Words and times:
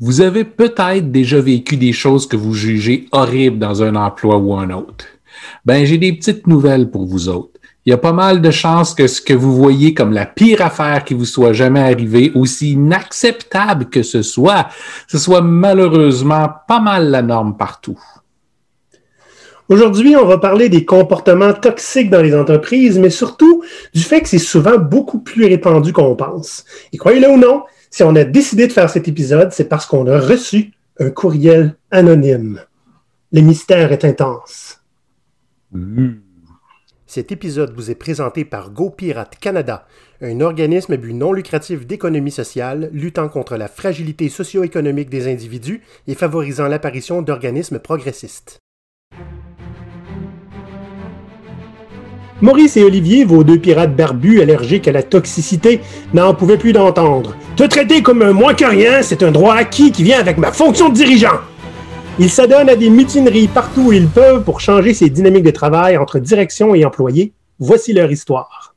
Vous 0.00 0.20
avez 0.20 0.42
peut-être 0.42 1.12
déjà 1.12 1.40
vécu 1.40 1.76
des 1.76 1.92
choses 1.92 2.26
que 2.26 2.36
vous 2.36 2.52
jugez 2.52 3.06
horribles 3.12 3.60
dans 3.60 3.84
un 3.84 3.94
emploi 3.94 4.38
ou 4.38 4.54
un 4.54 4.70
autre. 4.70 5.04
Ben, 5.64 5.84
j'ai 5.84 5.98
des 5.98 6.12
petites 6.12 6.48
nouvelles 6.48 6.90
pour 6.90 7.06
vous 7.06 7.28
autres. 7.28 7.60
Il 7.86 7.90
y 7.90 7.92
a 7.92 7.98
pas 7.98 8.12
mal 8.12 8.42
de 8.42 8.50
chances 8.50 8.92
que 8.92 9.06
ce 9.06 9.20
que 9.20 9.34
vous 9.34 9.54
voyez 9.54 9.94
comme 9.94 10.12
la 10.12 10.26
pire 10.26 10.62
affaire 10.62 11.04
qui 11.04 11.14
vous 11.14 11.26
soit 11.26 11.52
jamais 11.52 11.80
arrivée, 11.80 12.32
aussi 12.34 12.72
inacceptable 12.72 13.88
que 13.88 14.02
ce 14.02 14.22
soit, 14.22 14.66
ce 15.06 15.18
soit 15.18 15.42
malheureusement 15.42 16.48
pas 16.66 16.80
mal 16.80 17.10
la 17.10 17.22
norme 17.22 17.56
partout. 17.56 18.00
Aujourd'hui, 19.68 20.16
on 20.16 20.26
va 20.26 20.38
parler 20.38 20.68
des 20.68 20.84
comportements 20.84 21.52
toxiques 21.52 22.10
dans 22.10 22.20
les 22.20 22.34
entreprises, 22.34 22.98
mais 22.98 23.10
surtout 23.10 23.62
du 23.94 24.02
fait 24.02 24.22
que 24.22 24.28
c'est 24.28 24.38
souvent 24.38 24.76
beaucoup 24.76 25.20
plus 25.20 25.46
répandu 25.46 25.92
qu'on 25.92 26.16
pense. 26.16 26.64
Et 26.92 26.96
croyez-le 26.96 27.30
ou 27.30 27.36
non, 27.36 27.62
si 27.94 28.02
on 28.02 28.16
a 28.16 28.24
décidé 28.24 28.66
de 28.66 28.72
faire 28.72 28.90
cet 28.90 29.06
épisode, 29.06 29.52
c'est 29.52 29.68
parce 29.68 29.86
qu'on 29.86 30.08
a 30.08 30.18
reçu 30.18 30.72
un 30.98 31.10
courriel 31.10 31.76
anonyme. 31.92 32.60
Le 33.30 33.40
mystère 33.40 33.92
est 33.92 34.04
intense. 34.04 34.80
Mmh. 35.70 36.14
Cet 37.06 37.30
épisode 37.30 37.72
vous 37.72 37.92
est 37.92 37.94
présenté 37.94 38.44
par 38.44 38.72
GoPirate 38.72 39.38
Canada, 39.38 39.86
un 40.20 40.40
organisme 40.40 40.94
à 40.94 40.96
but 40.96 41.12
non 41.12 41.32
lucratif 41.32 41.86
d'économie 41.86 42.32
sociale 42.32 42.90
luttant 42.92 43.28
contre 43.28 43.56
la 43.56 43.68
fragilité 43.68 44.28
socio-économique 44.28 45.08
des 45.08 45.32
individus 45.32 45.80
et 46.08 46.16
favorisant 46.16 46.66
l'apparition 46.66 47.22
d'organismes 47.22 47.78
progressistes. 47.78 48.58
Maurice 52.40 52.76
et 52.76 52.82
Olivier, 52.82 53.24
vos 53.24 53.44
deux 53.44 53.58
pirates 53.58 53.94
barbus 53.94 54.40
allergiques 54.40 54.88
à 54.88 54.92
la 54.92 55.02
toxicité, 55.02 55.80
n'en 56.12 56.34
pouvaient 56.34 56.58
plus 56.58 56.72
d'entendre. 56.72 57.36
Te 57.56 57.62
traiter 57.62 58.02
comme 58.02 58.22
un 58.22 58.32
moins 58.32 58.54
que 58.54 58.64
rien, 58.64 59.02
c'est 59.02 59.22
un 59.22 59.30
droit 59.30 59.54
acquis 59.54 59.92
qui 59.92 60.02
vient 60.02 60.18
avec 60.18 60.36
ma 60.36 60.50
fonction 60.50 60.88
de 60.88 60.94
dirigeant. 60.94 61.40
Ils 62.18 62.30
s'adonnent 62.30 62.68
à 62.68 62.76
des 62.76 62.90
mutineries 62.90 63.48
partout 63.48 63.88
où 63.88 63.92
ils 63.92 64.08
peuvent 64.08 64.42
pour 64.42 64.60
changer 64.60 64.94
ces 64.94 65.10
dynamiques 65.10 65.44
de 65.44 65.50
travail 65.50 65.96
entre 65.96 66.18
direction 66.18 66.74
et 66.74 66.84
employés. 66.84 67.32
Voici 67.60 67.92
leur 67.92 68.10
histoire. 68.10 68.74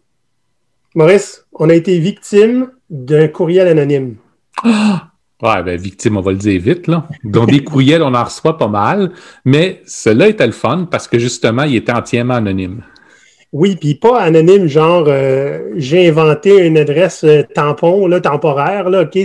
Maurice, 0.96 1.46
on 1.54 1.70
a 1.70 1.74
été 1.74 1.98
victime 2.00 2.70
d'un 2.90 3.28
courriel 3.28 3.68
anonyme. 3.68 4.16
Ouais, 4.64 5.62
ben, 5.64 5.80
victime, 5.80 6.18
on 6.18 6.22
va 6.22 6.32
le 6.32 6.38
dire 6.38 6.60
vite, 6.60 6.88
là. 6.88 7.08
Donc, 7.24 7.52
des 7.52 7.64
courriels, 7.64 8.02
on 8.02 8.14
en 8.14 8.24
reçoit 8.24 8.58
pas 8.58 8.68
mal, 8.68 9.12
mais 9.46 9.82
cela 9.86 10.28
était 10.28 10.48
le 10.48 10.54
fun 10.54 10.88
parce 10.90 11.08
que 11.08 11.20
justement, 11.20 11.64
il 11.64 11.76
était 11.76 11.92
entièrement 11.92 12.36
anonyme. 12.36 12.82
Oui, 13.54 13.78
puis 13.78 13.96
pas 13.96 14.20
anonyme, 14.20 14.68
genre 14.68 15.06
euh, 15.08 15.72
j'ai 15.76 16.10
inventé 16.10 16.66
une 16.66 16.78
adresse 16.78 17.24
euh, 17.24 17.44
tampon, 17.56 18.08
là, 18.08 18.20
temporaire, 18.20 18.90
là, 18.90 19.04
OK, 19.04 19.18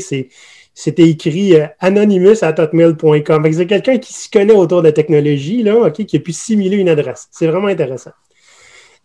c'était 0.75 1.09
écrit 1.09 1.55
euh, 1.55 1.67
anonymous 1.81 2.43
à 2.43 2.51
hotmail.com. 2.59 3.53
C'est 3.53 3.67
quelqu'un 3.67 3.99
qui 3.99 4.13
s'y 4.13 4.31
connaît 4.31 4.55
autour 4.55 4.83
de 4.83 4.89
la 4.89 4.93
technologie, 4.93 5.63
là, 5.65 5.77
OK, 5.77 6.05
qui 6.05 6.17
a 6.17 6.21
pu 6.21 6.33
simuler 6.33 6.77
une 6.77 6.89
adresse. 6.89 7.29
C'est 7.33 7.49
vraiment 7.49 7.67
intéressant. 7.67 8.13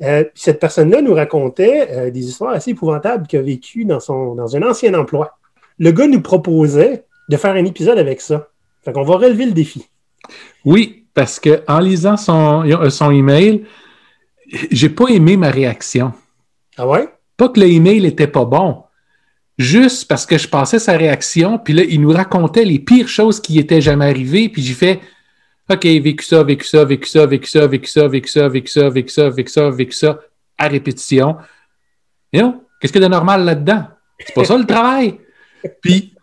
Euh, 0.04 0.24
cette 0.36 0.60
personne-là 0.60 1.02
nous 1.02 1.16
racontait 1.16 2.12
des 2.12 2.28
histoires 2.28 2.52
assez 2.52 2.72
épouvantables 2.72 3.26
qu'il 3.26 3.40
a 3.40 3.42
vécues 3.42 3.86
dans 3.86 4.56
un 4.56 4.62
ancien 4.62 4.94
emploi. 4.94 5.40
Le 5.80 5.92
gars 5.92 6.06
nous 6.06 6.22
proposait 6.22 7.06
de 7.30 7.38
faire 7.38 7.56
un 7.56 7.66
épisode 7.66 7.98
avec 7.98 8.22
ça. 8.22 8.50
Fait 8.86 8.94
qu'on 8.94 9.04
va 9.04 9.16
relever 9.16 9.48
le 9.48 9.54
défi. 9.54 9.90
Oui, 10.64 11.06
parce 11.16 11.40
qu'en 11.40 11.80
lisant 11.80 12.16
son, 12.16 12.64
son 12.92 13.10
email, 13.10 13.64
j'ai 14.48 14.90
pas 14.90 15.08
aimé 15.10 15.38
ma 15.38 15.50
réaction. 15.50 16.14
Ah 16.78 16.88
ouais? 16.88 17.10
Pas 17.36 17.50
que 17.50 17.60
le 17.60 17.68
email 17.68 18.06
était 18.06 18.28
pas 18.28 18.46
bon, 18.46 18.84
juste 19.58 20.08
parce 20.08 20.26
que 20.26 20.38
je 20.38 20.48
passais 20.48 20.80
sa 20.80 20.98
réaction, 20.98 21.60
puis 21.60 21.74
là, 21.74 21.84
il 21.84 22.02
nous 22.02 22.12
racontait 22.12 22.66
les 22.66 22.80
pires 22.80 23.08
choses 23.08 23.40
qui 23.40 23.60
étaient 23.60 23.82
jamais 23.82 24.06
arrivées, 24.06 24.50
puis 24.50 24.62
j'ai 24.62 24.74
fait 24.74 25.02
OK, 25.70 25.84
vécu 25.84 26.24
ça, 26.24 26.44
vécu 26.44 26.66
ça, 26.66 26.86
vécu 26.86 27.10
ça, 27.10 27.26
vécu 27.26 27.50
ça, 27.50 27.68
vécu 27.68 27.90
ça, 27.90 28.08
vécu 28.08 28.30
ça, 28.30 28.48
vécu 28.48 28.70
ça, 28.72 28.90
vécu 28.90 29.12
ça, 29.12 29.30
vécu 29.30 29.52
ça, 29.52 29.70
vécu 29.70 29.96
ça, 29.96 30.20
à 30.58 30.68
répétition. 30.68 31.38
Qu'est-ce 32.32 32.94
qu'il 32.94 33.02
y 33.02 33.06
a 33.06 33.08
de 33.08 33.14
normal 33.14 33.44
là-dedans? 33.44 33.88
C'est 34.20 34.34
pas 34.34 34.46
ça 34.46 34.58
le 34.58 34.66
travail. 34.66 35.20
Puis 35.82 36.14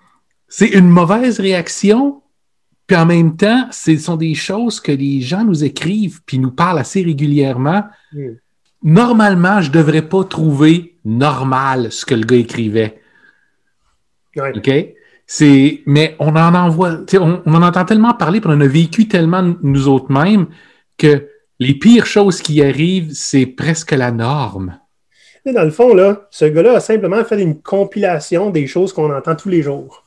c'est 0.48 0.68
une 0.68 0.88
mauvaise 0.88 1.40
réaction, 1.40 2.22
puis 2.86 2.96
en 2.96 3.06
même 3.06 3.36
temps, 3.36 3.66
ce 3.70 3.96
sont 3.96 4.16
des 4.16 4.34
choses 4.34 4.80
que 4.80 4.92
les 4.92 5.20
gens 5.20 5.44
nous 5.44 5.64
écrivent 5.64 6.20
puis 6.26 6.38
nous 6.38 6.50
parlent 6.50 6.78
assez 6.78 7.02
régulièrement. 7.02 7.84
Normalement, 8.82 9.62
je 9.62 9.68
ne 9.68 9.74
devrais 9.74 10.02
pas 10.02 10.24
trouver 10.24 10.96
normal 11.04 11.90
ce 11.90 12.04
que 12.04 12.14
le 12.14 12.24
gars 12.24 12.36
écrivait. 12.36 13.00
OK? 14.36 14.70
C'est, 15.26 15.82
mais 15.86 16.16
on 16.18 16.36
en 16.36 16.54
envoie, 16.54 16.98
on, 17.14 17.42
on, 17.46 17.54
en 17.54 17.62
entend 17.62 17.86
tellement 17.86 18.12
parler, 18.12 18.42
puis 18.42 18.50
on 18.50 18.54
en 18.54 18.60
a 18.60 18.66
vécu 18.66 19.08
tellement 19.08 19.54
nous 19.62 19.88
autres 19.88 20.12
mêmes 20.12 20.48
que 20.98 21.28
les 21.58 21.74
pires 21.74 22.04
choses 22.04 22.42
qui 22.42 22.62
arrivent, 22.62 23.12
c'est 23.14 23.46
presque 23.46 23.92
la 23.92 24.10
norme. 24.10 24.78
Et 25.46 25.52
dans 25.52 25.64
le 25.64 25.70
fond, 25.70 25.94
là, 25.94 26.28
ce 26.30 26.44
gars-là 26.44 26.74
a 26.74 26.80
simplement 26.80 27.24
fait 27.24 27.40
une 27.40 27.60
compilation 27.62 28.50
des 28.50 28.66
choses 28.66 28.92
qu'on 28.92 29.14
entend 29.14 29.34
tous 29.34 29.48
les 29.48 29.62
jours. 29.62 30.04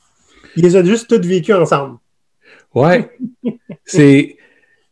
Il 0.56 0.62
les 0.62 0.76
a 0.76 0.84
juste 0.84 1.08
toutes 1.08 1.24
vécues 1.24 1.54
ensemble. 1.54 1.98
Ouais. 2.74 3.10
c'est. 3.84 4.36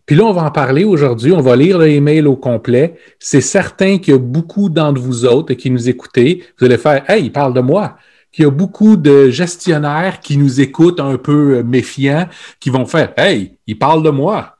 Puis 0.04 0.14
là, 0.14 0.24
on 0.24 0.32
va 0.32 0.44
en 0.44 0.50
parler 0.52 0.84
aujourd'hui. 0.84 1.32
On 1.32 1.40
va 1.40 1.56
lire 1.56 1.78
l'email 1.78 2.26
au 2.26 2.36
complet. 2.36 2.94
C'est 3.18 3.40
certain 3.40 3.98
qu'il 3.98 4.14
y 4.14 4.16
a 4.16 4.20
beaucoup 4.20 4.68
d'entre 4.68 5.00
vous 5.00 5.24
autres 5.24 5.54
qui 5.54 5.70
nous 5.70 5.88
écoutez. 5.88 6.44
Vous 6.58 6.66
allez 6.66 6.78
faire 6.78 7.08
Hey, 7.10 7.24
il 7.24 7.32
parle 7.32 7.54
de 7.54 7.60
moi 7.60 7.96
qu'il 8.30 8.44
y 8.44 8.46
a 8.46 8.50
beaucoup 8.50 8.96
de 8.96 9.30
gestionnaires 9.30 10.20
qui 10.20 10.36
nous 10.36 10.60
écoutent 10.60 11.00
un 11.00 11.16
peu 11.16 11.62
méfiants, 11.62 12.28
qui 12.60 12.70
vont 12.70 12.84
faire 12.84 13.14
Hey, 13.16 13.58
il 13.66 13.78
parle 13.78 14.02
de 14.02 14.10
moi. 14.10 14.56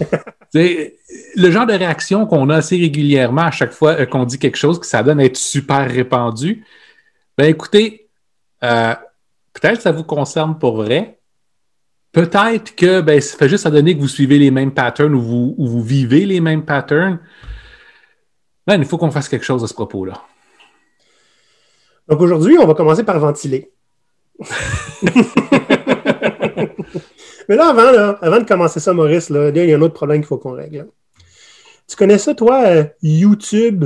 C'est 0.52 0.96
le 1.34 1.50
genre 1.50 1.66
de 1.66 1.72
réaction 1.72 2.26
qu'on 2.26 2.48
a 2.50 2.56
assez 2.56 2.76
régulièrement 2.76 3.42
à 3.42 3.50
chaque 3.50 3.72
fois 3.72 4.06
qu'on 4.06 4.24
dit 4.24 4.38
quelque 4.38 4.56
chose 4.56 4.78
que 4.78 4.86
ça 4.86 5.02
donne 5.02 5.20
à 5.20 5.24
être 5.24 5.36
super 5.36 5.90
répandu. 5.90 6.64
Ben 7.36 7.46
écoutez, 7.46 8.08
euh, 8.62 8.94
peut-être 9.52 9.76
que 9.76 9.82
ça 9.82 9.92
vous 9.92 10.04
concerne 10.04 10.58
pour 10.58 10.76
vrai. 10.76 11.18
Peut-être 12.16 12.74
que 12.74 13.02
ben, 13.02 13.20
ça 13.20 13.36
fait 13.36 13.50
juste 13.50 13.66
à 13.66 13.70
donner 13.70 13.94
que 13.94 14.00
vous 14.00 14.08
suivez 14.08 14.38
les 14.38 14.50
mêmes 14.50 14.72
patterns 14.72 15.14
ou 15.14 15.20
vous, 15.20 15.54
ou 15.58 15.66
vous 15.66 15.82
vivez 15.82 16.24
les 16.24 16.40
mêmes 16.40 16.64
patterns. 16.64 17.18
Ben, 18.66 18.80
il 18.80 18.86
faut 18.86 18.96
qu'on 18.96 19.10
fasse 19.10 19.28
quelque 19.28 19.44
chose 19.44 19.62
à 19.62 19.66
ce 19.66 19.74
propos-là. 19.74 20.22
Donc 22.08 22.18
aujourd'hui, 22.22 22.56
on 22.58 22.66
va 22.66 22.72
commencer 22.72 23.04
par 23.04 23.18
ventiler. 23.18 23.70
Mais 27.50 27.56
là, 27.56 27.68
avant, 27.68 27.90
là, 27.90 28.18
avant 28.22 28.38
de 28.38 28.46
commencer 28.46 28.80
ça, 28.80 28.94
Maurice, 28.94 29.28
là, 29.28 29.50
il 29.50 29.68
y 29.68 29.74
a 29.74 29.76
un 29.76 29.82
autre 29.82 29.92
problème 29.92 30.22
qu'il 30.22 30.28
faut 30.28 30.38
qu'on 30.38 30.52
règle. 30.52 30.88
Tu 31.86 31.96
connais 31.96 32.16
ça, 32.16 32.34
toi, 32.34 32.62
euh, 32.64 32.84
YouTube? 33.02 33.84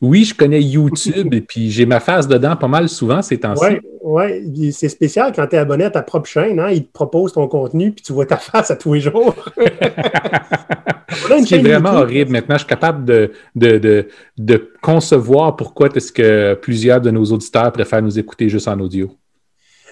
Oui, 0.00 0.24
je 0.24 0.34
connais 0.34 0.62
YouTube 0.62 1.34
et 1.34 1.40
puis 1.40 1.70
j'ai 1.70 1.86
ma 1.86 2.00
face 2.00 2.28
dedans 2.28 2.56
pas 2.56 2.68
mal 2.68 2.88
souvent 2.88 3.22
ces 3.22 3.38
temps-ci. 3.38 3.78
Oui, 4.02 4.42
ouais. 4.52 4.70
c'est 4.72 4.88
spécial 4.88 5.32
quand 5.34 5.46
tu 5.46 5.56
es 5.56 5.58
abonné 5.58 5.84
à 5.84 5.90
ta 5.90 6.02
propre 6.02 6.28
chaîne. 6.28 6.60
Hein, 6.60 6.70
ils 6.70 6.84
te 6.84 6.92
proposent 6.92 7.32
ton 7.32 7.46
contenu 7.48 7.92
puis 7.92 8.02
tu 8.02 8.12
vois 8.12 8.26
ta 8.26 8.36
face 8.38 8.70
à 8.70 8.76
tous 8.76 8.94
les 8.94 9.00
jours. 9.00 9.34
c'est 11.46 11.58
vraiment 11.58 11.94
horrible. 11.94 12.32
Maintenant, 12.32 12.56
je 12.56 12.60
suis 12.60 12.68
capable 12.68 13.04
de, 13.04 13.32
de, 13.54 13.78
de, 13.78 14.08
de 14.36 14.70
concevoir 14.80 15.56
pourquoi 15.56 15.88
est-ce 15.94 16.12
que 16.12 16.54
plusieurs 16.54 17.00
de 17.00 17.10
nos 17.10 17.24
auditeurs 17.24 17.72
préfèrent 17.72 18.02
nous 18.02 18.18
écouter 18.18 18.48
juste 18.48 18.68
en 18.68 18.78
audio. 18.80 19.10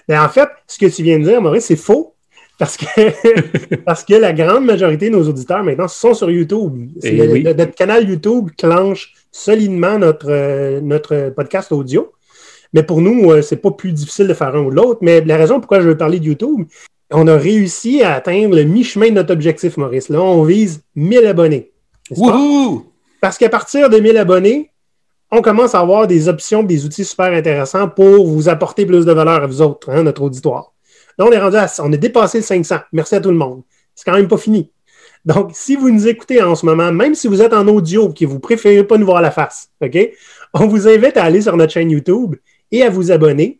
Mais 0.07 0.17
en 0.17 0.29
fait, 0.29 0.49
ce 0.67 0.77
que 0.77 0.85
tu 0.85 1.03
viens 1.03 1.19
de 1.19 1.23
dire, 1.23 1.41
Maurice, 1.41 1.65
c'est 1.65 1.75
faux. 1.75 2.13
Parce 2.57 2.75
que, 2.75 3.75
parce 3.85 4.03
que 4.03 4.15
la 4.15 4.33
grande 4.33 4.65
majorité 4.65 5.09
de 5.09 5.15
nos 5.15 5.27
auditeurs 5.27 5.63
maintenant 5.63 5.87
sont 5.87 6.13
sur 6.13 6.31
YouTube. 6.31 6.89
Eh 7.03 7.27
oui. 7.27 7.43
Notre 7.43 7.75
canal 7.75 8.07
YouTube 8.09 8.49
clenche 8.57 9.13
solidement 9.31 9.97
notre, 9.97 10.29
euh, 10.29 10.81
notre 10.81 11.29
podcast 11.29 11.71
audio. 11.71 12.13
Mais 12.73 12.83
pour 12.83 13.01
nous, 13.01 13.31
euh, 13.31 13.41
c'est 13.41 13.57
pas 13.57 13.71
plus 13.71 13.91
difficile 13.91 14.27
de 14.27 14.33
faire 14.33 14.55
un 14.55 14.61
ou 14.61 14.69
l'autre. 14.69 14.99
Mais 15.01 15.21
la 15.21 15.37
raison 15.37 15.59
pourquoi 15.59 15.79
je 15.79 15.89
veux 15.89 15.97
parler 15.97 16.19
de 16.19 16.25
YouTube, 16.25 16.67
on 17.11 17.27
a 17.27 17.37
réussi 17.37 18.03
à 18.03 18.15
atteindre 18.15 18.55
le 18.55 18.63
mi-chemin 18.63 19.09
de 19.09 19.15
notre 19.15 19.33
objectif, 19.33 19.77
Maurice. 19.77 20.09
Là, 20.09 20.21
on 20.21 20.43
vise 20.43 20.81
1000 20.95 21.25
abonnés. 21.25 21.71
Wouhou! 22.11 22.85
Parce 23.21 23.37
qu'à 23.37 23.49
partir 23.49 23.89
de 23.89 23.97
1000 23.97 24.17
abonnés, 24.17 24.71
on 25.31 25.41
commence 25.41 25.75
à 25.75 25.79
avoir 25.79 26.07
des 26.07 26.29
options, 26.29 26.63
des 26.63 26.85
outils 26.85 27.05
super 27.05 27.33
intéressants 27.33 27.89
pour 27.89 28.25
vous 28.27 28.49
apporter 28.49 28.85
plus 28.85 29.05
de 29.05 29.11
valeur 29.11 29.43
à 29.43 29.47
vous 29.47 29.61
autres, 29.61 29.89
hein, 29.89 30.03
notre 30.03 30.21
auditoire. 30.21 30.73
Là, 31.17 31.25
on 31.27 31.31
est 31.31 31.39
rendu 31.39 31.57
à, 31.57 31.67
on 31.79 31.91
a 31.91 31.97
dépassé 31.97 32.39
le 32.39 32.43
500. 32.43 32.77
Merci 32.93 33.15
à 33.15 33.21
tout 33.21 33.31
le 33.31 33.37
monde. 33.37 33.63
C'est 33.95 34.05
quand 34.05 34.15
même 34.15 34.27
pas 34.27 34.37
fini. 34.37 34.71
Donc, 35.27 35.51
si 35.53 35.75
vous 35.75 35.89
nous 35.89 36.07
écoutez 36.07 36.41
en 36.41 36.55
ce 36.55 36.65
moment, 36.65 36.89
même 36.93 37.13
si 37.13 37.27
vous 37.27 37.41
êtes 37.41 37.51
en 37.51 37.67
audio 37.67 38.09
et 38.09 38.13
que 38.13 38.25
vous 38.25 38.39
préférez 38.39 38.85
pas 38.85 38.97
nous 38.97 39.05
voir 39.05 39.21
la 39.21 39.29
face, 39.29 39.69
OK? 39.81 39.97
On 40.53 40.67
vous 40.67 40.87
invite 40.87 41.17
à 41.17 41.25
aller 41.25 41.41
sur 41.41 41.57
notre 41.57 41.73
chaîne 41.73 41.91
YouTube 41.91 42.35
et 42.71 42.81
à 42.81 42.89
vous 42.89 43.11
abonner, 43.11 43.59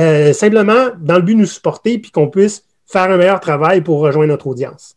euh, 0.00 0.32
simplement 0.32 0.88
dans 0.98 1.14
le 1.14 1.22
but 1.22 1.34
de 1.34 1.40
nous 1.40 1.46
supporter 1.46 1.98
puis 1.98 2.10
qu'on 2.10 2.26
puisse 2.26 2.64
faire 2.86 3.08
un 3.08 3.18
meilleur 3.18 3.38
travail 3.38 3.82
pour 3.82 4.00
rejoindre 4.00 4.30
notre 4.30 4.48
audience. 4.48 4.96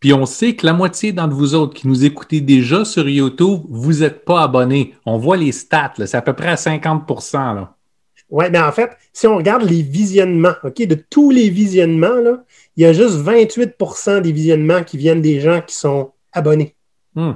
Puis 0.00 0.14
on 0.14 0.24
sait 0.24 0.54
que 0.56 0.64
la 0.64 0.72
moitié 0.72 1.12
d'entre 1.12 1.34
vous 1.34 1.54
autres 1.54 1.74
qui 1.74 1.88
nous 1.88 2.06
écoutez 2.06 2.40
déjà 2.40 2.86
sur 2.86 3.06
YouTube, 3.06 3.60
vous 3.68 4.00
n'êtes 4.00 4.24
pas 4.24 4.42
abonnés. 4.42 4.94
On 5.04 5.18
voit 5.18 5.36
les 5.36 5.52
stats, 5.52 5.92
c'est 5.98 6.14
à 6.14 6.22
peu 6.22 6.32
près 6.32 6.48
à 6.48 6.56
50 6.56 7.04
là. 7.34 7.76
Oui, 8.30 8.46
mais 8.50 8.60
en 8.60 8.72
fait, 8.72 8.90
si 9.12 9.26
on 9.26 9.36
regarde 9.36 9.62
les 9.62 9.82
visionnements, 9.82 10.54
OK, 10.62 10.82
de 10.86 10.94
tous 10.94 11.30
les 11.30 11.50
visionnements, 11.50 12.14
là, 12.14 12.44
il 12.76 12.84
y 12.84 12.86
a 12.86 12.92
juste 12.92 13.16
28% 13.16 14.20
des 14.20 14.32
visionnements 14.32 14.84
qui 14.84 14.96
viennent 14.96 15.22
des 15.22 15.40
gens 15.40 15.60
qui 15.60 15.74
sont 15.74 16.12
abonnés. 16.32 16.76
Hmm. 17.14 17.32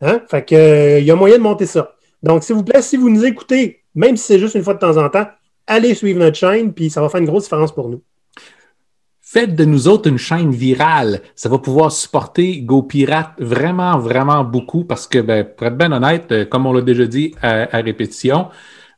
Hein? 0.00 0.22
Fait 0.28 0.44
que, 0.44 0.54
euh, 0.54 0.98
il 0.98 1.04
y 1.04 1.10
a 1.10 1.16
moyen 1.16 1.38
de 1.38 1.42
monter 1.42 1.66
ça. 1.66 1.94
Donc, 2.22 2.42
s'il 2.42 2.56
vous 2.56 2.64
plaît, 2.64 2.82
si 2.82 2.96
vous 2.96 3.08
nous 3.08 3.24
écoutez, 3.24 3.84
même 3.94 4.16
si 4.16 4.24
c'est 4.24 4.38
juste 4.38 4.54
une 4.54 4.62
fois 4.62 4.74
de 4.74 4.80
temps 4.80 4.96
en 4.96 5.08
temps, 5.08 5.26
allez 5.66 5.94
suivre 5.94 6.18
notre 6.18 6.36
chaîne, 6.36 6.72
puis 6.72 6.90
ça 6.90 7.00
va 7.00 7.08
faire 7.08 7.20
une 7.20 7.26
grosse 7.26 7.44
différence 7.44 7.72
pour 7.72 7.88
nous. 7.88 8.02
Faites 9.32 9.54
de 9.54 9.64
nous 9.64 9.86
autres 9.86 10.08
une 10.08 10.18
chaîne 10.18 10.50
virale. 10.50 11.20
Ça 11.36 11.48
va 11.48 11.58
pouvoir 11.58 11.92
supporter 11.92 12.62
GoPirate 12.62 13.34
vraiment, 13.38 13.96
vraiment 13.96 14.42
beaucoup 14.42 14.82
parce 14.82 15.06
que, 15.06 15.20
ben, 15.20 15.44
pour 15.44 15.68
être 15.68 15.76
bien 15.76 15.92
honnête, 15.92 16.32
euh, 16.32 16.44
comme 16.44 16.66
on 16.66 16.72
l'a 16.72 16.80
déjà 16.80 17.06
dit 17.06 17.32
à, 17.40 17.66
répétition, 17.80 18.48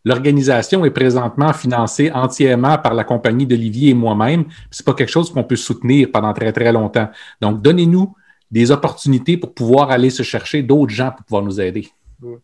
l'organisation 0.05 0.85
est 0.85 0.91
présentement 0.91 1.53
financée 1.53 2.11
entièrement 2.13 2.79
par 2.79 2.95
la 2.95 3.05
compagnie 3.05 3.47
d'Olivier 3.47 3.91
et 3.91 3.95
moi-même. 3.95 4.45
C'est 4.71 4.85
pas 4.85 4.95
quelque 4.95 5.11
chose 5.11 5.33
qu'on 5.33 5.45
peut 5.45 5.57
soutenir 5.57 6.09
pendant 6.13 6.33
très, 6.33 6.53
très 6.53 6.73
longtemps. 6.73 7.09
Donc, 7.41 7.63
donnez-nous 7.63 8.15
des 8.51 8.71
opportunités 8.71 9.37
pour 9.37 9.55
pouvoir 9.55 9.91
aller 9.91 10.11
se 10.11 10.23
chercher 10.23 10.63
d'autres 10.63 10.93
gens 10.93 11.11
pour 11.11 11.25
pouvoir 11.25 11.43
nous 11.43 11.61
aider. 11.61 11.89
Pour 12.21 12.41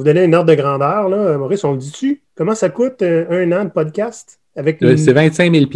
vous 0.00 0.04
donner 0.04 0.24
une 0.24 0.34
ordre 0.34 0.50
de 0.50 0.56
grandeur, 0.56 1.08
là, 1.08 1.38
Maurice, 1.38 1.62
on 1.64 1.72
le 1.72 1.78
dit-tu? 1.78 2.22
Comment 2.34 2.54
ça 2.54 2.68
coûte 2.68 3.02
un, 3.02 3.52
an 3.52 3.64
de 3.64 3.70
podcast? 3.70 4.40
Avec 4.56 4.82
euh, 4.82 4.96
C'est 4.96 5.12
25 5.12 5.54
000 5.54 5.66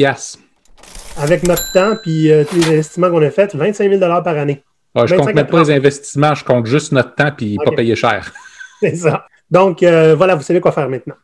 avec 1.19 1.43
notre 1.43 1.73
temps 1.73 1.97
puis 2.03 2.31
euh, 2.31 2.45
tous 2.45 2.57
les 2.57 2.69
investissements 2.69 3.11
qu'on 3.11 3.23
a 3.23 3.31
faits, 3.31 3.55
25 3.55 3.91
000 3.91 4.01
par 4.01 4.29
année. 4.29 4.63
Ah, 4.95 5.07
je 5.07 5.15
ne 5.15 5.21
compte 5.21 5.35
même 5.35 5.47
pas 5.47 5.63
les 5.63 5.73
investissements, 5.73 6.35
je 6.35 6.45
compte 6.45 6.67
juste 6.67 6.93
notre 6.93 7.15
temps 7.15 7.31
puis 7.37 7.57
pas 7.65 7.73
payer 7.73 7.97
cher. 7.97 8.33
C'est 8.81 8.97
ça. 8.97 9.27
Donc, 9.51 9.83
euh, 9.83 10.15
voilà, 10.15 10.35
vous 10.35 10.43
savez 10.43 10.61
quoi 10.61 10.73
faire 10.73 10.89
maintenant. 10.89 11.17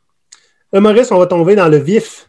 Maurice, 0.72 1.12
on 1.12 1.18
va 1.18 1.26
tomber 1.26 1.54
dans 1.54 1.68
le 1.68 1.76
vif. 1.76 2.28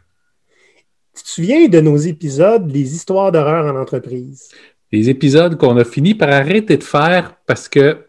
Tu 1.15 1.24
te 1.24 1.30
souviens 1.30 1.68
de 1.68 1.80
nos 1.80 1.97
épisodes, 1.97 2.69
les 2.69 2.94
histoires 2.94 3.31
d'horreur 3.31 3.65
en 3.65 3.80
entreprise? 3.80 4.50
Les 4.92 5.09
épisodes 5.09 5.57
qu'on 5.57 5.77
a 5.77 5.86
fini 5.86 6.13
par 6.13 6.30
arrêter 6.30 6.77
de 6.77 6.83
faire 6.83 7.36
parce 7.47 7.68
que 7.68 8.06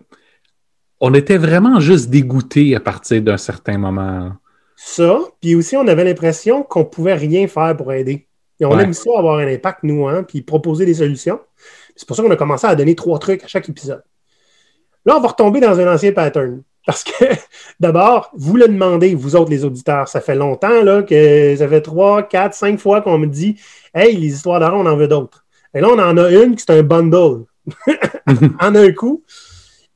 on 1.01 1.15
était 1.15 1.39
vraiment 1.39 1.79
juste 1.79 2.11
dégoûtés 2.11 2.75
à 2.75 2.81
partir 2.81 3.23
d'un 3.23 3.37
certain 3.37 3.79
moment. 3.79 4.33
Ça, 4.77 5.21
puis 5.41 5.55
aussi 5.55 5.77
on 5.77 5.87
avait 5.87 6.05
l'impression 6.05 6.63
qu'on 6.63 6.85
pouvait 6.85 7.15
rien 7.15 7.47
faire 7.49 7.77
pour 7.77 7.93
aider. 7.93 8.27
Et 8.59 8.65
on 8.65 8.79
aime 8.79 8.95
ça 8.95 9.11
avoir 9.17 9.39
un 9.39 9.47
impact, 9.47 9.81
nous, 9.83 10.09
hein, 10.09 10.23
puis 10.23 10.43
proposer 10.43 10.87
des 10.87 10.95
solutions. 10.95 11.41
C'est 11.95 12.07
pour 12.07 12.17
ça 12.17 12.23
qu'on 12.23 12.31
a 12.31 12.37
commencé 12.37 12.67
à 12.67 12.75
donner 12.75 12.95
trois 12.95 13.19
trucs 13.19 13.45
à 13.45 13.47
chaque 13.47 13.69
épisode. 13.69 14.03
Là, 15.05 15.17
on 15.17 15.21
va 15.21 15.29
retomber 15.29 15.61
dans 15.61 15.79
un 15.79 15.93
ancien 15.93 16.13
pattern. 16.13 16.63
Parce 16.87 17.05
que, 17.05 17.25
d'abord, 17.81 18.31
vous 18.35 18.57
le 18.57 18.69
demandez, 18.69 19.15
vous 19.15 19.37
autres, 19.37 19.51
les 19.51 19.65
auditeurs. 19.65 20.09
Ça 20.09 20.21
fait 20.21 20.37
longtemps 20.37 20.83
là, 20.83 21.03
que 21.03 21.55
ça 21.57 21.69
fait 21.69 21.83
trois, 21.83 22.23
quatre, 22.23 22.55
cinq 22.55 22.79
fois 22.79 23.03
qu'on 23.03 23.19
me 23.19 23.27
dit 23.27 23.57
Hey, 23.95 24.17
les 24.17 24.29
histoires 24.29 24.61
d'horreur, 24.61 24.79
on 24.79 24.87
en 24.87 24.97
veut 24.97 25.09
d'autres. 25.09 25.45
Et 25.75 25.81
là, 25.81 25.89
on 25.91 25.99
en 25.99 26.17
a 26.17 26.31
une 26.31 26.57
qui 26.57 26.65
est 26.67 26.75
un 26.75 26.83
bundle. 26.83 27.45
en 28.61 28.75
un 28.75 28.93
coup. 28.93 29.25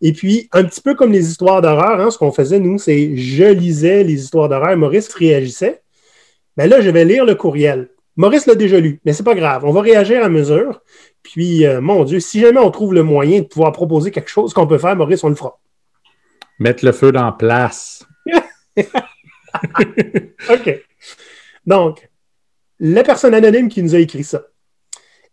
Et 0.03 0.13
puis, 0.13 0.49
un 0.53 0.65
petit 0.65 0.81
peu 0.81 0.95
comme 0.95 1.13
les 1.13 1.31
histoires 1.31 1.63
d'horreur, 1.63 2.01
hein, 2.01 2.11
ce 2.11 2.19
qu'on 2.19 2.33
faisait, 2.33 2.59
nous, 2.59 2.79
c'est 2.79 3.17
je 3.17 3.45
lisais 3.45 4.03
les 4.03 4.23
histoires 4.23 4.49
d'horreur, 4.49 4.77
Maurice 4.77 5.13
réagissait. 5.15 5.83
Mais 6.57 6.69
ben 6.69 6.71
là, 6.71 6.81
je 6.81 6.91
vais 6.91 7.05
lire 7.05 7.25
le 7.25 7.35
courriel. 7.35 7.91
Maurice 8.17 8.47
l'a 8.47 8.55
déjà 8.55 8.81
lu, 8.81 9.01
mais 9.05 9.13
c'est 9.13 9.23
pas 9.23 9.35
grave. 9.35 9.65
On 9.65 9.73
va 9.73 9.83
réagir 9.83 10.25
à 10.25 10.29
mesure. 10.29 10.83
Puis, 11.23 11.65
euh, 11.67 11.81
mon 11.81 12.05
Dieu, 12.05 12.19
si 12.19 12.41
jamais 12.41 12.59
on 12.59 12.71
trouve 12.71 12.93
le 12.95 13.03
moyen 13.03 13.41
de 13.41 13.47
pouvoir 13.47 13.73
proposer 13.73 14.11
quelque 14.11 14.31
chose 14.31 14.53
qu'on 14.53 14.67
peut 14.67 14.79
faire, 14.79 14.97
Maurice, 14.97 15.23
on 15.23 15.29
le 15.29 15.37
fera. 15.37 15.60
Mettre 16.61 16.85
le 16.85 16.93
feu 16.93 17.11
dans 17.11 17.33
place. 17.33 18.07
OK. 18.77 18.85
Donc, 21.67 22.09
la 22.79 23.03
personne 23.03 23.35
anonyme 23.35 23.69
qui 23.69 23.83
nous 23.83 23.95
a 23.95 23.99
écrit 23.99 24.25
ça. 24.25 24.43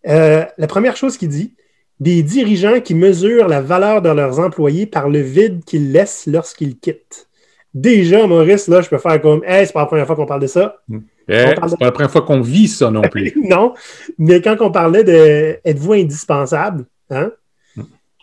Euh, 0.07 0.45
la 0.57 0.68
première 0.68 0.95
chose 0.95 1.18
qu'il 1.18 1.29
dit, 1.29 1.53
des 2.00 2.24
dirigeants 2.24 2.79
qui 2.79 2.94
mesurent 2.94 3.47
la 3.47 3.62
valeur 3.62 4.01
de 4.01 4.09
leurs 4.09 4.39
employés 4.39 4.85
par 4.85 5.09
le 5.09 5.19
vide 5.19 5.63
qu'ils 5.65 5.91
laissent 5.91 6.27
lorsqu'ils 6.27 6.77
quittent. 6.77 7.27
Déjà, 7.74 8.25
Maurice, 8.25 8.68
là, 8.68 8.81
je 8.81 8.89
peux 8.89 8.97
faire 8.97 9.21
comme, 9.21 9.44
hey, 9.45 9.65
c'est 9.65 9.74
pas 9.74 9.81
la 9.81 9.88
première 9.88 10.07
fois 10.07 10.15
qu'on 10.15 10.25
parle 10.25 10.41
de 10.41 10.47
ça. 10.47 10.77
Hmm. 10.88 11.00
Eh, 11.27 11.53
c'est 11.68 11.77
pas 11.77 11.85
la 11.85 11.91
première 11.91 12.12
fois 12.12 12.21
qu'on 12.21 12.41
vit 12.41 12.68
ça 12.68 12.89
non 12.89 13.01
plus. 13.12 13.33
non, 13.35 13.74
mais 14.18 14.41
quand 14.41 14.56
on 14.62 14.71
parlait 14.71 15.03
de 15.03 15.59
êtes-vous 15.65 15.94
indispensable, 15.94 16.85
hein? 17.09 17.31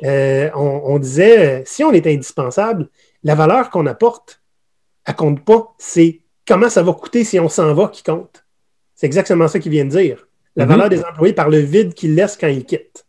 Euh, 0.03 0.51
on, 0.55 0.99
disait 0.99 1.63
si 1.67 1.85
on 1.85 1.93
est 1.93 2.07
indispensable, 2.07 2.89
la 3.23 3.35
valeur 3.35 3.71
qu'on 3.71 3.87
apporte, 3.87 4.43
elle 5.07 5.15
compte 5.15 5.45
pas. 5.45 5.75
C'est 5.79 6.21
comment 6.47 6.69
ça 6.69 6.83
va 6.83 6.93
coûter 6.93 7.25
si 7.25 7.39
on 7.39 7.49
s'en 7.49 7.73
va 7.75 7.89
qui 7.89 8.03
compte. 8.03 8.45
C'est 8.95 9.07
exactement 9.07 9.49
ça 9.49 9.59
qu'il 9.59 9.73
vient 9.73 9.85
de 9.85 9.91
dire. 9.91 10.27
La 10.57 10.65
mm-hmm. 10.65 10.69
valeur 10.69 10.89
des 10.89 11.05
employés 11.05 11.33
par 11.33 11.49
le 11.49 11.59
vide 11.59 11.95
qu'ils 11.95 12.15
laissent 12.15 12.37
quand 12.37 12.49
ils 12.49 12.65
quittent. 12.65 13.07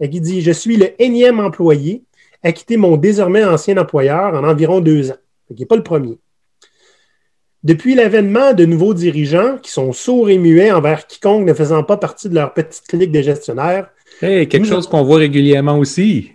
il 0.00 0.20
dit 0.20 0.42
Je 0.42 0.52
suis 0.52 0.76
le 0.76 1.00
énième 1.02 1.40
employé 1.40 2.04
à 2.42 2.52
quitter 2.52 2.76
mon 2.76 2.96
désormais 2.96 3.44
ancien 3.44 3.76
employeur 3.76 4.34
en 4.34 4.44
environ 4.44 4.80
deux 4.80 5.10
ans. 5.10 5.16
Il 5.50 5.56
n'est 5.58 5.66
pas 5.66 5.76
le 5.76 5.82
premier. 5.82 6.18
Depuis 7.62 7.94
l'avènement 7.94 8.54
de 8.54 8.64
nouveaux 8.64 8.94
dirigeants 8.94 9.56
qui 9.58 9.70
sont 9.70 9.92
sourds 9.92 10.30
et 10.30 10.38
muets 10.38 10.72
envers 10.72 11.06
quiconque 11.06 11.46
ne 11.46 11.54
faisant 11.54 11.84
pas 11.84 11.96
partie 11.96 12.28
de 12.28 12.34
leur 12.34 12.54
petite 12.54 12.88
clique 12.88 13.12
de 13.12 13.22
gestionnaires. 13.22 13.88
Hey, 14.22 14.46
quelque 14.46 14.68
chose 14.68 14.86
qu'on 14.86 15.02
voit 15.02 15.18
régulièrement 15.18 15.76
aussi. 15.78 16.30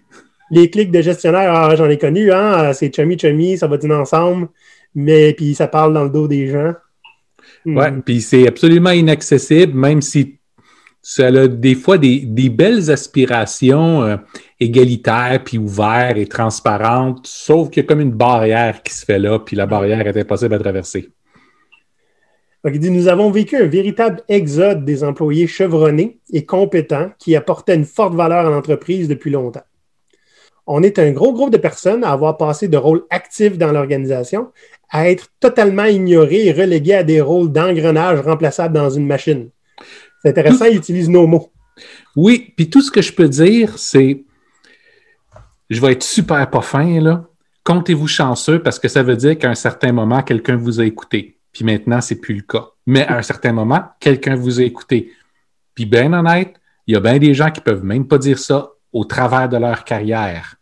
Les 0.51 0.69
clics 0.69 0.91
de 0.91 1.01
gestionnaires, 1.01 1.53
ah, 1.53 1.73
j'en 1.75 1.89
ai 1.89 1.97
connu, 1.97 2.33
hein, 2.33 2.73
c'est 2.73 2.93
chummy 2.93 3.17
chummy, 3.17 3.57
ça 3.57 3.67
va 3.67 3.77
dîner 3.77 3.95
ensemble, 3.95 4.49
mais 4.93 5.33
puis 5.33 5.55
ça 5.55 5.67
parle 5.67 5.93
dans 5.93 6.03
le 6.03 6.09
dos 6.09 6.27
des 6.27 6.49
gens. 6.49 6.73
Oui, 7.65 7.89
hmm. 7.89 8.01
puis 8.01 8.19
c'est 8.19 8.45
absolument 8.45 8.91
inaccessible, 8.91 9.73
même 9.73 10.01
si 10.01 10.37
ça 11.01 11.27
a 11.27 11.47
des 11.47 11.75
fois 11.75 11.97
des, 11.97 12.49
belles 12.49 12.91
aspirations 12.91 14.03
euh, 14.03 14.17
égalitaires, 14.59 15.41
puis 15.45 15.57
ouvertes 15.57 16.17
et 16.17 16.27
transparentes, 16.27 17.25
sauf 17.25 17.69
qu'il 17.69 17.83
y 17.83 17.85
a 17.85 17.87
comme 17.87 18.01
une 18.01 18.11
barrière 18.11 18.83
qui 18.83 18.93
se 18.93 19.05
fait 19.05 19.19
là, 19.19 19.39
puis 19.39 19.55
la 19.55 19.65
barrière 19.65 20.05
est 20.05 20.17
impossible 20.17 20.55
à 20.55 20.59
traverser. 20.59 21.09
Il 22.65 22.79
dit 22.79 22.91
Nous 22.91 23.07
avons 23.07 23.31
vécu 23.31 23.55
un 23.55 23.65
véritable 23.65 24.21
exode 24.27 24.85
des 24.85 25.03
employés 25.03 25.47
chevronnés 25.47 26.19
et 26.31 26.45
compétents 26.45 27.11
qui 27.19 27.35
apportaient 27.35 27.75
une 27.75 27.85
forte 27.85 28.15
valeur 28.15 28.45
à 28.45 28.49
l'entreprise 28.49 29.07
depuis 29.07 29.31
longtemps. 29.31 29.63
On 30.65 30.83
est 30.83 30.99
un 30.99 31.11
gros 31.11 31.31
groupe 31.31 31.51
de 31.51 31.57
personnes 31.57 32.03
à 32.03 32.11
avoir 32.11 32.35
passé 32.35 32.67
de 32.67 32.75
rôles 32.75 33.05
actifs 33.09 33.57
dans 33.57 33.71
l'organisation 33.71 34.51
à 34.89 35.09
être 35.09 35.29
totalement 35.39 35.85
ignorés 35.85 36.47
et 36.47 36.51
relégués 36.51 36.95
à 36.95 37.03
des 37.03 37.21
rôles 37.21 37.51
d'engrenage 37.51 38.19
remplaçables 38.19 38.73
dans 38.73 38.89
une 38.89 39.07
machine. 39.07 39.49
C'est 40.21 40.29
intéressant, 40.29 40.65
il 40.65 40.77
utilise 40.77 41.09
nos 41.09 41.25
mots. 41.25 41.51
Oui, 42.15 42.53
puis 42.55 42.69
tout 42.69 42.81
ce 42.81 42.91
que 42.91 43.01
je 43.01 43.13
peux 43.13 43.29
dire, 43.29 43.77
c'est 43.77 44.23
je 45.69 45.81
vais 45.81 45.93
être 45.93 46.03
super 46.03 46.49
pas 46.49 46.61
fin, 46.61 46.99
là. 47.01 47.25
Comptez-vous 47.63 48.07
chanceux 48.07 48.61
parce 48.61 48.79
que 48.79 48.87
ça 48.87 49.03
veut 49.03 49.17
dire 49.17 49.37
qu'à 49.37 49.49
un 49.49 49.55
certain 49.55 49.91
moment, 49.91 50.23
quelqu'un 50.23 50.55
vous 50.55 50.79
a 50.79 50.85
écouté. 50.85 51.36
Puis 51.57 51.65
maintenant, 51.65 52.01
c'est 52.01 52.17
plus 52.17 52.35
le 52.35 52.43
cas. 52.43 52.67
Mais 52.85 53.03
à 53.07 53.17
un 53.17 53.23
certain 53.23 53.51
moment, 53.51 53.81
quelqu'un 53.99 54.35
vous 54.35 54.59
a 54.59 54.63
écouté. 54.63 55.11
Puis 55.73 55.87
bien 55.87 56.13
honnête, 56.13 56.53
il 56.85 56.93
y 56.93 56.95
a 56.95 56.99
bien 56.99 57.17
des 57.17 57.33
gens 57.33 57.49
qui 57.49 57.61
peuvent 57.61 57.83
même 57.83 58.07
pas 58.07 58.19
dire 58.19 58.37
ça 58.37 58.73
au 58.93 59.05
travers 59.05 59.49
de 59.49 59.57
leur 59.57 59.83
carrière. 59.83 60.57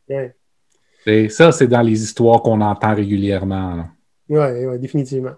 Et 1.06 1.28
ça, 1.28 1.52
c'est 1.52 1.68
dans 1.68 1.82
les 1.82 2.02
histoires 2.02 2.42
qu'on 2.42 2.62
entend 2.62 2.96
régulièrement. 2.96 3.90
Oui, 4.30 4.38
ouais, 4.38 4.80
définitivement. 4.80 5.34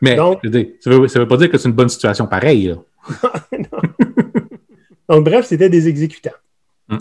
Mais 0.00 0.14
ça 0.14 0.30
ne 0.44 1.18
veut, 1.18 1.26
pas 1.26 1.36
dire 1.36 1.50
que 1.50 1.58
c'est 1.58 1.68
une 1.68 1.74
bonne 1.74 1.88
situation 1.88 2.28
pareille. 2.28 2.72
Donc, 5.08 5.24
bref, 5.24 5.44
c'était 5.44 5.68
des 5.68 5.88
exécutants. 5.88 6.30
Hmm. 6.88 6.98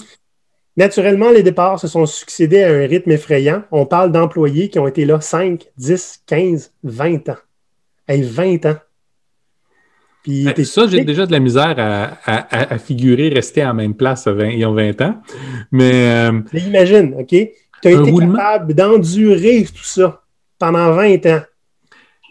Naturellement, 0.77 1.29
les 1.29 1.43
départs 1.43 1.79
se 1.79 1.87
sont 1.87 2.07
succédés 2.07 2.63
à 2.63 2.73
un 2.73 2.87
rythme 2.87 3.11
effrayant. 3.11 3.65
On 3.69 3.85
parle 3.85 4.11
d'employés 4.11 4.69
qui 4.69 4.79
ont 4.79 4.87
été 4.87 5.05
là 5.05 5.21
5, 5.21 5.67
10, 5.77 6.23
15, 6.25 6.73
20 6.81 7.29
ans. 7.29 7.37
Hey, 8.09 8.23
20 8.23 8.65
ans. 8.65 8.77
Puis, 10.23 10.65
ça, 10.65 10.87
j'ai 10.87 11.03
déjà 11.03 11.27
de 11.27 11.31
la 11.31 11.39
misère 11.39 11.75
à, 12.25 12.77
figurer 12.79 13.29
rester 13.29 13.61
à 13.61 13.67
la 13.67 13.73
même 13.73 13.93
place 13.93 14.27
il 14.27 14.59
y 14.59 14.63
a 14.63 14.71
20 14.71 15.01
ans. 15.01 15.21
Mais, 15.71 16.29
euh, 16.29 16.41
imagine, 16.53 17.15
OK? 17.19 17.27
Tu 17.29 17.87
as 17.87 17.91
été 17.91 18.11
capable 18.11 18.73
d'endurer 18.73 19.63
tout 19.63 19.83
ça 19.83 20.23
pendant 20.57 20.91
20 20.91 21.25
ans. 21.27 21.41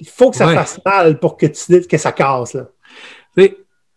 Il 0.01 0.09
faut 0.09 0.31
que 0.31 0.37
ça 0.37 0.49
fasse 0.49 0.81
mal 0.85 1.21
pour 1.21 1.37
que, 1.37 1.47
tu, 1.47 1.87
que 1.87 1.97
ça 1.97 2.11
casse. 2.11 2.55
Là. 2.55 2.69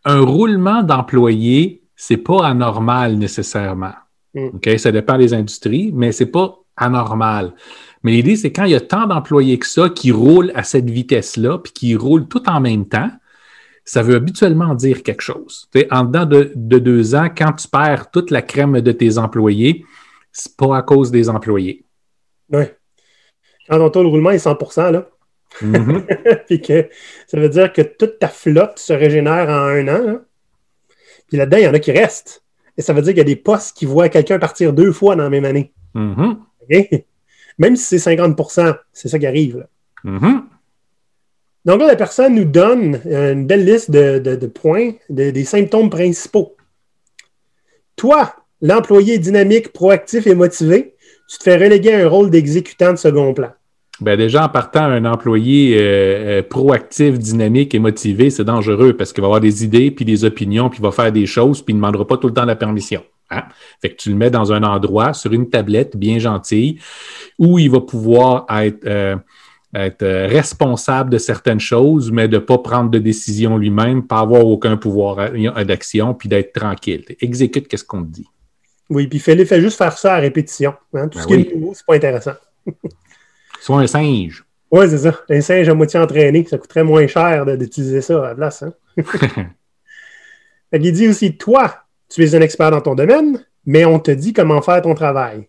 Un 0.05 0.21
roulement 0.21 0.83
d'employés, 0.83 1.83
c'est 1.95 2.17
pas 2.17 2.45
anormal 2.45 3.15
nécessairement. 3.17 3.93
Mm. 4.33 4.77
Ça 4.77 4.91
dépend 4.91 5.17
des 5.17 5.33
industries, 5.33 5.91
mais 5.93 6.11
c'est 6.11 6.27
pas 6.27 6.55
anormal. 6.75 7.53
Mais 8.03 8.11
l'idée, 8.13 8.35
c'est 8.35 8.51
quand 8.51 8.65
il 8.65 8.71
y 8.71 8.75
a 8.75 8.81
tant 8.81 9.07
d'employés 9.07 9.59
que 9.59 9.67
ça 9.67 9.89
qui 9.89 10.11
roulent 10.11 10.51
à 10.55 10.63
cette 10.63 10.89
vitesse-là, 10.89 11.59
puis 11.59 11.71
qui 11.71 11.95
roulent 11.95 12.27
tout 12.27 12.47
en 12.49 12.59
même 12.59 12.87
temps, 12.87 13.11
ça 13.85 14.01
veut 14.01 14.15
habituellement 14.15 14.75
dire 14.75 15.03
quelque 15.03 15.21
chose. 15.21 15.69
en 15.91 16.03
dedans 16.03 16.25
de, 16.25 16.53
deux 16.55 17.15
ans, 17.15 17.29
quand 17.35 17.53
tu 17.53 17.67
perds 17.67 18.11
toute 18.11 18.31
la 18.31 18.41
crème 18.41 18.81
de 18.81 18.91
tes 18.91 19.17
employés, 19.17 19.85
c'est 20.31 20.55
pas 20.55 20.77
à 20.77 20.81
cause 20.81 21.11
des 21.11 21.29
employés. 21.29 21.85
Oui. 22.49 22.63
Quand 23.69 23.77
ton 23.77 23.89
taux 23.89 24.03
de 24.03 24.07
roulement 24.07 24.31
est 24.31 24.39
100 24.39 24.57
là, 24.91 25.07
Mm-hmm. 25.59 26.45
Puis 26.47 26.61
que 26.61 26.89
ça 27.27 27.39
veut 27.39 27.49
dire 27.49 27.73
que 27.73 27.81
toute 27.81 28.19
ta 28.19 28.27
flotte 28.27 28.79
se 28.79 28.93
régénère 28.93 29.49
en 29.49 29.67
un 29.67 29.87
an. 29.87 30.19
Puis 31.27 31.37
là-dedans, 31.37 31.57
il 31.57 31.63
y 31.63 31.67
en 31.67 31.73
a 31.73 31.79
qui 31.79 31.91
restent. 31.91 32.43
Et 32.77 32.81
ça 32.81 32.93
veut 32.93 33.01
dire 33.01 33.11
qu'il 33.11 33.19
y 33.19 33.21
a 33.21 33.25
des 33.25 33.35
postes 33.35 33.75
qui 33.75 33.85
voient 33.85 34.09
quelqu'un 34.09 34.39
partir 34.39 34.73
deux 34.73 34.91
fois 34.91 35.15
dans 35.15 35.23
la 35.23 35.29
même 35.29 35.45
année. 35.45 35.73
Mm-hmm. 35.95 36.37
Même 37.61 37.75
si 37.75 37.99
c'est 37.99 38.15
50% 38.15 38.75
c'est 38.91 39.07
ça 39.07 39.19
qui 39.19 39.27
arrive. 39.27 39.67
Mm-hmm. 40.03 40.41
Donc 41.65 41.79
là, 41.79 41.85
la 41.85 41.95
personne 41.95 42.33
nous 42.33 42.45
donne 42.45 42.99
euh, 43.05 43.33
une 43.33 43.45
belle 43.45 43.65
liste 43.65 43.91
de, 43.91 44.47
points, 44.47 44.93
des 45.09 45.43
symptômes 45.43 45.91
principaux. 45.91 46.55
Toi, 47.95 48.33
l'employé 48.61 49.19
dynamique, 49.19 49.73
proactif 49.73 50.25
et 50.25 50.33
motivé, 50.33 50.95
tu 51.29 51.37
te 51.37 51.43
fais 51.43 51.55
reléguer 51.55 51.93
à 51.93 52.03
un 52.03 52.09
rôle 52.09 52.31
d'exécutant 52.31 52.93
de 52.93 52.97
second 52.97 53.31
plan. 53.35 53.51
Ben 53.99 54.17
déjà, 54.17 54.45
en 54.45 54.49
partant, 54.49 54.85
un 54.85 55.05
employé 55.05 55.77
euh, 55.77 56.39
euh, 56.39 56.41
proactif, 56.41 57.19
dynamique 57.19 57.75
et 57.75 57.79
motivé, 57.79 58.31
c'est 58.31 58.43
dangereux 58.43 58.93
parce 58.93 59.13
qu'il 59.13 59.21
va 59.21 59.27
avoir 59.27 59.39
des 59.39 59.63
idées, 59.63 59.91
puis 59.91 60.03
des 60.03 60.25
opinions, 60.25 60.69
puis 60.69 60.79
il 60.79 60.83
va 60.83 60.91
faire 60.91 61.11
des 61.11 61.27
choses, 61.27 61.61
puis 61.61 61.73
il 61.73 61.75
ne 61.75 61.81
demandera 61.81 62.07
pas 62.07 62.17
tout 62.17 62.27
le 62.27 62.33
temps 62.33 62.45
la 62.45 62.55
permission. 62.55 63.03
Hein? 63.31 63.43
Fait 63.81 63.89
que 63.89 63.95
tu 63.95 64.09
le 64.09 64.15
mets 64.15 64.29
dans 64.29 64.51
un 64.51 64.63
endroit, 64.63 65.13
sur 65.13 65.33
une 65.33 65.49
tablette 65.49 65.97
bien 65.97 66.19
gentille, 66.19 66.79
où 67.39 67.57
il 67.57 67.71
va 67.71 67.81
pouvoir 67.81 68.45
être 68.49 68.85
être 69.73 70.03
euh, 70.03 70.27
responsable 70.27 71.09
de 71.09 71.17
certaines 71.17 71.59
choses, 71.59 72.11
mais 72.11 72.27
de 72.27 72.35
ne 72.35 72.41
pas 72.41 72.57
prendre 72.57 72.89
de 72.89 72.99
décision 72.99 73.57
lui-même, 73.57 74.05
pas 74.05 74.19
avoir 74.19 74.45
aucun 74.45 74.77
pouvoir 74.77 75.19
euh, 75.19 75.63
d'action, 75.63 76.13
puis 76.13 76.29
d'être 76.29 76.53
tranquille. 76.53 77.05
Exécute 77.21 77.67
qu'est-ce 77.67 77.85
qu'on 77.85 78.03
te 78.03 78.09
dit. 78.09 78.27
Oui, 78.89 79.07
puis 79.07 79.19
fais, 79.19 79.45
fait 79.45 79.61
juste 79.61 79.77
faire 79.77 79.97
ça 79.97 80.15
à 80.15 80.19
répétition. 80.19 80.73
Hein. 80.93 81.07
Tout 81.07 81.19
ben 81.19 81.23
ce 81.23 81.27
qui 81.27 81.33
est 81.33 81.55
nouveau, 81.55 81.73
c'est 81.73 81.85
pas 81.85 81.95
intéressant. 81.95 82.33
Sois 83.61 83.79
un 83.79 83.87
singe. 83.87 84.43
Oui, 84.69 84.89
c'est 84.89 84.97
ça. 84.97 85.17
Un 85.29 85.41
singe 85.41 85.69
à 85.69 85.73
moitié 85.73 85.99
entraîné, 85.99 86.45
ça 86.45 86.57
coûterait 86.57 86.83
moins 86.83 87.07
cher 87.07 87.45
d'utiliser 87.57 88.01
ça 88.01 88.25
à 88.25 88.29
la 88.29 88.35
place. 88.35 88.63
Hein? 88.63 88.73
Il 90.73 90.91
dit 90.91 91.07
aussi, 91.07 91.37
toi, 91.37 91.75
tu 92.11 92.23
es 92.23 92.35
un 92.35 92.41
expert 92.41 92.71
dans 92.71 92.81
ton 92.81 92.93
domaine, 92.93 93.43
mais 93.65 93.85
on 93.85 93.99
te 93.99 94.11
dit 94.11 94.33
comment 94.33 94.61
faire 94.61 94.81
ton 94.81 94.93
travail. 94.93 95.47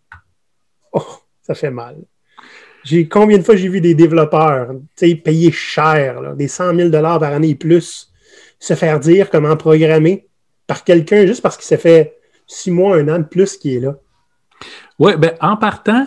Oh, 0.92 1.04
ça 1.42 1.54
fait 1.54 1.71
mal. 1.71 1.97
J'ai 2.85 3.09
combien 3.09 3.38
de 3.38 3.42
fois 3.42 3.57
j'ai 3.57 3.69
vu 3.69 3.81
des 3.81 3.95
développeurs 3.95 4.75
payer 5.25 5.52
cher, 5.52 6.35
des 6.35 6.49
100 6.49 6.76
000 6.76 6.90
par 6.90 7.25
année 7.25 7.50
et 7.50 7.54
plus, 7.54 8.12
se 8.59 8.75
faire 8.75 9.00
dire 9.00 9.31
comment 9.31 9.57
programmer 9.57 10.28
par 10.66 10.85
quelqu'un 10.85 11.26
juste 11.26 11.42
parce 11.42 11.57
qu'il 11.57 11.66
s'est 11.66 11.76
fait 11.76 12.16
six 12.47 12.71
mois, 12.71 12.97
un 12.97 13.09
an 13.09 13.19
de 13.19 13.25
plus 13.25 13.57
qui 13.57 13.76
est 13.76 13.81
là. 13.81 13.97
Oui, 14.99 15.12
ben 15.16 15.35
en 15.40 15.57
partant, 15.57 16.07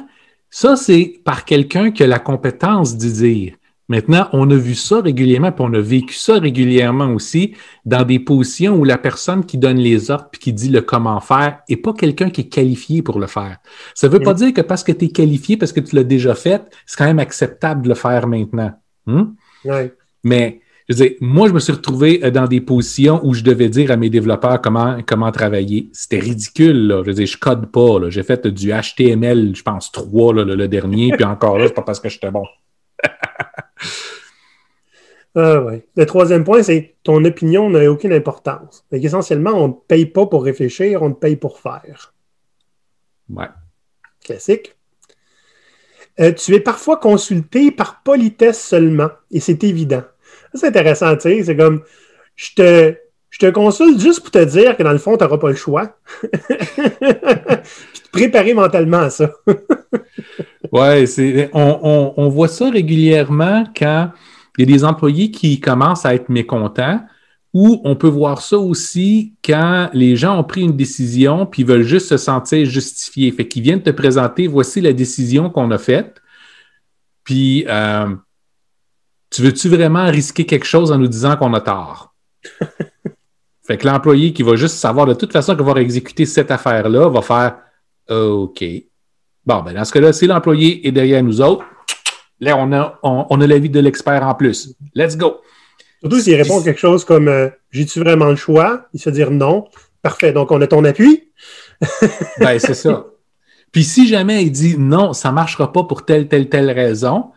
ça, 0.49 0.75
c'est 0.75 1.19
par 1.25 1.43
quelqu'un 1.43 1.91
qui 1.91 2.03
a 2.03 2.07
la 2.07 2.19
compétence 2.19 2.95
d'y 2.95 3.11
dire. 3.11 3.55
Maintenant, 3.87 4.29
on 4.33 4.49
a 4.49 4.55
vu 4.55 4.73
ça 4.73 4.99
régulièrement, 4.99 5.51
puis 5.51 5.63
on 5.67 5.73
a 5.73 5.79
vécu 5.79 6.15
ça 6.15 6.39
régulièrement 6.39 7.13
aussi 7.13 7.53
dans 7.85 8.03
des 8.03 8.19
positions 8.19 8.75
où 8.75 8.83
la 8.83 8.97
personne 8.97 9.45
qui 9.45 9.57
donne 9.57 9.77
les 9.77 10.09
ordres 10.09 10.29
puis 10.31 10.41
qui 10.41 10.53
dit 10.53 10.69
le 10.69 10.81
comment 10.81 11.19
faire 11.19 11.59
n'est 11.69 11.77
pas 11.77 11.93
quelqu'un 11.93 12.31
qui 12.31 12.41
est 12.41 12.49
qualifié 12.49 13.03
pour 13.03 13.19
le 13.19 13.27
faire. 13.27 13.57
Ça 13.93 14.07
ne 14.07 14.13
veut 14.13 14.21
pas 14.21 14.33
dire 14.33 14.53
que 14.53 14.61
parce 14.61 14.83
que 14.83 14.91
tu 14.91 15.05
es 15.05 15.09
qualifié, 15.09 15.55
parce 15.55 15.71
que 15.71 15.79
tu 15.79 15.95
l'as 15.95 16.03
déjà 16.03 16.33
fait, 16.33 16.63
c'est 16.85 16.97
quand 16.97 17.05
même 17.05 17.19
acceptable 17.19 17.83
de 17.83 17.89
le 17.89 17.95
faire 17.95 18.27
maintenant. 18.27 18.73
Hmm? 19.05 19.33
Mais 20.23 20.61
je 20.89 21.03
veux 21.03 21.15
moi, 21.19 21.47
je 21.47 21.53
me 21.53 21.59
suis 21.59 21.73
retrouvé 21.73 22.23
euh, 22.23 22.31
dans 22.31 22.47
des 22.47 22.61
positions 22.61 23.19
où 23.23 23.33
je 23.33 23.43
devais 23.43 23.69
dire 23.69 23.91
à 23.91 23.97
mes 23.97 24.09
développeurs 24.09 24.61
comment, 24.61 24.97
comment 25.05 25.31
travailler. 25.31 25.89
C'était 25.93 26.19
ridicule. 26.19 26.87
Là. 26.87 27.01
Je 27.03 27.07
veux 27.07 27.13
dire, 27.13 27.25
je 27.25 27.37
code 27.37 27.71
pas. 27.71 28.09
J'ai 28.09 28.23
fait 28.23 28.45
du 28.47 28.71
HTML, 28.71 29.55
je 29.55 29.63
pense, 29.63 29.91
3 29.91 30.33
le, 30.33 30.43
le, 30.43 30.67
dernier, 30.67 31.11
puis 31.11 31.25
encore 31.25 31.57
là, 31.57 31.67
c'est 31.67 31.73
pas 31.73 31.81
parce 31.81 31.99
que 31.99 32.09
j'étais 32.09 32.31
bon. 32.31 32.45
Ah 35.35 35.61
Le 35.97 36.05
troisième 36.05 36.45
point, 36.45 36.63
c'est 36.63 36.95
ton 37.03 37.23
opinion 37.25 37.69
n'a 37.69 37.91
aucune 37.91 38.13
importance. 38.13 38.85
essentiellement, 38.91 39.51
on 39.51 39.67
ne 39.67 39.73
paye 39.73 40.05
pas 40.05 40.25
pour 40.27 40.45
réfléchir, 40.45 41.01
on 41.01 41.11
te 41.11 41.19
paye 41.19 41.35
pour 41.35 41.59
faire. 41.59 42.13
Ouais. 43.29 43.49
Classique. 44.23 44.75
Euh, 46.21 46.31
tu 46.31 46.55
es 46.55 46.61
parfois 46.61 46.97
consulté 46.97 47.71
par 47.71 48.01
politesse 48.03 48.63
seulement, 48.63 49.09
et 49.29 49.41
c'est 49.41 49.65
évident. 49.65 50.03
C'est 50.53 50.67
intéressant, 50.67 51.13
tu 51.15 51.23
sais, 51.23 51.43
c'est 51.43 51.57
comme 51.57 51.83
je 52.37 52.53
te, 52.55 52.95
je 53.29 53.39
te 53.39 53.49
consulte 53.49 53.99
juste 53.99 54.21
pour 54.21 54.31
te 54.31 54.43
dire 54.45 54.77
que 54.77 54.83
dans 54.83 54.93
le 54.93 54.97
fond, 54.97 55.17
tu 55.17 55.25
n'auras 55.25 55.37
pas 55.37 55.49
le 55.49 55.55
choix. 55.55 55.97
Puis 56.21 58.01
te 58.01 58.09
préparer 58.11 58.53
mentalement 58.53 58.99
à 58.99 59.09
ça. 59.09 59.33
on, 60.71 62.13
on, 62.17 62.29
voit 62.29 62.47
ça 62.47 62.69
régulièrement 62.69 63.65
quand 63.75 64.11
il 64.57 64.69
y 64.69 64.71
a 64.71 64.77
des 64.77 64.83
employés 64.83 65.31
qui 65.31 65.59
commencent 65.59 66.05
à 66.05 66.15
être 66.15 66.29
mécontents 66.29 67.01
ou 67.55 67.79
on 67.85 67.95
peut 67.95 68.09
voir 68.09 68.41
ça 68.41 68.57
aussi 68.57 69.33
quand 69.41 69.89
les 69.93 70.17
gens 70.17 70.37
ont 70.37 70.43
pris 70.43 70.61
une 70.61 70.75
décision 70.75 71.45
puis 71.45 71.63
veulent 71.63 71.83
juste 71.83 72.09
se 72.09 72.17
sentir 72.17 72.65
justifiés. 72.65 73.31
Fait 73.31 73.47
qu'ils 73.47 73.63
viennent 73.63 73.81
te 73.81 73.91
présenter, 73.91 74.45
voici 74.47 74.81
la 74.81 74.91
décision 74.91 75.49
qu'on 75.49 75.71
a 75.71 75.77
faite. 75.77 76.21
Puis, 77.23 77.65
euh, 77.69 78.13
tu 79.29 79.41
veux-tu 79.41 79.69
vraiment 79.69 80.05
risquer 80.11 80.45
quelque 80.45 80.65
chose 80.65 80.91
en 80.91 80.97
nous 80.97 81.07
disant 81.07 81.37
qu'on 81.37 81.53
a 81.53 81.61
tort? 81.61 82.13
fait 83.65 83.77
que 83.77 83.87
l'employé 83.87 84.33
qui 84.33 84.43
va 84.43 84.57
juste 84.57 84.75
savoir 84.75 85.05
de 85.05 85.13
toute 85.13 85.31
façon 85.31 85.55
qu'il 85.55 85.65
va 85.65 85.79
exécuter 85.79 86.25
cette 86.25 86.51
affaire-là 86.51 87.07
va 87.07 87.21
faire 87.21 87.57
OK. 88.09 88.65
Bon, 89.45 89.61
ben 89.61 89.73
dans 89.73 89.85
ce 89.85 89.93
cas-là, 89.93 90.13
si 90.13 90.27
l'employé 90.27 90.87
est 90.87 90.91
derrière 90.91 91.23
nous 91.23 91.41
autres, 91.41 91.65
Là, 92.39 92.57
on 92.57 92.71
a, 92.73 92.99
on, 93.01 93.41
a 93.41 93.47
l'avis 93.47 93.69
de 93.69 93.79
l'expert 93.79 94.23
en 94.23 94.35
plus. 94.35 94.75
Let's 94.93 95.15
go. 95.17 95.37
Surtout 96.01 96.19
s'il 96.19 96.35
répond 96.35 96.61
quelque 96.61 96.79
chose 96.79 97.05
comme 97.05 97.27
euh, 97.27 97.49
J'ai-tu 97.71 97.99
vraiment 97.99 98.25
le 98.25 98.35
choix? 98.35 98.87
Il 98.93 98.99
se 98.99 99.09
dire 99.09 99.31
non. 99.31 99.65
Parfait. 100.01 100.33
Donc, 100.33 100.51
on 100.51 100.61
a 100.61 100.67
ton 100.67 100.83
appui. 100.83 101.31
ben, 102.39 102.59
c'est 102.59 102.73
ça. 102.73 103.05
Puis 103.71 103.83
si 103.83 104.07
jamais 104.07 104.43
il 104.43 104.51
dit 104.51 104.77
non, 104.77 105.13
ça 105.13 105.29
ne 105.29 105.35
marchera 105.35 105.71
pas 105.71 105.83
pour 105.83 106.05
telle, 106.05 106.27
telle, 106.27 106.49
telle 106.49 106.69
raison, 106.71 107.31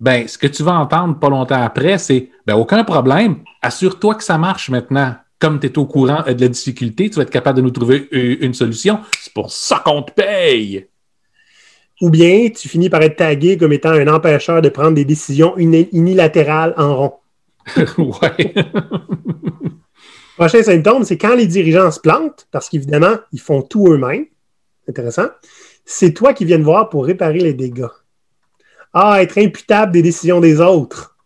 ben, 0.00 0.28
ce 0.28 0.36
que 0.36 0.46
tu 0.46 0.62
vas 0.62 0.74
entendre 0.74 1.18
pas 1.18 1.28
longtemps 1.28 1.62
après, 1.62 1.98
c'est 1.98 2.30
ben, 2.46 2.54
aucun 2.54 2.84
problème. 2.84 3.42
Assure-toi 3.62 4.16
que 4.16 4.24
ça 4.24 4.38
marche 4.38 4.68
maintenant. 4.68 5.14
Comme 5.38 5.58
tu 5.58 5.66
es 5.66 5.78
au 5.78 5.86
courant 5.86 6.22
de 6.22 6.40
la 6.40 6.48
difficulté, 6.48 7.10
tu 7.10 7.16
vas 7.16 7.22
être 7.22 7.30
capable 7.30 7.56
de 7.56 7.62
nous 7.62 7.70
trouver 7.70 8.08
une 8.12 8.54
solution. 8.54 9.00
C'est 9.20 9.32
pour 9.32 9.50
ça 9.50 9.82
qu'on 9.84 10.02
te 10.02 10.12
paye 10.12 10.86
ou 12.02 12.10
bien 12.10 12.50
tu 12.50 12.68
finis 12.68 12.90
par 12.90 13.00
être 13.02 13.16
tagué 13.16 13.56
comme 13.56 13.72
étant 13.72 13.90
un 13.90 14.08
empêcheur 14.08 14.60
de 14.60 14.68
prendre 14.68 14.94
des 14.94 15.04
décisions 15.04 15.56
unilatérales 15.56 16.74
en 16.76 16.96
rond. 16.96 17.12
ouais. 17.98 18.54
Prochain 20.36 20.64
symptôme, 20.64 21.04
c'est 21.04 21.16
quand 21.16 21.36
les 21.36 21.46
dirigeants 21.46 21.92
se 21.92 22.00
plantent, 22.00 22.48
parce 22.50 22.68
qu'évidemment, 22.68 23.14
ils 23.32 23.40
font 23.40 23.62
tout 23.62 23.86
eux-mêmes. 23.92 24.26
Intéressant. 24.88 25.28
C'est 25.84 26.12
toi 26.12 26.34
qui 26.34 26.44
viens 26.44 26.58
de 26.58 26.64
voir 26.64 26.88
pour 26.88 27.06
réparer 27.06 27.38
les 27.38 27.54
dégâts. 27.54 27.86
Ah, 28.92 29.22
être 29.22 29.38
imputable 29.38 29.92
des 29.92 30.02
décisions 30.02 30.40
des 30.40 30.60
autres. 30.60 31.16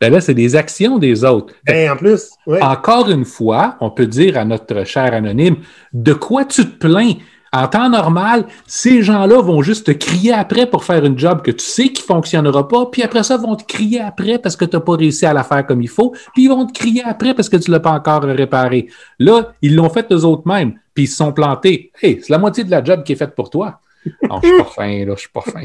Ben 0.00 0.12
là, 0.12 0.20
c'est 0.20 0.34
des 0.34 0.54
actions 0.54 0.98
des 0.98 1.24
autres. 1.24 1.52
Ben, 1.66 1.90
en 1.90 1.96
plus, 1.96 2.30
Encore 2.46 3.10
une 3.10 3.24
fois, 3.24 3.76
on 3.80 3.90
peut 3.90 4.06
dire 4.06 4.38
à 4.38 4.44
notre 4.44 4.84
cher 4.84 5.12
anonyme, 5.12 5.56
de 5.92 6.12
quoi 6.12 6.44
tu 6.44 6.64
te 6.64 6.78
plains? 6.78 7.14
En 7.52 7.66
temps 7.66 7.88
normal, 7.88 8.46
ces 8.64 9.02
gens-là 9.02 9.40
vont 9.40 9.60
juste 9.60 9.86
te 9.86 9.90
crier 9.90 10.32
après 10.32 10.66
pour 10.66 10.84
faire 10.84 11.04
une 11.04 11.18
job 11.18 11.42
que 11.42 11.50
tu 11.50 11.64
sais 11.64 11.88
qui 11.88 12.02
ne 12.02 12.06
fonctionnera 12.06 12.68
pas, 12.68 12.86
puis 12.86 13.02
après 13.02 13.24
ça, 13.24 13.36
vont 13.36 13.56
te 13.56 13.64
crier 13.64 14.00
après 14.00 14.38
parce 14.38 14.54
que 14.54 14.64
tu 14.64 14.76
n'as 14.76 14.80
pas 14.80 14.94
réussi 14.94 15.26
à 15.26 15.32
la 15.32 15.42
faire 15.42 15.66
comme 15.66 15.82
il 15.82 15.88
faut, 15.88 16.14
puis 16.32 16.44
ils 16.44 16.48
vont 16.48 16.64
te 16.64 16.72
crier 16.72 17.02
après 17.04 17.34
parce 17.34 17.48
que 17.48 17.56
tu 17.56 17.70
ne 17.70 17.76
l'as 17.76 17.80
pas 17.80 17.90
encore 17.90 18.22
réparé. 18.22 18.88
Là, 19.18 19.52
ils 19.62 19.74
l'ont 19.74 19.90
fait 19.90 20.06
eux 20.12 20.24
autres 20.24 20.46
mêmes, 20.46 20.78
puis 20.94 21.04
ils 21.04 21.08
se 21.08 21.16
sont 21.16 21.32
plantés. 21.32 21.90
Hey, 22.00 22.20
c'est 22.22 22.30
la 22.30 22.38
moitié 22.38 22.62
de 22.62 22.70
la 22.70 22.84
job 22.84 23.02
qui 23.02 23.14
est 23.14 23.16
faite 23.16 23.34
pour 23.34 23.50
toi. 23.50 23.80
Non, 24.22 24.40
je 24.42 24.46
suis 24.46 24.56
pas 24.56 24.64
fin, 24.64 25.04
là, 25.04 25.14
je 25.16 25.20
suis 25.20 25.28
pas 25.30 25.40
fin. 25.40 25.62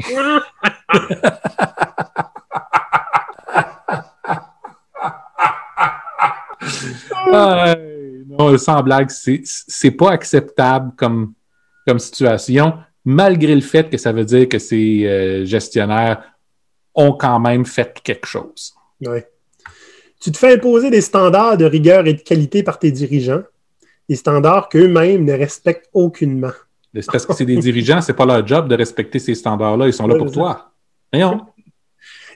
non, 8.28 8.58
sans 8.58 8.82
blague, 8.82 9.10
c'est 9.10 9.90
pas 9.92 10.10
acceptable 10.10 10.90
comme 10.96 11.32
comme 11.86 11.98
situation, 11.98 12.74
malgré 13.04 13.54
le 13.54 13.60
fait 13.60 13.88
que 13.88 13.96
ça 13.96 14.12
veut 14.12 14.24
dire 14.24 14.48
que 14.48 14.58
ces 14.58 15.06
euh, 15.06 15.44
gestionnaires 15.44 16.22
ont 16.94 17.12
quand 17.12 17.38
même 17.38 17.64
fait 17.64 18.00
quelque 18.02 18.26
chose. 18.26 18.74
Oui. 19.00 19.20
Tu 20.20 20.32
te 20.32 20.38
fais 20.38 20.54
imposer 20.54 20.90
des 20.90 21.02
standards 21.02 21.56
de 21.56 21.64
rigueur 21.64 22.06
et 22.06 22.14
de 22.14 22.20
qualité 22.20 22.62
par 22.62 22.78
tes 22.78 22.90
dirigeants, 22.90 23.42
des 24.08 24.16
standards 24.16 24.68
qu'eux-mêmes 24.68 25.24
ne 25.24 25.32
respectent 25.32 25.88
aucunement. 25.92 26.52
C'est 26.94 27.06
parce 27.06 27.26
que 27.26 27.34
c'est 27.34 27.44
des 27.44 27.58
dirigeants, 27.58 28.00
c'est 28.00 28.14
pas 28.14 28.24
leur 28.24 28.46
job 28.46 28.68
de 28.68 28.74
respecter 28.74 29.18
ces 29.18 29.34
standards-là. 29.34 29.86
Ils 29.86 29.92
sont 29.92 30.06
là 30.06 30.16
pour 30.16 30.32
toi. 30.32 30.72
Voyons. 31.12 31.42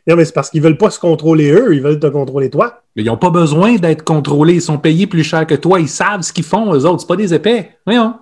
Non, 0.07 0.17
mais 0.17 0.25
c'est 0.25 0.35
parce 0.35 0.51
qu'ils 0.51 0.63
veulent 0.63 0.79
pas 0.79 0.91
se 0.91 0.99
contrôler 0.99 1.51
eux, 1.51 1.75
ils 1.75 1.83
veulent 1.83 1.99
te 2.01 2.07
contrôler 2.07 2.51
toi. 2.51 2.83
Mais 2.97 3.03
ils 3.03 3.07
n'ont 3.07 3.17
pas 3.17 3.31
besoin 3.31 3.77
d'être 3.77 4.03
contrôlés. 4.03 4.55
Ils 4.55 4.63
sont 4.63 4.79
payés 4.79 5.07
plus 5.07 5.25
cher 5.25 5.47
que 5.47 5.55
toi. 5.55 5.81
Ils 5.81 5.89
savent 5.89 6.23
ce 6.23 6.33
qu'ils 6.33 6.45
font, 6.45 6.75
eux 6.75 6.85
autres. 6.87 7.01
C'est 7.01 7.07
pas 7.07 7.17
des 7.17 7.33
épais. 7.33 7.77
Voyons. 7.87 8.15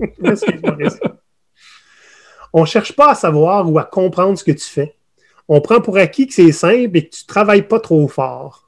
On 2.52 2.62
ne 2.62 2.66
cherche 2.66 2.92
pas 2.92 3.10
à 3.10 3.14
savoir 3.14 3.70
ou 3.70 3.78
à 3.78 3.84
comprendre 3.84 4.38
ce 4.38 4.44
que 4.44 4.52
tu 4.52 4.64
fais. 4.64 4.94
on 5.48 5.60
prend 5.60 5.80
pour 5.80 5.98
acquis 5.98 6.26
que 6.26 6.34
c'est 6.34 6.52
simple 6.52 6.96
et 6.96 7.06
que 7.06 7.14
tu 7.14 7.24
ne 7.24 7.28
travailles 7.28 7.68
pas 7.68 7.78
trop 7.80 8.08
fort. 8.08 8.66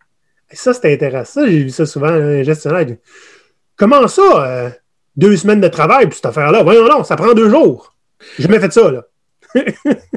Et 0.50 0.56
ça, 0.56 0.74
c'est 0.74 0.92
intéressant. 0.92 1.46
J'ai 1.46 1.64
vu 1.64 1.70
ça 1.70 1.86
souvent, 1.86 2.08
un 2.08 2.42
gestionnaire. 2.42 2.96
Comment 3.76 4.06
ça, 4.08 4.46
euh, 4.46 4.70
deux 5.16 5.36
semaines 5.36 5.60
de 5.60 5.68
travail, 5.68 6.06
puis 6.06 6.16
cette 6.16 6.26
affaire-là? 6.26 6.62
Voyons, 6.62 6.86
non, 6.88 7.04
ça 7.04 7.16
prend 7.16 7.32
deux 7.34 7.48
jours. 7.48 7.94
J'ai 8.36 8.44
jamais 8.44 8.60
fait 8.60 8.72
ça, 8.72 8.90
là. 8.90 9.04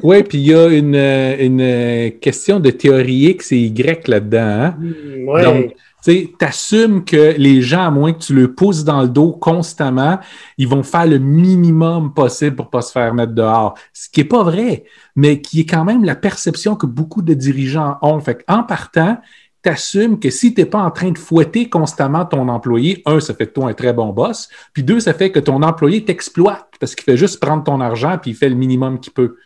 oui, 0.03 0.23
puis 0.23 0.37
il 0.37 0.47
y 0.47 0.53
a 0.53 0.67
une, 0.67 0.95
euh, 0.95 1.35
une, 1.39 1.61
euh, 1.61 2.09
question 2.21 2.59
de 2.59 2.69
théorie 2.69 3.29
X 3.31 3.51
et 3.51 3.57
Y 3.57 4.07
là-dedans. 4.07 4.37
Hein? 4.39 4.75
Hmm, 4.77 5.27
ouais. 5.27 5.75
Tu 6.03 6.35
assumes 6.41 7.05
que 7.05 7.35
les 7.37 7.61
gens, 7.61 7.87
à 7.87 7.91
moins 7.91 8.11
que 8.11 8.19
tu 8.19 8.33
le 8.33 8.53
pousses 8.53 8.83
dans 8.83 9.01
le 9.01 9.07
dos 9.07 9.31
constamment, 9.31 10.19
ils 10.57 10.67
vont 10.67 10.83
faire 10.83 11.05
le 11.05 11.17
minimum 11.17 12.13
possible 12.13 12.57
pour 12.57 12.69
pas 12.69 12.81
se 12.81 12.91
faire 12.91 13.13
mettre 13.13 13.33
dehors. 13.33 13.75
Ce 13.93 14.09
qui 14.09 14.21
est 14.21 14.25
pas 14.25 14.43
vrai, 14.43 14.83
mais 15.15 15.41
qui 15.41 15.61
est 15.61 15.65
quand 15.65 15.85
même 15.85 16.03
la 16.03 16.15
perception 16.15 16.75
que 16.75 16.85
beaucoup 16.85 17.21
de 17.21 17.33
dirigeants 17.33 17.97
ont. 18.01 18.19
Fait 18.19 18.43
en 18.49 18.63
partant, 18.63 19.17
tu 19.63 19.69
assumes 19.69 20.19
que 20.19 20.29
si 20.29 20.53
tu 20.53 20.61
n'es 20.61 20.65
pas 20.65 20.81
en 20.81 20.91
train 20.91 21.11
de 21.11 21.17
fouetter 21.17 21.69
constamment 21.69 22.25
ton 22.25 22.49
employé, 22.49 23.01
un, 23.05 23.21
ça 23.21 23.33
fait 23.33 23.45
de 23.45 23.51
toi 23.51 23.69
un 23.69 23.73
très 23.73 23.93
bon 23.93 24.11
boss, 24.11 24.49
puis 24.73 24.83
deux, 24.83 24.99
ça 24.99 25.13
fait 25.13 25.31
que 25.31 25.39
ton 25.39 25.63
employé 25.63 26.03
t'exploite 26.03 26.67
parce 26.81 26.95
qu'il 26.95 27.05
fait 27.05 27.17
juste 27.17 27.39
prendre 27.39 27.63
ton 27.63 27.79
argent 27.79 28.17
puis 28.21 28.31
il 28.31 28.33
fait 28.35 28.49
le 28.49 28.55
minimum 28.55 28.99
qu'il 28.99 29.13
peut. 29.13 29.37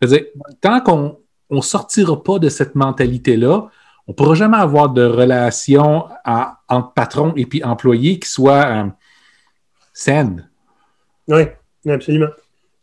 -dire, 0.00 0.26
tant 0.60 0.80
qu'on 0.80 1.18
ne 1.50 1.60
sortira 1.60 2.22
pas 2.22 2.38
de 2.38 2.48
cette 2.48 2.76
mentalité-là, 2.76 3.68
on 4.06 4.12
ne 4.12 4.14
pourra 4.14 4.34
jamais 4.34 4.58
avoir 4.58 4.90
de 4.90 5.04
relation 5.04 6.04
entre 6.24 6.92
patron 6.92 7.32
et 7.36 7.46
puis 7.46 7.64
employé 7.64 8.18
qui 8.18 8.28
soit 8.28 8.66
euh, 8.66 8.84
saine. 9.92 10.48
Oui, 11.28 11.42
absolument. 11.88 12.28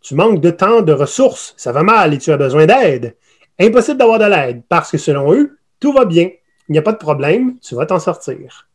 Tu 0.01 0.15
manques 0.15 0.41
de 0.41 0.49
temps, 0.49 0.81
de 0.81 0.93
ressources, 0.93 1.53
ça 1.57 1.71
va 1.71 1.83
mal 1.83 2.13
et 2.13 2.17
tu 2.17 2.31
as 2.31 2.37
besoin 2.37 2.65
d'aide. 2.65 3.15
Impossible 3.59 3.99
d'avoir 3.99 4.17
de 4.17 4.25
l'aide 4.25 4.63
parce 4.67 4.89
que 4.89 4.97
selon 4.97 5.31
eux, 5.33 5.59
tout 5.79 5.93
va 5.93 6.05
bien. 6.05 6.31
Il 6.69 6.71
n'y 6.71 6.79
a 6.79 6.81
pas 6.81 6.93
de 6.93 6.97
problème, 6.97 7.59
tu 7.59 7.75
vas 7.75 7.85
t'en 7.85 7.99
sortir. 7.99 8.67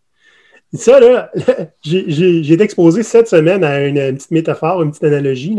Ça, 0.72 1.00
là, 1.00 1.32
j'ai 1.82 2.52
été 2.52 2.62
exposé 2.62 3.02
cette 3.02 3.28
semaine 3.28 3.64
à 3.64 3.84
une, 3.84 4.16
petite 4.16 4.30
métaphore, 4.30 4.82
une 4.82 4.90
petite 4.90 5.04
analogie. 5.04 5.58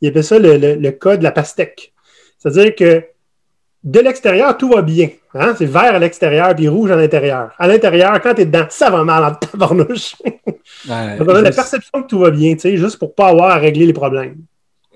Il 0.00 0.08
appelle 0.08 0.24
ça 0.24 0.38
le, 0.38 0.56
le 0.56 0.90
cas 0.90 1.16
de 1.16 1.22
la 1.22 1.30
pastèque. 1.30 1.92
C'est-à-dire 2.38 2.74
que 2.74 3.04
de 3.84 4.00
l'extérieur, 4.00 4.56
tout 4.56 4.70
va 4.70 4.80
bien. 4.80 5.10
Hein? 5.34 5.54
C'est 5.58 5.66
vert 5.66 5.94
à 5.94 5.98
l'extérieur 5.98 6.54
puis 6.56 6.68
rouge 6.68 6.90
à 6.90 6.96
l'intérieur. 6.96 7.50
À 7.58 7.68
l'intérieur, 7.68 8.18
quand 8.22 8.34
tu 8.34 8.40
es 8.40 8.46
dedans, 8.46 8.66
ça 8.70 8.88
va 8.88 9.04
mal 9.04 9.22
en 9.24 9.34
tabarnouche. 9.34 10.16
Ouais, 10.88 11.18
la 11.18 11.52
perception 11.52 12.02
que 12.02 12.06
tout 12.08 12.18
va 12.18 12.30
bien, 12.30 12.56
juste 12.56 12.98
pour 12.98 13.08
ne 13.08 13.14
pas 13.14 13.28
avoir 13.28 13.50
à 13.50 13.56
régler 13.56 13.86
les 13.86 13.92
problèmes. 13.92 14.36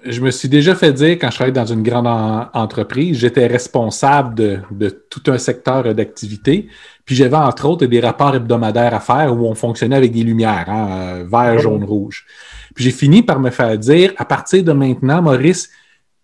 Je 0.05 0.21
me 0.21 0.31
suis 0.31 0.49
déjà 0.49 0.75
fait 0.75 0.93
dire, 0.93 1.19
quand 1.19 1.29
je 1.29 1.35
travaillais 1.35 1.53
dans 1.53 1.67
une 1.67 1.83
grande 1.83 2.07
entreprise, 2.55 3.19
j'étais 3.19 3.47
responsable 3.47 4.35
de, 4.71 4.89
tout 5.11 5.23
un 5.27 5.39
secteur 5.39 5.95
d'activité. 5.95 6.69
Puis 7.05 7.17
j'avais 7.17 7.37
entre 7.37 7.69
autres 7.69 7.85
des 7.85 8.01
rapports 8.01 8.35
hebdomadaires 8.37 8.95
à 8.95 9.01
faire 9.01 9.35
où 9.35 9.47
on 9.47 9.55
fonctionnait 9.55 9.97
avec 9.97 10.13
des 10.13 10.23
lumières, 10.23 10.67
hein, 10.69 10.89
euh, 10.91 11.25
vert, 11.31 11.59
jaune, 11.59 11.85
rouge. 11.85 12.27
Puis 12.75 12.85
j'ai 12.85 12.91
fini 12.91 13.23
par 13.23 13.41
me 13.41 13.51
faire 13.51 13.77
dire, 13.77 14.13
à 14.19 14.25
partir 14.25 14.63
de 14.63 14.73
maintenant, 14.73 15.21
Maurice, 15.21 15.69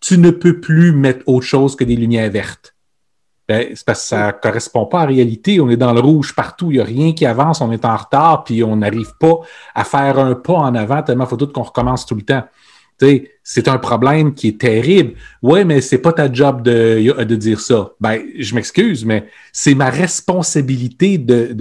tu 0.05 0.19
ne 0.19 0.31
peux 0.31 0.61
plus 0.61 0.93
mettre 0.93 1.27
autre 1.27 1.47
chose 1.47 1.77
que 1.77 1.85
des 1.85 1.97
lumières 1.97 2.31
vertes. 2.31 2.77
Ben, 3.49 3.73
c'est 3.75 3.87
parce 3.87 4.03
que 4.03 4.07
ça 4.09 4.27
ne 4.27 4.33
correspond 4.33 4.85
pas 4.85 5.01
à 5.01 5.07
la 5.07 5.13
réalité. 5.13 5.61
On 5.61 5.71
est 5.71 5.79
dans 5.79 5.95
le 5.95 6.01
rouge 6.01 6.35
partout, 6.35 6.71
il 6.71 6.75
n'y 6.75 6.81
a 6.81 6.85
rien 6.85 7.15
qui 7.15 7.25
avance, 7.25 7.63
on 7.63 7.73
est 7.73 7.87
en 7.87 7.97
retard, 7.97 8.45
puis 8.45 8.63
on 8.63 8.77
n'arrive 8.77 9.13
pas 9.19 9.41
à 9.75 9.85
faire 9.85 10.19
un 10.19 10.35
pas 10.35 10.55
en 10.55 10.75
avant 10.75 11.03
tellement 11.03 11.25
il 11.25 11.29
faut 11.29 11.37
tout 11.37 11.47
qu'on 11.47 11.63
recommence 11.63 12.05
tout 12.05 12.15
le 12.15 12.23
temps 12.23 12.45
c'est 13.43 13.69
un 13.69 13.79
problème 13.79 14.35
qui 14.35 14.49
est 14.49 14.61
terrible. 14.61 15.15
Oui, 15.43 15.65
mais 15.65 15.81
c'est 15.81 15.99
pas 15.99 16.13
ta 16.13 16.33
job 16.33 16.63
de, 16.63 17.23
de 17.25 17.37
dire 17.37 17.61
ça. 17.61 17.91
Ben, 18.01 18.23
je 18.39 18.55
m'excuse, 18.55 19.05
mais 19.05 19.27
c'est 19.53 19.75
ma 19.75 19.91
responsabilité 19.91 21.19
de, 21.19 21.53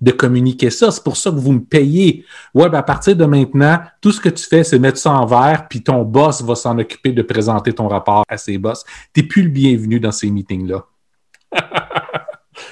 de, 0.00 0.10
communiquer 0.10 0.70
ça. 0.70 0.90
C'est 0.90 1.02
pour 1.02 1.16
ça 1.16 1.30
que 1.30 1.36
vous 1.36 1.52
me 1.52 1.60
payez. 1.60 2.24
Ouais, 2.54 2.68
ben 2.68 2.78
à 2.78 2.82
partir 2.82 3.16
de 3.16 3.24
maintenant, 3.24 3.80
tout 4.00 4.12
ce 4.12 4.20
que 4.20 4.28
tu 4.28 4.44
fais, 4.44 4.64
c'est 4.64 4.78
mettre 4.78 4.98
ça 4.98 5.12
en 5.12 5.26
vert, 5.26 5.66
puis 5.68 5.82
ton 5.82 6.02
boss 6.02 6.42
va 6.42 6.54
s'en 6.54 6.78
occuper 6.78 7.12
de 7.12 7.22
présenter 7.22 7.72
ton 7.72 7.88
rapport 7.88 8.24
à 8.28 8.36
ses 8.36 8.58
boss. 8.58 8.84
Tu 9.14 9.20
n'es 9.22 9.26
plus 9.26 9.42
le 9.42 9.50
bienvenu 9.50 10.00
dans 10.00 10.12
ces 10.12 10.30
meetings-là. 10.30 10.84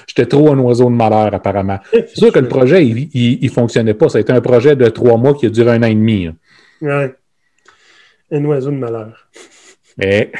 J'étais 0.07 0.25
trop 0.25 0.51
un 0.51 0.59
oiseau 0.59 0.85
de 0.85 0.95
malheur, 0.95 1.33
apparemment. 1.33 1.79
C'est 1.91 2.15
sûr 2.15 2.31
que 2.31 2.39
le 2.39 2.47
projet, 2.47 2.85
il, 2.85 3.39
ne 3.41 3.49
fonctionnait 3.49 3.93
pas. 3.93 4.09
Ça 4.09 4.17
a 4.17 4.21
été 4.21 4.33
un 4.33 4.41
projet 4.41 4.75
de 4.75 4.87
trois 4.89 5.17
mois 5.17 5.33
qui 5.33 5.45
a 5.45 5.49
duré 5.49 5.71
un 5.71 5.83
an 5.83 5.87
et 5.87 5.95
demi. 5.95 6.29
Ouais. 6.81 7.15
Un 8.31 8.45
oiseau 8.45 8.71
de 8.71 8.75
malheur. 8.75 9.29
Mais... 9.97 10.31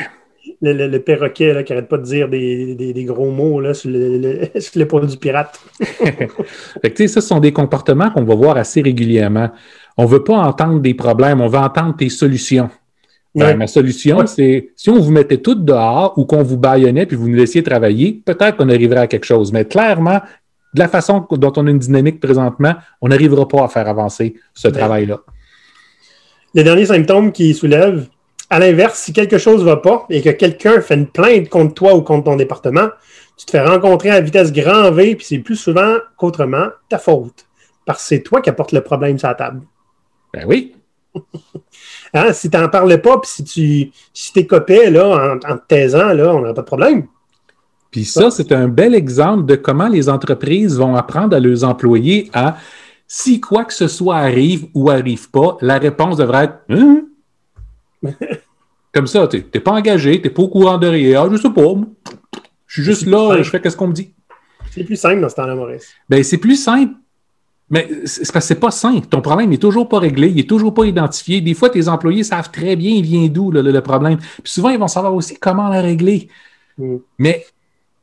Le, 0.61 0.97
perroquet 0.97 1.53
là, 1.53 1.63
qui 1.63 1.71
n'arrête 1.71 1.87
pas 1.87 1.97
de 1.97 2.03
dire 2.03 2.27
des, 2.27 3.05
gros 3.05 3.31
mots 3.31 3.61
là, 3.61 3.73
sur 3.73 3.89
l'épaule 3.89 5.07
du 5.07 5.17
pirate. 5.17 5.57
fait 5.79 6.91
que, 6.91 7.07
ça, 7.07 7.21
ce 7.21 7.27
sont 7.27 7.39
des 7.39 7.53
comportements 7.53 8.09
qu'on 8.09 8.23
va 8.23 8.35
voir 8.35 8.57
assez 8.57 8.81
régulièrement. 8.81 9.51
On 9.97 10.03
ne 10.03 10.09
veut 10.09 10.23
pas 10.23 10.35
entendre 10.35 10.81
des 10.81 10.93
problèmes, 10.93 11.39
on 11.39 11.47
veut 11.47 11.59
entendre 11.59 11.95
tes 11.95 12.09
solutions. 12.09 12.69
Ben, 13.35 13.55
ma 13.57 13.67
solution, 13.67 14.25
c'est 14.25 14.71
si 14.75 14.89
on 14.89 14.99
vous 14.99 15.11
mettait 15.11 15.37
toutes 15.37 15.63
dehors 15.63 16.17
ou 16.17 16.25
qu'on 16.25 16.41
vous 16.41 16.57
baillonnait 16.57 17.05
puis 17.05 17.15
vous 17.15 17.29
nous 17.29 17.35
laissiez 17.35 17.61
travailler, 17.63 18.21
peut-être 18.25 18.57
qu'on 18.57 18.69
arriverait 18.69 19.01
à 19.01 19.07
quelque 19.07 19.25
chose. 19.25 19.53
Mais 19.53 19.65
clairement, 19.65 20.19
de 20.73 20.79
la 20.79 20.87
façon 20.87 21.25
dont 21.31 21.53
on 21.55 21.67
a 21.67 21.69
une 21.69 21.79
dynamique 21.79 22.19
présentement, 22.19 22.75
on 23.01 23.09
n'arrivera 23.09 23.47
pas 23.47 23.63
à 23.63 23.67
faire 23.67 23.87
avancer 23.87 24.35
ce 24.53 24.67
travail-là. 24.67 25.19
Les 26.53 26.63
derniers 26.63 26.87
symptômes 26.87 27.31
qui 27.31 27.53
soulèvent, 27.53 28.07
à 28.49 28.59
l'inverse, 28.59 28.99
si 28.99 29.13
quelque 29.13 29.37
chose 29.37 29.61
ne 29.61 29.65
va 29.65 29.77
pas 29.77 30.05
et 30.09 30.21
que 30.21 30.29
quelqu'un 30.29 30.81
fait 30.81 30.95
une 30.95 31.07
plainte 31.07 31.49
contre 31.49 31.75
toi 31.75 31.95
ou 31.95 32.01
contre 32.01 32.25
ton 32.25 32.35
département, 32.35 32.89
tu 33.37 33.45
te 33.45 33.51
fais 33.51 33.61
rencontrer 33.61 34.09
à 34.09 34.21
vitesse 34.21 34.51
grand 34.51 34.91
V, 34.91 35.15
puis 35.15 35.25
c'est 35.25 35.37
plus 35.39 35.55
souvent 35.55 35.95
qu'autrement 36.17 36.67
ta 36.89 36.97
faute. 36.97 37.45
Parce 37.85 38.01
que 38.01 38.07
c'est 38.07 38.21
toi 38.21 38.41
qui 38.41 38.49
apportes 38.49 38.71
le 38.71 38.81
problème 38.81 39.17
sur 39.17 39.27
la 39.27 39.35
table. 39.35 39.61
Ben 40.33 40.45
oui. 40.47 40.75
hein, 42.13 42.33
si 42.33 42.49
tu 42.49 42.57
n'en 42.57 42.69
parlais 42.69 42.97
pas, 42.97 43.19
puis 43.19 43.29
si 43.29 43.43
tu 43.43 43.91
si 44.13 44.33
t'es 44.33 44.89
là, 44.89 45.07
en, 45.07 45.51
en 45.51 45.57
te 45.57 45.67
taisant, 45.67 46.13
là, 46.13 46.33
on 46.33 46.41
n'a 46.41 46.53
pas 46.53 46.61
de 46.61 46.67
problème. 46.67 47.07
Puis 47.91 48.05
ça, 48.05 48.29
c'est 48.29 48.51
un 48.51 48.67
bel 48.67 48.93
exemple 48.93 49.45
de 49.45 49.55
comment 49.55 49.87
les 49.87 50.09
entreprises 50.09 50.77
vont 50.77 50.95
apprendre 50.95 51.35
à 51.35 51.39
leurs 51.39 51.63
employés 51.63 52.29
à 52.33 52.57
si 53.11 53.41
quoi 53.41 53.65
que 53.65 53.73
ce 53.73 53.87
soit 53.87 54.17
arrive 54.17 54.67
ou 54.75 54.91
arrive 54.91 55.31
pas, 55.31 55.57
la 55.61 55.79
réponse 55.79 56.15
devrait 56.15 56.43
être 56.45 56.59
hein? 56.69 57.01
Comme 58.93 59.07
ça, 59.07 59.27
tu 59.27 59.43
n'es 59.53 59.59
pas 59.59 59.71
engagé, 59.71 60.21
tu 60.21 60.27
n'es 60.27 60.33
pas 60.33 60.43
au 60.43 60.47
courant 60.47 60.77
de 60.77 60.87
rien. 60.87 61.23
Ah, 61.23 61.27
je 61.29 61.37
sais 61.37 61.49
pas. 61.49 61.73
Je 62.67 62.73
suis 62.73 62.83
juste 62.83 63.07
là, 63.07 63.41
je 63.41 63.49
fais 63.49 63.67
ce 63.67 63.75
qu'on 63.75 63.87
me 63.87 63.93
dit. 63.93 64.13
C'est 64.71 64.83
plus 64.83 64.95
simple 64.95 65.21
dans 65.21 65.29
ce 65.29 65.35
temps-là, 65.35 65.55
Maurice. 65.55 65.91
Ben, 66.07 66.23
c'est 66.23 66.37
plus 66.37 66.55
simple. 66.55 66.93
Mais 67.71 67.89
c'est 68.05 68.31
parce 68.31 68.45
que 68.45 68.47
c'est 68.47 68.59
pas 68.59 68.71
simple. 68.71 69.07
Ton 69.07 69.21
problème 69.21 69.49
n'est 69.49 69.57
toujours 69.57 69.89
pas 69.89 69.99
réglé, 69.99 70.29
il 70.29 70.35
n'est 70.35 70.43
toujours 70.43 70.73
pas 70.73 70.85
identifié. 70.85 71.41
Des 71.41 71.55
fois, 71.55 71.69
tes 71.69 71.87
employés 71.87 72.23
savent 72.23 72.51
très 72.51 72.75
bien 72.75 72.91
il 72.91 73.03
vient 73.03 73.27
d'où 73.27 73.51
le, 73.51 73.81
problème. 73.81 74.17
Puis 74.43 74.53
souvent, 74.53 74.69
ils 74.69 74.79
vont 74.79 74.87
savoir 74.87 75.15
aussi 75.15 75.35
comment 75.37 75.69
le 75.69 75.79
régler. 75.79 76.29
Mm. 76.77 76.97
Mais 77.17 77.45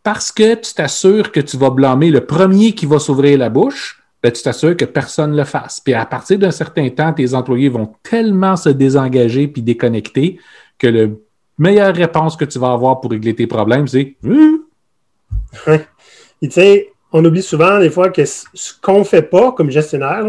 parce 0.03 0.33
que 0.33 0.55
tu 0.55 0.75
t'assures 0.75 1.31
que 1.31 1.41
tu 1.41 1.57
vas 1.57 1.71
blâmer 1.71 2.11
le 2.11 2.27
premier 2.27 2.73
qui 2.73 2.87
va 2.87 2.99
s'ouvrir 2.99 3.39
la 3.39 3.51
bouche, 3.51 4.03
ben, 4.27 4.33
tu 4.33 4.43
t'assures 4.43 4.77
que 4.77 4.85
personne 4.85 5.31
ne 5.31 5.37
le 5.37 5.45
fasse. 5.45 5.79
Puis 5.79 5.95
à 5.95 6.05
partir 6.05 6.37
d'un 6.37 6.51
certain 6.51 6.89
temps, 6.89 7.13
tes 7.13 7.33
employés 7.33 7.69
vont 7.69 7.93
tellement 8.03 8.57
se 8.57 8.71
désengager 8.71 9.47
puis 9.47 9.63
déconnecter 9.63 10.41
que 10.79 10.89
la 10.89 11.07
meilleure 11.59 11.95
réponse 11.95 12.35
que 12.37 12.45
tu 12.45 12.59
vas 12.59 12.73
avoir 12.73 13.01
pour 13.01 13.13
régler 13.13 13.37
tes 13.37 13.47
problèmes, 13.47 13.87
c'est 13.87 14.17
hum. 14.25 14.65
tu 16.43 16.51
sais, 16.51 16.89
on 17.13 17.25
oublie 17.25 17.41
souvent 17.41 17.79
des 17.79 17.89
fois 17.89 18.11
que 18.11 18.25
ce 18.25 18.73
qu'on 18.83 18.99
ne 18.99 19.05
fait 19.05 19.23
pas 19.23 19.53
comme 19.53 19.71
gestionnaire, 19.71 20.25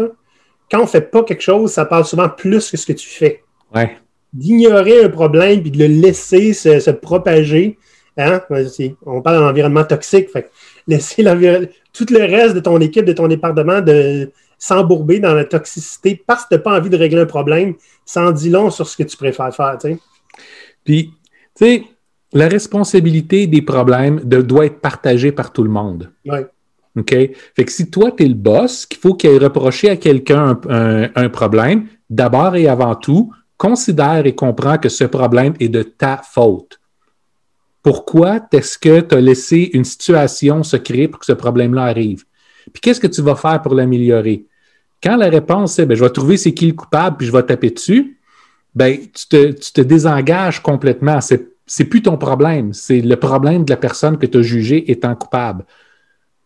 quand 0.70 0.78
on 0.78 0.82
ne 0.82 0.86
fait 0.86 1.10
pas 1.10 1.24
quelque 1.24 1.42
chose, 1.42 1.72
ça 1.72 1.84
parle 1.84 2.04
souvent 2.04 2.28
plus 2.28 2.70
que 2.70 2.76
ce 2.76 2.86
que 2.86 2.92
tu 2.92 3.08
fais. 3.08 3.42
Ouais. 3.74 3.96
D'ignorer 4.32 5.06
un 5.06 5.08
problème 5.08 5.60
puis 5.60 5.72
de 5.72 5.78
le 5.78 5.86
laisser 5.88 6.52
se, 6.52 6.90
propager. 6.92 7.76
Hein? 8.16 8.42
On 9.04 9.22
parle 9.22 9.40
d'environnement 9.40 9.84
toxique. 9.84 10.30
Fait 10.30 10.48
laisser 10.88 11.22
tout 11.92 12.06
le 12.10 12.20
reste 12.20 12.56
de 12.56 12.60
ton 12.60 12.80
équipe, 12.80 13.04
de 13.04 13.12
ton 13.12 13.28
département, 13.28 13.80
de 13.80 14.32
s'embourber 14.58 15.20
dans 15.20 15.34
la 15.34 15.44
toxicité 15.44 16.20
parce 16.26 16.42
que 16.42 16.48
tu 16.48 16.54
n'as 16.54 16.60
pas 16.60 16.76
envie 16.76 16.90
de 16.90 16.96
régler 16.96 17.20
un 17.20 17.26
problème, 17.26 17.74
sans 18.04 18.32
dit 18.32 18.50
long 18.50 18.70
sur 18.70 18.88
ce 18.88 18.96
que 18.96 19.04
tu 19.04 19.16
préfères 19.16 19.54
faire. 19.54 19.78
Puis, 20.84 21.12
tu 21.54 21.64
sais, 21.64 21.84
la 22.32 22.48
responsabilité 22.48 23.46
des 23.46 23.62
problèmes 23.62 24.20
doit 24.20 24.66
être 24.66 24.80
partagée 24.80 25.30
par 25.30 25.52
tout 25.52 25.62
le 25.62 25.70
monde. 25.70 26.10
Oui. 26.26 26.38
OK? 26.96 27.10
Fait 27.10 27.64
que 27.64 27.70
si 27.70 27.88
toi, 27.90 28.10
tu 28.10 28.24
es 28.24 28.26
le 28.26 28.34
boss, 28.34 28.84
qu'il 28.86 28.98
faut 28.98 29.14
qu'il 29.14 29.30
ait 29.30 29.38
reproché 29.38 29.90
à 29.90 29.96
quelqu'un 29.96 30.58
un 30.68 31.28
problème, 31.28 31.86
d'abord 32.10 32.56
et 32.56 32.66
avant 32.66 32.96
tout, 32.96 33.32
considère 33.56 34.26
et 34.26 34.34
comprends 34.34 34.78
que 34.78 34.88
ce 34.88 35.04
problème 35.04 35.54
est 35.60 35.68
de 35.68 35.82
ta 35.82 36.20
faute. 36.24 36.77
Pourquoi 37.82 38.40
est-ce 38.52 38.78
que 38.78 39.00
tu 39.00 39.14
as 39.14 39.20
laissé 39.20 39.70
une 39.72 39.84
situation 39.84 40.62
se 40.62 40.76
créer 40.76 41.08
pour 41.08 41.20
que 41.20 41.26
ce 41.26 41.32
problème-là 41.32 41.84
arrive? 41.84 42.24
Puis 42.72 42.80
qu'est-ce 42.80 43.00
que 43.00 43.06
tu 43.06 43.22
vas 43.22 43.36
faire 43.36 43.62
pour 43.62 43.74
l'améliorer? 43.74 44.46
Quand 45.02 45.16
la 45.16 45.28
réponse 45.28 45.78
est 45.78 45.86
ben, 45.86 45.96
je 45.96 46.02
vais 46.02 46.10
trouver 46.10 46.36
c'est 46.36 46.52
qui 46.52 46.66
le 46.66 46.72
coupable 46.72 47.16
puis 47.16 47.26
je 47.26 47.32
vais 47.32 47.42
taper 47.42 47.70
dessus, 47.70 48.18
ben, 48.74 48.98
tu, 49.12 49.54
te, 49.54 49.80
désengages 49.80 50.62
complètement. 50.62 51.20
C'est 51.20 51.48
c'est 51.68 51.84
plus 51.84 52.02
ton 52.02 52.16
problème, 52.16 52.72
c'est 52.72 53.02
le 53.02 53.16
problème 53.16 53.64
de 53.64 53.70
la 53.70 53.76
personne 53.76 54.16
que 54.16 54.26
tu 54.26 54.38
as 54.38 54.42
jugée 54.42 54.90
étant 54.90 55.14
coupable. 55.14 55.64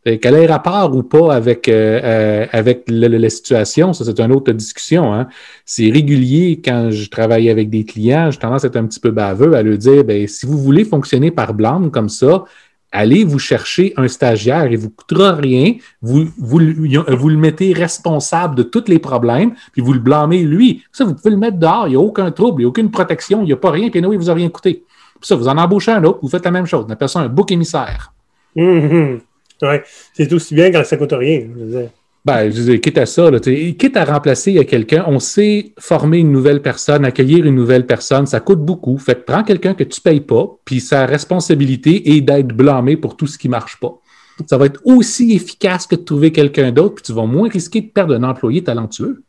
Qu'elle 0.04 0.34
ait 0.34 0.46
rapport 0.46 0.94
ou 0.96 1.04
pas 1.04 1.32
avec, 1.32 1.68
euh, 1.68 2.00
euh, 2.02 2.46
avec 2.50 2.84
la 2.88 3.30
situation, 3.30 3.92
ça 3.92 4.04
c'est 4.04 4.18
une 4.20 4.32
autre 4.32 4.50
discussion. 4.52 5.14
Hein. 5.14 5.28
C'est 5.64 5.90
régulier 5.90 6.60
quand 6.64 6.90
je 6.90 7.08
travaille 7.08 7.48
avec 7.48 7.70
des 7.70 7.84
clients, 7.84 8.30
j'ai 8.32 8.38
tendance 8.38 8.64
à 8.64 8.66
être 8.66 8.76
un 8.76 8.86
petit 8.86 8.98
peu 8.98 9.12
baveux 9.12 9.54
à 9.54 9.62
leur 9.62 9.78
dire 9.78 10.02
ben, 10.02 10.26
si 10.26 10.44
vous 10.44 10.58
voulez 10.58 10.84
fonctionner 10.84 11.30
par 11.30 11.54
blâme 11.54 11.92
comme 11.92 12.08
ça, 12.08 12.44
allez 12.92 13.24
vous 13.24 13.38
chercher 13.38 13.94
un 13.96 14.06
stagiaire, 14.06 14.66
il 14.66 14.72
ne 14.72 14.76
vous 14.76 14.90
coûtera 14.90 15.34
rien, 15.34 15.74
vous, 16.02 16.26
vous, 16.36 16.58
vous, 16.58 17.28
le 17.28 17.36
mettez 17.36 17.72
responsable 17.72 18.54
de 18.54 18.62
tous 18.62 18.84
les 18.88 18.98
problèmes, 18.98 19.54
puis 19.72 19.82
vous 19.82 19.94
le 19.94 19.98
blâmez 19.98 20.42
lui. 20.42 20.82
Ça, 20.92 21.04
vous 21.04 21.14
pouvez 21.14 21.30
le 21.30 21.38
mettre 21.38 21.58
dehors, 21.58 21.86
il 21.86 21.90
n'y 21.90 21.96
a 21.96 22.00
aucun 22.00 22.30
trouble, 22.30 22.60
il 22.60 22.64
n'y 22.64 22.66
a 22.66 22.68
aucune 22.68 22.90
protection, 22.90 23.40
il 23.42 23.46
n'y 23.46 23.52
a 23.52 23.56
pas 23.56 23.70
rien, 23.70 23.88
puis 23.88 24.02
non, 24.02 24.12
il 24.12 24.18
ne 24.18 24.22
vous 24.22 24.30
a 24.30 24.34
rien 24.34 24.50
coûté. 24.50 24.84
Puis 25.18 25.26
ça, 25.26 25.34
vous 25.36 25.48
en 25.48 25.56
embauchez 25.56 25.92
un 25.92 26.04
autre, 26.04 26.18
vous 26.22 26.28
faites 26.28 26.44
la 26.44 26.50
même 26.50 26.66
chose. 26.66 26.84
On 26.86 26.92
appelle 26.92 27.08
ça 27.08 27.20
un 27.20 27.28
bouc 27.28 27.50
émissaire. 27.50 28.12
Hum, 28.56 29.20
Ouais. 29.62 29.82
C'est 30.12 30.32
aussi 30.32 30.54
bien 30.54 30.70
quand 30.70 30.84
ça 30.84 30.96
coûte 30.96 31.12
rien. 31.12 31.46
Je 31.56 31.86
ben, 32.24 32.50
je 32.50 32.62
dis, 32.62 32.80
quitte 32.80 32.98
à 32.98 33.06
ça, 33.06 33.32
là, 33.32 33.40
quitte 33.40 33.96
à 33.96 34.04
remplacer 34.04 34.64
quelqu'un, 34.64 35.04
on 35.08 35.18
sait 35.18 35.72
former 35.80 36.18
une 36.18 36.30
nouvelle 36.30 36.62
personne, 36.62 37.04
accueillir 37.04 37.44
une 37.44 37.56
nouvelle 37.56 37.84
personne, 37.84 38.26
ça 38.26 38.38
coûte 38.38 38.60
beaucoup. 38.60 38.96
Fait 38.96 39.16
que 39.16 39.22
prends 39.22 39.42
quelqu'un 39.42 39.74
que 39.74 39.82
tu 39.82 40.00
ne 40.00 40.10
payes 40.10 40.20
pas, 40.20 40.48
puis 40.64 40.78
sa 40.78 41.04
responsabilité 41.04 42.14
est 42.14 42.20
d'être 42.20 42.54
blâmé 42.54 42.96
pour 42.96 43.16
tout 43.16 43.26
ce 43.26 43.38
qui 43.38 43.48
ne 43.48 43.52
marche 43.52 43.80
pas. 43.80 43.98
Ça 44.46 44.56
va 44.56 44.66
être 44.66 44.80
aussi 44.84 45.34
efficace 45.34 45.88
que 45.88 45.96
de 45.96 46.02
trouver 46.02 46.30
quelqu'un 46.30 46.70
d'autre, 46.70 46.94
puis 46.96 47.04
tu 47.04 47.12
vas 47.12 47.26
moins 47.26 47.48
risquer 47.48 47.80
de 47.80 47.88
perdre 47.88 48.14
un 48.14 48.22
employé 48.22 48.62
talentueux. 48.62 49.24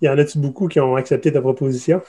Y 0.00 0.08
en 0.08 0.16
a-tu 0.16 0.38
beaucoup 0.38 0.68
qui 0.68 0.78
ont 0.78 0.94
accepté 0.94 1.32
ta 1.32 1.40
proposition? 1.40 2.02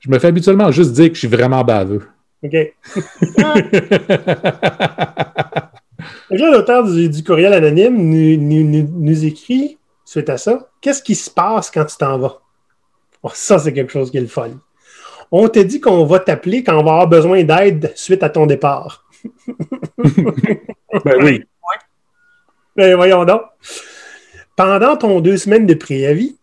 Je 0.00 0.10
me 0.10 0.18
fais 0.18 0.28
habituellement 0.28 0.72
juste 0.72 0.92
dire 0.92 1.10
que 1.10 1.14
je 1.14 1.20
suis 1.20 1.28
vraiment 1.28 1.62
baveux. 1.62 2.02
OK. 2.42 2.56
l'auteur 6.30 6.84
du, 6.84 7.24
courriel 7.24 7.52
anonyme 7.52 7.96
nous, 7.96 9.24
écrit, 9.24 9.78
suite 10.04 10.28
à 10.28 10.38
ça, 10.38 10.68
qu'est-ce 10.80 11.02
qui 11.02 11.14
se 11.14 11.30
passe 11.30 11.70
quand 11.70 11.84
tu 11.84 11.96
t'en 11.96 12.18
vas? 12.18 12.40
Oh, 13.22 13.30
ça, 13.32 13.58
c'est 13.58 13.72
quelque 13.72 13.92
chose 13.92 14.10
qui 14.10 14.18
est 14.18 14.22
le 14.22 14.26
fun. 14.26 14.50
On 15.30 15.48
t'a 15.48 15.64
dit 15.64 15.80
qu'on 15.80 16.04
va 16.04 16.20
t'appeler 16.20 16.62
quand 16.62 16.78
on 16.78 16.84
va 16.84 16.92
avoir 16.92 17.08
besoin 17.08 17.42
d'aide 17.44 17.92
suite 17.94 18.22
à 18.22 18.30
ton 18.30 18.46
départ. 18.46 19.04
ben 19.98 21.22
oui. 21.22 21.44
Ben 22.76 22.94
voyons 22.96 23.24
donc. 23.24 23.42
Pendant 24.56 24.96
ton 24.96 25.20
deux 25.20 25.36
semaines 25.36 25.66
de 25.66 25.74
préavis, 25.74 26.36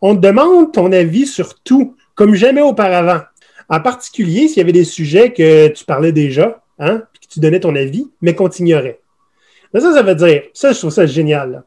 on 0.00 0.16
te 0.16 0.20
demande 0.20 0.72
ton 0.72 0.92
avis 0.92 1.26
sur 1.26 1.60
tout, 1.62 1.96
comme 2.14 2.34
jamais 2.34 2.62
auparavant. 2.62 3.20
En 3.68 3.80
particulier, 3.80 4.48
s'il 4.48 4.58
y 4.58 4.60
avait 4.60 4.72
des 4.72 4.84
sujets 4.84 5.32
que 5.32 5.68
tu 5.68 5.84
parlais 5.84 6.12
déjà, 6.12 6.62
hein, 6.78 7.02
que 7.20 7.28
tu 7.28 7.40
donnais 7.40 7.60
ton 7.60 7.74
avis, 7.76 8.10
mais 8.20 8.34
qu'on 8.34 8.48
t'ignorait. 8.48 9.00
Ça, 9.74 9.92
ça 9.92 10.02
veut 10.02 10.14
dire, 10.14 10.42
ça, 10.52 10.72
je 10.72 10.78
trouve 10.78 10.90
ça 10.90 11.06
génial. 11.06 11.64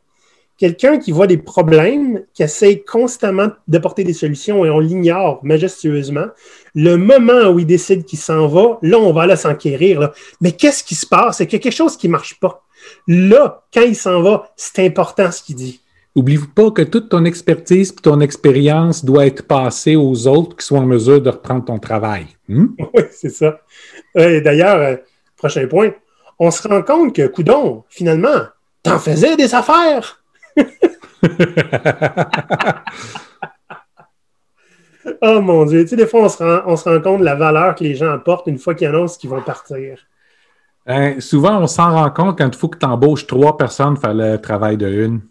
Quelqu'un 0.58 0.98
qui 0.98 1.12
voit 1.12 1.28
des 1.28 1.38
problèmes, 1.38 2.24
qui 2.34 2.42
essaie 2.42 2.80
constamment 2.80 3.50
d'apporter 3.68 4.04
des 4.04 4.14
solutions 4.14 4.66
et 4.66 4.72
on 4.72 4.80
l'ignore 4.80 5.40
majestueusement. 5.44 6.28
Le 6.74 6.96
moment 6.96 7.50
où 7.52 7.60
il 7.60 7.68
décide 7.68 8.06
qu'il 8.06 8.18
s'en 8.18 8.48
va, 8.48 8.80
là, 8.82 8.98
on 8.98 9.14
va 9.14 9.24
aller 9.24 9.36
s'enquérir. 9.36 10.12
Mais 10.42 10.54
qu'est-ce 10.54 10.84
qui 10.84 10.96
se 10.96 11.06
passe? 11.06 11.38
C'est 11.38 11.46
qu'il 11.46 11.60
y 11.60 11.62
a 11.62 11.64
quelque 11.64 11.76
chose 11.76 11.96
qui 11.96 12.08
ne 12.08 12.14
marche 12.14 12.40
pas. 12.40 12.64
Là, 13.08 13.66
quand 13.72 13.82
il 13.82 13.96
s'en 13.96 14.22
va, 14.24 14.52
c'est 14.56 14.84
important 14.84 15.30
ce 15.32 15.44
qu'il 15.44 15.58
dit. 15.58 15.82
Oublie 16.16 16.40
pas 16.56 16.72
que 16.72 16.82
toute 16.82 17.10
ton 17.10 17.26
expertise 17.26 17.92
et 17.92 18.02
ton 18.02 18.22
expérience 18.22 19.06
doit 19.06 19.28
être 19.28 19.46
passée 19.46 19.96
aux 19.96 20.26
autres 20.26 20.56
qui 20.56 20.66
sont 20.66 20.78
en 20.78 20.86
mesure 20.88 21.22
de 21.22 21.30
reprendre 21.30 21.66
ton 21.66 21.78
travail. 21.78 22.26
Hmm? 22.50 22.70
Oui, 22.96 23.04
c'est 23.12 23.30
ça. 23.30 23.60
D'ailleurs, 24.16 24.78
euh, 24.78 24.96
prochain 25.36 25.68
point, 25.68 25.92
on 26.40 26.52
se 26.52 26.68
rend 26.68 26.82
compte 26.84 27.16
que, 27.16 27.28
coudon, 27.28 27.84
finalement, 27.90 28.48
t'en 28.84 29.00
faisais 29.00 29.36
des 29.36 29.56
affaires. 29.56 30.22
oh 35.22 35.42
mon 35.42 35.66
Dieu, 35.66 35.84
tu 35.84 35.90
sais, 35.90 35.96
des 35.96 36.08
fois, 36.08 36.24
on 36.24 36.30
se, 36.30 36.44
rend, 36.44 37.02
compte 37.02 37.20
de 37.20 37.26
la 37.26 37.36
valeur 37.36 37.76
que 37.76 37.84
les 37.84 37.96
gens 37.96 38.12
apportent 38.12 38.48
une 38.48 38.58
fois 38.60 38.76
qu'ils 38.76 38.88
annoncent 38.88 39.18
qu'ils 39.18 39.30
vont 39.30 39.42
partir. 39.42 40.00
Hein, 40.86 41.20
souvent, 41.20 41.60
on 41.60 41.68
s'en 41.68 41.92
rend 41.92 42.10
compte 42.12 42.38
quand 42.38 42.48
il 42.48 42.56
faut 42.56 42.70
que 42.70 42.78
tu 42.78 42.86
embauches 42.86 43.28
trois 43.28 43.58
personnes 43.58 43.96
pour 43.96 44.04
faire 44.04 44.14
le 44.14 44.38
travail 44.38 44.78
de 44.78 44.88
une. 44.88 45.22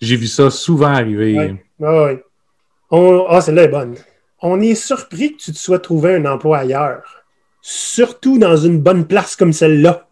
J'ai 0.00 0.16
vu 0.16 0.26
ça 0.26 0.50
souvent 0.50 0.88
arriver. 0.88 1.56
Oui, 1.78 2.18
oui. 2.90 3.26
Ah, 3.28 3.40
celle-là 3.40 3.62
est 3.64 3.68
bonne. 3.68 3.94
On 4.42 4.60
est 4.60 4.74
surpris 4.74 5.36
que 5.36 5.42
tu 5.42 5.52
te 5.52 5.58
sois 5.58 5.78
trouvé 5.78 6.16
un 6.16 6.24
emploi 6.24 6.58
ailleurs 6.58 7.19
surtout 7.62 8.38
dans 8.38 8.56
une 8.56 8.80
bonne 8.80 9.06
place 9.06 9.36
comme 9.36 9.52
celle-là. 9.52 10.08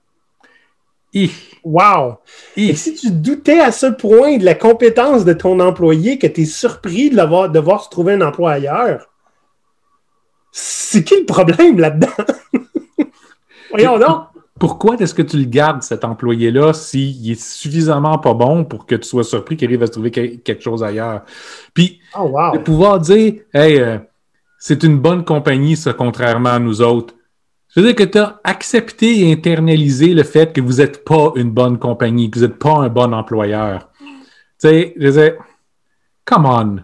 Wow! 1.65 2.19
Et 2.57 2.75
si 2.75 2.95
tu 2.95 3.11
doutais 3.11 3.61
à 3.61 3.73
ce 3.73 3.87
point 3.87 4.39
de 4.39 4.45
la 4.45 4.55
compétence 4.55 5.25
de 5.25 5.33
ton 5.33 5.61
employé 5.61 6.19
que 6.19 6.27
tu 6.27 6.43
es 6.43 6.45
surpris 6.45 7.11
de, 7.11 7.17
de 7.17 7.53
devoir 7.53 7.85
se 7.85 7.91
trouver 7.91 8.15
un 8.15 8.21
emploi 8.21 8.53
ailleurs, 8.53 9.09
c'est 10.53 11.05
qui 11.05 11.19
le 11.19 11.27
problème 11.27 11.79
là-dedans? 11.79 12.25
Voyons 13.71 13.99
donc! 13.99 14.23
Pourquoi 14.59 14.97
est-ce 14.97 15.15
que 15.15 15.23
tu 15.23 15.37
le 15.37 15.45
gardes, 15.45 15.83
cet 15.83 16.05
employé-là, 16.05 16.73
s'il 16.73 17.31
est 17.31 17.41
suffisamment 17.41 18.19
pas 18.19 18.35
bon 18.35 18.65
pour 18.65 18.87
que 18.87 18.97
tu 18.97 19.07
sois 19.07 19.23
surpris 19.23 19.57
qu'il 19.57 19.69
arrive 19.69 19.85
à 19.85 19.87
se 19.87 19.93
trouver 19.93 20.11
quelque 20.11 20.61
chose 20.61 20.83
ailleurs? 20.83 21.23
Puis, 21.75 22.01
oh, 22.19 22.33
de 22.55 22.59
pouvoir 22.59 22.99
dire, 22.99 23.35
hey, 23.55 23.79
euh, 23.79 23.99
c'est 24.59 24.83
une 24.83 24.99
bonne 24.99 25.25
compagnie, 25.25 25.77
ça, 25.77 25.93
contrairement 25.93 26.51
à 26.51 26.59
nous 26.59 26.83
autres. 26.83 27.15
Je 27.69 27.81
veux 27.81 27.87
dire 27.87 27.97
que 27.97 28.05
tu 28.05 28.19
as 28.19 28.41
accepté 28.45 29.21
et 29.21 29.33
internalisé 29.33 30.15
le 30.15 30.23
fait 30.23 30.53
que 30.53 30.61
vous 30.61 30.75
n'êtes 30.75 31.05
pas 31.05 31.33
une 31.37 31.51
bonne 31.51 31.79
compagnie, 31.79 32.31
que 32.31 32.39
vous 32.39 32.47
n'êtes 32.47 32.59
pas 32.59 32.77
un 32.77 32.89
bon 32.89 33.13
employeur. 33.13 33.91
Tu 33.99 34.69
sais, 34.69 34.95
je 34.97 35.09
veux 35.09 35.39
come 36.25 36.47
on. 36.47 36.77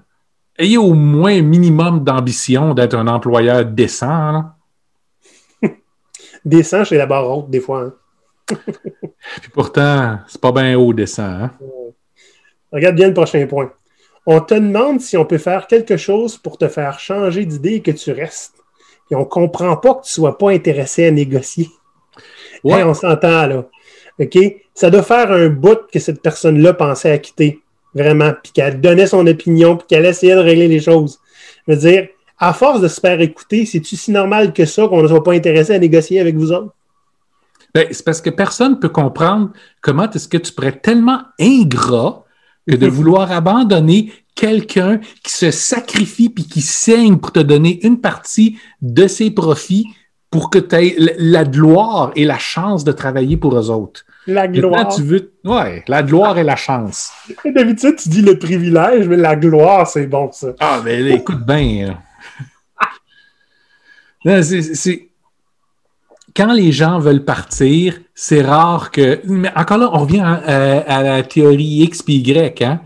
Ayez 0.59 0.79
au 0.79 0.94
moins 0.94 1.38
un 1.38 1.42
minimum 1.42 2.05
d'ambition 2.05 2.75
d'être 2.75 2.94
un 2.94 3.09
employeur 3.09 3.64
décent. 3.64 4.44
décent 6.44 6.85
chez 6.85 6.97
la 6.97 7.07
barre 7.07 7.29
haute, 7.29 7.51
des 7.51 7.61
fois. 7.61 7.83
Hein. 7.83 7.94
Puis 9.40 9.51
pourtant, 9.53 10.18
c'est 10.29 10.40
pas 10.40 10.53
bien 10.53 10.79
haut 10.79 10.92
décent. 10.92 11.23
Hein? 11.23 11.51
Regarde 12.70 12.94
bien 12.94 13.09
le 13.09 13.14
prochain 13.14 13.47
point. 13.47 13.73
On 14.27 14.40
te 14.40 14.55
demande 14.55 15.01
si 15.01 15.16
on 15.16 15.25
peut 15.25 15.38
faire 15.38 15.66
quelque 15.66 15.97
chose 15.97 16.37
pour 16.37 16.57
te 16.57 16.68
faire 16.68 16.99
changer 16.99 17.44
d'idée 17.44 17.75
et 17.75 17.83
que 17.83 17.90
tu 17.90 18.12
restes 18.12 18.63
et 19.11 19.14
on 19.14 19.25
comprend 19.25 19.77
pas 19.77 19.95
que 19.95 20.05
tu 20.05 20.12
sois 20.12 20.38
pas 20.38 20.51
intéressé 20.51 21.07
à 21.07 21.11
négocier. 21.11 21.69
Ouais. 22.62 22.83
on 22.83 22.95
s'entend 22.95 23.47
là. 23.47 23.67
OK? 24.19 24.38
Ça 24.75 24.90
doit 24.90 25.03
faire 25.03 25.31
un 25.31 25.49
bout 25.49 25.79
que 25.93 25.99
cette 25.99 26.23
personne-là 26.23 26.75
pensait 26.75 27.11
à 27.11 27.19
quitter. 27.19 27.61
Vraiment. 27.95 28.33
Puis 28.43 28.53
qu'elle 28.53 28.81
donnait 28.81 29.07
son 29.07 29.27
opinion, 29.27 29.77
puis 29.77 29.87
qu'elle 29.87 30.07
essayait 30.07 30.35
de 30.35 30.40
régler 30.40 30.69
les 30.69 30.81
choses. 30.81 31.21
Je 31.67 31.75
veux 31.75 31.79
dire, 31.79 32.09
à 32.38 32.53
force 32.53 32.81
de 32.81 32.88
se 32.88 33.01
faire 33.01 33.21
écouter, 33.21 33.67
c'est-tu 33.67 33.97
si 33.97 34.11
normal 34.11 34.53
que 34.53 34.64
ça 34.64 34.88
qu'on 34.88 35.03
ne 35.03 35.09
soit 35.09 35.23
pas 35.23 35.33
intéressé 35.33 35.75
à 35.75 35.79
négocier 35.79 36.21
avec 36.21 36.37
vous 36.37 36.53
autres? 36.53 36.75
Ben, 37.75 37.87
c'est 37.90 38.05
parce 38.05 38.21
que 38.21 38.31
personne 38.31 38.73
ne 38.73 38.77
peut 38.77 38.88
comprendre 38.88 39.51
comment 39.81 40.11
est-ce 40.11 40.29
que 40.29 40.38
tu 40.38 40.53
pourrais 40.53 40.69
être 40.69 40.83
tellement 40.83 41.23
ingrat 41.40 42.23
que 42.68 42.77
de 42.77 42.87
vouloir 42.87 43.33
abandonner 43.33 44.12
quelqu'un 44.35 45.00
qui 45.22 45.33
se 45.33 45.50
sacrifie 45.50 46.29
puis 46.29 46.44
qui 46.44 46.61
saigne 46.61 47.18
pour 47.18 47.33
te 47.33 47.40
donner 47.40 47.85
une 47.87 48.00
partie 48.00 48.59
de 48.83 49.07
ses 49.07 49.31
profits 49.31 49.87
pour 50.31 50.50
que 50.50 50.59
tu 50.59 50.74
aies 50.74 50.96
la 51.18 51.44
gloire 51.44 52.11
et 52.16 52.24
la 52.24 52.38
chance 52.38 52.83
de 52.83 52.90
travailler 52.90 53.37
pour 53.37 53.57
eux 53.57 53.70
autres. 53.70 54.05
La 54.27 54.48
gloire. 54.48 54.88
tu 54.88 55.03
veux... 55.03 55.33
Ouais, 55.44 55.85
la 55.87 56.03
gloire 56.03 56.38
et 56.38 56.42
la 56.42 56.57
chance. 56.57 57.12
D'habitude, 57.44 57.96
tu 57.96 58.09
dis 58.09 58.22
le 58.22 58.37
privilège, 58.38 59.07
mais 59.07 59.16
la 59.16 59.37
gloire, 59.37 59.87
c'est 59.87 60.07
bon, 60.07 60.33
ça. 60.33 60.48
Ah, 60.59 60.81
mais 60.85 61.09
écoute 61.12 61.46
bien. 61.46 62.00
c'est 64.42 65.09
quand 66.37 66.53
les 66.53 66.73
gens 66.73 66.99
veulent 66.99 67.25
partir, 67.25 68.01
c'est 68.14 68.42
rare 68.42 68.90
que. 68.90 69.20
Mais 69.25 69.51
encore 69.57 69.79
là, 69.79 69.90
on 69.92 70.01
revient 70.01 70.20
à, 70.20 71.03
la 71.03 71.23
théorie 71.23 71.83
X 71.83 72.03
puis 72.03 72.16
Y. 72.16 72.62
Hein? 72.62 72.81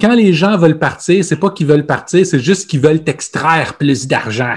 Quand 0.00 0.14
les 0.14 0.32
gens 0.32 0.56
veulent 0.56 0.78
partir, 0.78 1.24
c'est 1.24 1.36
pas 1.38 1.50
qu'ils 1.50 1.66
veulent 1.66 1.86
partir, 1.86 2.26
c'est 2.26 2.40
juste 2.40 2.68
qu'ils 2.68 2.80
veulent 2.80 3.02
extraire 3.06 3.74
plus 3.74 4.06
d'argent. 4.06 4.56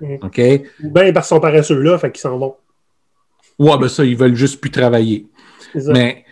OK? 0.00 0.36
Ben, 0.80 1.12
parce 1.12 1.28
qu'ils 1.28 1.36
sont 1.36 1.40
paresseux 1.40 1.80
là, 1.80 1.98
fait 1.98 2.12
qu'ils 2.12 2.20
s'en 2.20 2.38
vont. 2.38 2.56
Ouais, 3.58 3.78
ben 3.78 3.88
ça, 3.88 4.04
ils 4.04 4.16
veulent 4.16 4.34
juste 4.34 4.60
plus 4.60 4.70
travailler. 4.70 5.26
Mais 5.74 6.24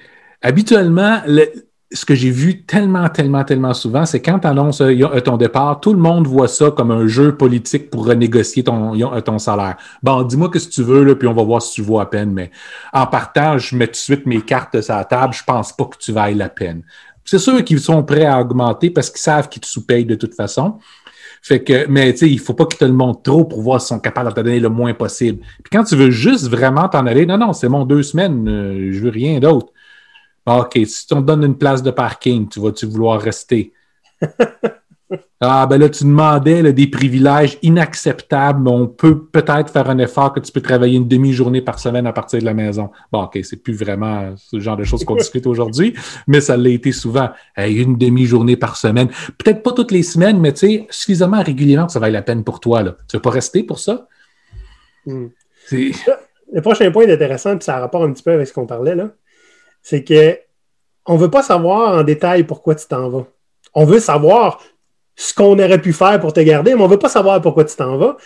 habituellement, 0.42 1.22
le, 1.26 1.46
ce 1.92 2.05
que 2.05 2.14
j'ai 2.14 2.31
vu 2.31 2.62
tellement, 2.62 3.09
tellement, 3.09 3.44
tellement 3.44 3.74
souvent, 3.74 4.07
c'est 4.07 4.20
quand 4.20 4.40
tu 4.40 4.46
annonces 4.46 4.81
euh, 4.81 4.90
euh, 4.90 5.20
ton 5.20 5.37
départ, 5.37 5.81
tout 5.81 5.92
le 5.92 5.98
monde 5.98 6.26
voit 6.26 6.48
ça 6.48 6.70
comme 6.70 6.90
un 6.90 7.07
jeu 7.07 7.37
politique 7.37 7.90
pour 7.90 8.07
renégocier 8.07 8.64
ton, 8.64 8.94
euh, 8.98 9.38
salaire. 9.38 9.76
Bon, 10.02 10.22
dis-moi 10.22 10.48
que 10.48 10.59
tu 10.59 10.83
veux, 10.83 11.05
là, 11.05 11.14
puis 11.14 11.28
on 11.28 11.35
va 11.35 11.42
voir 11.42 11.61
si 11.62 11.74
tu 11.74 11.83
vaux 11.83 12.00
à 12.00 12.09
peine. 12.09 12.33
Mais 12.33 12.50
en 12.92 13.07
partant, 13.07 13.59
je 13.59 13.76
mets 13.76 13.87
tout 13.87 13.92
de 13.92 13.96
suite 13.96 14.26
mes 14.26 14.40
cartes 14.40 14.81
sur 14.81 14.94
la 14.94 15.05
table, 15.05 15.35
je 15.35 15.44
pense 15.44 15.72
pas 15.72 15.85
que 15.85 15.96
tu 15.98 16.12
vailles 16.12 16.35
la 16.35 16.48
peine. 16.48 16.83
C'est 17.24 17.38
sûr 17.38 17.62
qu'ils 17.64 17.81
sont 17.81 18.02
prêts 18.02 18.24
à 18.24 18.40
augmenter 18.40 18.90
parce 18.90 19.11
qu'ils 19.11 19.20
savent 19.20 19.48
qu'ils 19.48 19.62
te 19.62 19.66
sous-payent 19.66 20.05
de 20.05 20.16
toute 20.16 20.35
façon. 20.35 20.78
Fait 21.44 21.62
que, 21.62 21.87
mais 21.88 22.12
tu 22.12 22.18
sais, 22.18 22.31
il 22.31 22.38
faut 22.38 22.55
pas 22.55 22.66
qu'ils 22.66 22.78
te 22.78 22.85
le 22.85 22.92
montrent 22.92 23.22
trop 23.22 23.44
pour 23.44 23.62
voir 23.62 23.81
s'ils 23.81 23.88
sont 23.88 23.98
capables 23.98 24.28
de 24.31 24.35
te 24.35 24.40
donner 24.40 24.61
le 24.61 24.68
moins 24.68 24.94
possible. 24.94 25.40
Puis 25.62 25.70
quand 25.72 25.83
tu 25.83 25.96
veux 25.96 26.11
juste 26.11 26.48
vraiment 26.48 26.88
t'en 26.88 27.05
aller, 27.05 27.26
non, 27.26 27.37
non, 27.37 27.52
c'est 27.52 27.68
mon 27.68 27.85
deux 27.85 28.05
semaines, 28.05 28.48
euh, 28.48 28.92
je 28.92 29.00
veux 29.00 29.11
rien 29.11 29.40
d'autre. 29.40 29.71
OK, 30.46 30.78
si 30.85 31.07
on 31.12 31.22
te 31.22 31.26
donne 31.26 31.44
une 31.44 31.57
place 31.57 31.83
de 31.83 31.90
parking, 31.90 32.48
tu 32.48 32.61
vas-tu 32.61 32.87
vouloir 32.87 33.20
rester? 33.20 33.72
Ah, 35.44 35.66
ben 35.66 35.76
là, 35.78 35.88
tu 35.88 36.05
demandais 36.05 36.72
des 36.72 36.87
privilèges 36.87 37.59
inacceptables, 37.62 38.62
mais 38.62 38.70
on 38.70 38.87
peut 38.87 39.24
peut-être 39.24 39.72
faire 39.72 39.90
un 39.90 39.98
effort 39.98 40.33
que 40.33 40.38
tu 40.38 40.52
peux 40.52 40.61
travailler 40.61 40.96
une 40.96 41.09
demi-journée 41.09 41.61
par 41.61 41.81
semaine 41.81 42.07
à 42.07 42.12
partir 42.12 42.38
de 42.38 42.44
la 42.44 42.55
maison. 42.55 42.90
Bon, 43.11 43.24
OK, 43.24 43.38
c'est 43.42 43.57
plus 43.57 43.74
vraiment 43.74 44.35
ce 44.37 44.61
genre 44.61 44.76
de 44.76 44.85
choses 44.85 45.05
qu'on 45.05 45.16
discute 45.16 45.46
aujourd'hui, 45.46 45.94
mais 46.28 46.40
ça 46.40 46.57
l'a 46.57 46.68
été 46.68 46.92
souvent. 46.92 47.31
une 47.59 47.96
demi-journée 47.96 48.57
par 48.57 48.76
semaine. 48.76 49.09
Peut-être 49.37 49.62
pas 49.62 49.72
toutes 49.72 49.90
les 49.90 50.05
semaines, 50.05 50.38
mais 50.38 50.52
tu 50.52 50.61
sais, 50.61 50.87
suffisamment 50.90 51.42
régulièrement 51.42 51.87
que 51.87 51.92
ça 51.92 51.98
vaille 51.98 52.12
la 52.12 52.22
peine 52.22 52.44
pour 52.44 52.61
toi. 52.61 52.83
Là. 52.83 52.96
Tu 53.09 53.16
veux 53.16 53.22
pas 53.22 53.31
rester 53.31 53.64
pour 53.64 53.81
ça? 53.81 54.07
Hmm. 55.07 55.26
Le 55.72 56.61
prochain 56.61 56.90
point 56.92 57.05
est 57.05 57.12
intéressant, 57.12 57.57
puis 57.57 57.64
ça 57.64 57.81
rapporte 57.81 58.05
un 58.05 58.12
petit 58.12 58.22
peu 58.22 58.31
avec 58.31 58.46
ce 58.46 58.52
qu'on 58.52 58.66
parlait, 58.66 58.94
là. 58.94 59.11
C'est 59.82 60.04
que 60.04 60.38
on 61.06 61.16
veut 61.16 61.30
pas 61.30 61.42
savoir 61.42 61.98
en 61.98 62.02
détail 62.02 62.44
pourquoi 62.44 62.74
tu 62.74 62.86
t'en 62.86 63.08
vas. 63.08 63.26
On 63.74 63.84
veut 63.84 64.00
savoir 64.00 64.60
ce 65.16 65.34
qu'on 65.34 65.58
aurait 65.58 65.80
pu 65.80 65.92
faire 65.92 66.20
pour 66.20 66.32
te 66.32 66.40
garder, 66.40 66.74
mais 66.74 66.80
on 66.80 66.86
ne 66.86 66.92
veut 66.92 66.98
pas 66.98 67.08
savoir 67.08 67.40
pourquoi 67.40 67.64
tu 67.64 67.76
t'en 67.76 67.96
vas. 67.96 68.16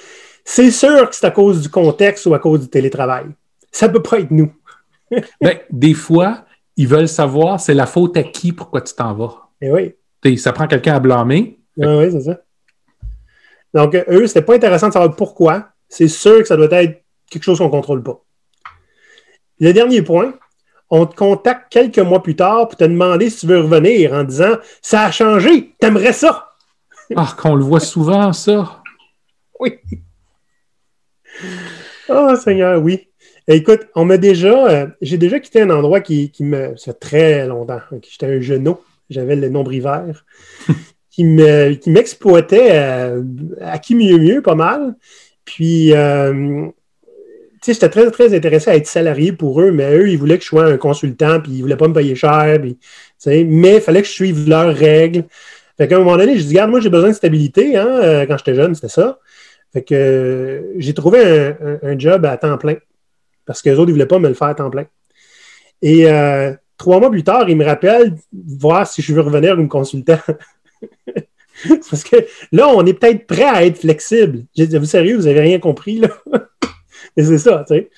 C'est 0.44 0.70
sûr 0.70 1.08
que 1.08 1.16
c'est 1.16 1.26
à 1.26 1.30
cause 1.30 1.60
du 1.60 1.68
contexte 1.68 2.26
ou 2.26 2.34
à 2.34 2.38
cause 2.38 2.60
du 2.60 2.68
télétravail. 2.68 3.26
Ça 3.72 3.88
ne 3.88 3.92
peut 3.92 4.02
pas 4.02 4.20
être 4.20 4.30
nous. 4.30 4.52
ben, 5.40 5.58
des 5.70 5.94
fois, 5.94 6.44
ils 6.76 6.86
veulent 6.86 7.08
savoir 7.08 7.60
c'est 7.60 7.74
la 7.74 7.86
faute 7.86 8.16
à 8.16 8.22
qui 8.22 8.52
pourquoi 8.52 8.80
tu 8.80 8.94
t'en 8.94 9.14
vas. 9.14 9.48
Et 9.60 9.66
eh 9.66 9.94
oui. 10.24 10.38
ça 10.38 10.52
prend 10.52 10.66
quelqu'un 10.66 10.94
à 10.94 11.00
blâmer. 11.00 11.58
Ah 11.80 11.96
oui, 11.96 12.12
c'est 12.12 12.20
ça. 12.20 12.40
Donc, 13.74 13.94
eux, 14.08 14.26
c'était 14.26 14.42
pas 14.42 14.54
intéressant 14.54 14.88
de 14.88 14.92
savoir 14.92 15.14
pourquoi. 15.16 15.68
C'est 15.88 16.08
sûr 16.08 16.38
que 16.38 16.44
ça 16.44 16.56
doit 16.56 16.68
être 16.70 17.02
quelque 17.30 17.42
chose 17.42 17.58
qu'on 17.58 17.66
ne 17.66 17.70
contrôle 17.70 18.02
pas. 18.02 18.22
Le 19.60 19.72
dernier 19.72 20.02
point, 20.02 20.34
on 20.90 21.06
te 21.06 21.14
contacte 21.14 21.70
quelques 21.70 21.98
mois 21.98 22.22
plus 22.22 22.36
tard 22.36 22.68
pour 22.68 22.76
te 22.76 22.84
demander 22.84 23.30
si 23.30 23.40
tu 23.40 23.46
veux 23.46 23.60
revenir 23.60 24.12
en 24.12 24.24
disant 24.24 24.56
Ça 24.82 25.04
a 25.04 25.10
changé, 25.10 25.74
t'aimerais 25.78 26.12
ça. 26.12 26.52
Ah, 27.14 27.34
qu'on 27.36 27.54
le 27.54 27.64
voit 27.64 27.80
souvent, 27.80 28.32
ça. 28.32 28.82
Oui. 29.58 29.72
Oh, 32.10 32.36
Seigneur, 32.36 32.82
oui. 32.82 33.08
Écoute, 33.48 33.88
on 33.94 34.04
m'a 34.04 34.18
déjà. 34.18 34.66
Euh, 34.66 34.86
j'ai 35.00 35.16
déjà 35.16 35.40
quitté 35.40 35.62
un 35.62 35.70
endroit 35.70 36.00
qui, 36.00 36.30
me. 36.40 36.76
Ça 36.76 36.92
fait 36.92 36.98
très 36.98 37.46
longtemps. 37.46 37.80
J'étais 38.06 38.26
un 38.26 38.40
genou. 38.40 38.76
J'avais 39.08 39.34
le 39.34 39.48
nombril 39.48 39.82
vert. 39.82 40.26
qui 41.10 41.24
m'exploitait 41.24 42.72
euh, 42.72 43.22
à 43.62 43.78
qui 43.78 43.94
mieux 43.94 44.18
mieux, 44.18 44.42
pas 44.42 44.54
mal. 44.54 44.96
Puis, 45.46 45.94
euh, 45.94 46.68
j'étais 47.72 47.88
très, 47.88 48.10
très 48.10 48.34
intéressé 48.34 48.70
à 48.70 48.76
être 48.76 48.86
salarié 48.86 49.32
pour 49.32 49.60
eux, 49.60 49.70
mais 49.70 49.96
eux, 49.96 50.08
ils 50.08 50.18
voulaient 50.18 50.38
que 50.38 50.44
je 50.44 50.48
sois 50.48 50.64
un 50.64 50.76
consultant, 50.76 51.40
puis 51.40 51.52
ils 51.52 51.62
voulaient 51.62 51.76
pas 51.76 51.88
me 51.88 51.94
payer 51.94 52.14
cher. 52.14 52.60
mais 52.60 53.76
il 53.76 53.80
fallait 53.80 54.02
que 54.02 54.08
je 54.08 54.12
suive 54.12 54.48
leurs 54.48 54.74
règles. 54.74 55.24
Fait 55.76 55.88
qu'à 55.88 55.96
un 55.96 55.98
moment 55.98 56.16
donné, 56.16 56.38
je 56.38 56.42
dis, 56.42 56.54
regarde, 56.54 56.70
moi, 56.70 56.80
j'ai 56.80 56.88
besoin 56.88 57.10
de 57.10 57.14
stabilité. 57.14 57.76
Hein, 57.76 57.86
euh, 57.86 58.26
quand 58.26 58.38
j'étais 58.38 58.54
jeune, 58.54 58.74
c'était 58.74 58.88
ça. 58.88 59.18
Fait 59.72 59.82
que 59.82 59.94
euh, 59.94 60.62
j'ai 60.78 60.94
trouvé 60.94 61.54
un, 61.82 61.98
job 61.98 62.24
à 62.24 62.36
temps 62.36 62.56
plein. 62.56 62.76
Parce 63.44 63.62
qu'eux 63.62 63.72
autres, 63.72 63.82
ils 63.82 63.88
ne 63.88 63.92
voulaient 63.92 64.06
pas 64.06 64.18
me 64.18 64.28
le 64.28 64.34
faire 64.34 64.48
à 64.48 64.54
temps 64.54 64.70
plein. 64.70 64.86
Et 65.82 66.10
euh, 66.10 66.52
trois 66.78 66.98
mois 66.98 67.10
plus 67.10 67.24
tard, 67.24 67.48
ils 67.48 67.56
me 67.56 67.64
rappellent 67.64 68.16
voir 68.32 68.86
si 68.86 69.02
je 69.02 69.12
veux 69.12 69.20
revenir 69.20 69.54
comme 69.56 69.68
consultant. 69.68 70.18
parce 71.90 72.04
que 72.04 72.16
là, 72.52 72.68
on 72.68 72.84
est 72.86 72.94
peut-être 72.94 73.26
prêt 73.26 73.44
à 73.44 73.64
être 73.64 73.78
flexible. 73.78 74.44
J'ai 74.56 74.66
dit, 74.66 74.78
vous 74.78 74.86
sérieux, 74.86 75.16
vous 75.16 75.24
n'avez 75.24 75.40
rien 75.40 75.58
compris, 75.58 75.98
là? 75.98 76.08
Et 77.16 77.24
c'est 77.24 77.38
ça, 77.38 77.64
tu 77.66 77.74
sais. 77.74 77.90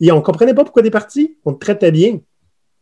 Et 0.00 0.12
on 0.12 0.16
ne 0.16 0.20
comprenait 0.20 0.54
pas 0.54 0.64
pourquoi 0.64 0.82
t'es 0.82 0.90
parti. 0.90 1.36
On 1.44 1.54
te 1.54 1.60
traitait 1.60 1.90
bien. 1.90 2.20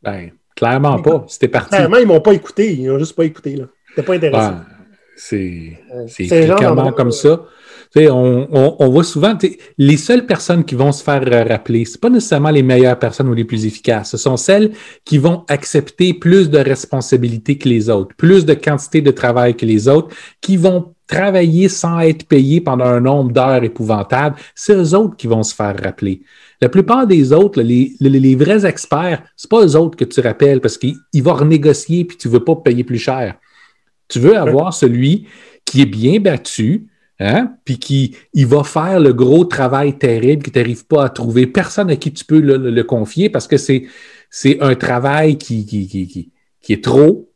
Ben, 0.02 0.30
clairement 0.56 1.00
pas. 1.00 1.24
C'était 1.28 1.48
parti. 1.48 1.70
Clairement, 1.70 1.98
ils 1.98 2.06
m'ont 2.06 2.20
pas 2.20 2.32
écouté. 2.32 2.74
Ils 2.74 2.86
n'ont 2.86 2.98
juste 2.98 3.14
pas 3.14 3.24
écouté, 3.24 3.56
là. 3.56 3.66
C'était 3.88 4.02
pas 4.02 4.14
intéressant. 4.14 4.60
c'est 5.16 5.78
fréquemment 6.26 6.92
comme 6.92 7.12
ça. 7.12 7.44
On, 7.96 8.48
on, 8.50 8.76
on, 8.80 8.88
voit 8.90 9.04
souvent, 9.04 9.38
les 9.78 9.96
seules 9.96 10.26
personnes 10.26 10.64
qui 10.64 10.74
vont 10.74 10.90
se 10.90 11.04
faire 11.04 11.22
euh, 11.26 11.44
rappeler, 11.44 11.84
ce 11.84 11.96
pas 11.96 12.10
nécessairement 12.10 12.50
les 12.50 12.64
meilleures 12.64 12.98
personnes 12.98 13.28
ou 13.28 13.34
les 13.34 13.44
plus 13.44 13.66
efficaces, 13.66 14.10
ce 14.10 14.16
sont 14.16 14.36
celles 14.36 14.72
qui 15.04 15.18
vont 15.18 15.44
accepter 15.48 16.12
plus 16.12 16.50
de 16.50 16.58
responsabilités 16.58 17.56
que 17.56 17.68
les 17.68 17.90
autres, 17.90 18.14
plus 18.16 18.44
de 18.44 18.54
quantité 18.54 19.00
de 19.00 19.12
travail 19.12 19.56
que 19.56 19.64
les 19.64 19.86
autres, 19.86 20.14
qui 20.40 20.56
vont 20.56 20.94
travailler 21.06 21.68
sans 21.68 22.00
être 22.00 22.26
payés 22.26 22.60
pendant 22.60 22.86
un 22.86 23.00
nombre 23.00 23.32
d'heures 23.32 23.62
épouvantable. 23.62 24.36
C'est 24.54 24.74
eux 24.74 24.94
autres 24.94 25.16
qui 25.16 25.26
vont 25.26 25.42
se 25.42 25.54
faire 25.54 25.76
rappeler. 25.82 26.22
La 26.60 26.68
plupart 26.68 27.06
des 27.06 27.32
autres, 27.32 27.60
les, 27.60 27.94
les, 28.00 28.34
vrais 28.34 28.64
experts, 28.64 29.22
c'est 29.36 29.50
pas 29.50 29.64
eux 29.64 29.76
autres 29.76 29.96
que 29.96 30.04
tu 30.04 30.20
rappelles 30.20 30.60
parce 30.60 30.78
qu'ils 30.78 30.96
vont 31.16 31.34
renégocier 31.34 32.04
puis 32.04 32.16
tu 32.16 32.28
veux 32.28 32.42
pas 32.42 32.56
payer 32.56 32.84
plus 32.84 32.98
cher. 32.98 33.36
Tu 34.08 34.18
veux 34.18 34.36
avoir 34.36 34.72
celui 34.72 35.26
qui 35.64 35.82
est 35.82 35.86
bien 35.86 36.20
battu, 36.20 36.88
hein, 37.20 37.54
puis 37.64 37.78
qui 37.78 38.16
il 38.32 38.46
va 38.46 38.64
faire 38.64 39.00
le 39.00 39.12
gros 39.12 39.44
travail 39.44 39.98
terrible 39.98 40.42
que 40.42 40.50
tu 40.50 40.58
n'arrives 40.58 40.86
pas 40.86 41.04
à 41.04 41.08
trouver. 41.08 41.46
Personne 41.46 41.90
à 41.90 41.96
qui 41.96 42.12
tu 42.12 42.24
peux 42.24 42.40
le, 42.40 42.82
confier 42.82 43.30
parce 43.30 43.46
que 43.46 43.56
c'est, 43.56 43.86
c'est 44.30 44.60
un 44.60 44.74
travail 44.74 45.38
qui, 45.38 45.64
qui, 45.66 45.86
qui, 45.88 46.32
qui 46.60 46.72
est 46.72 46.84
trop, 46.84 47.30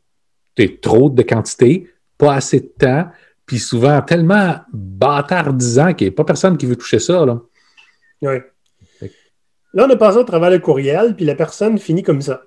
trop 0.81 1.09
de 1.09 1.21
quantité, 1.23 1.87
pas 2.17 2.35
assez 2.35 2.59
de 2.59 2.71
temps, 2.77 3.07
puis 3.45 3.59
souvent 3.59 4.01
tellement 4.01 4.57
bâtardisant 4.73 5.93
qu'il 5.93 6.07
n'y 6.07 6.13
a 6.13 6.15
pas 6.15 6.25
personne 6.25 6.57
qui 6.57 6.65
veut 6.65 6.75
toucher 6.75 6.99
ça. 6.99 7.25
Là. 7.25 7.41
Oui. 8.21 8.35
Là, 9.73 9.85
on 9.87 9.89
a 9.89 9.95
passé 9.95 10.17
au 10.17 10.23
travers 10.23 10.49
le 10.49 10.59
courriel, 10.59 11.15
puis 11.15 11.25
la 11.25 11.35
personne 11.35 11.77
finit 11.77 12.03
comme 12.03 12.21
ça. 12.21 12.43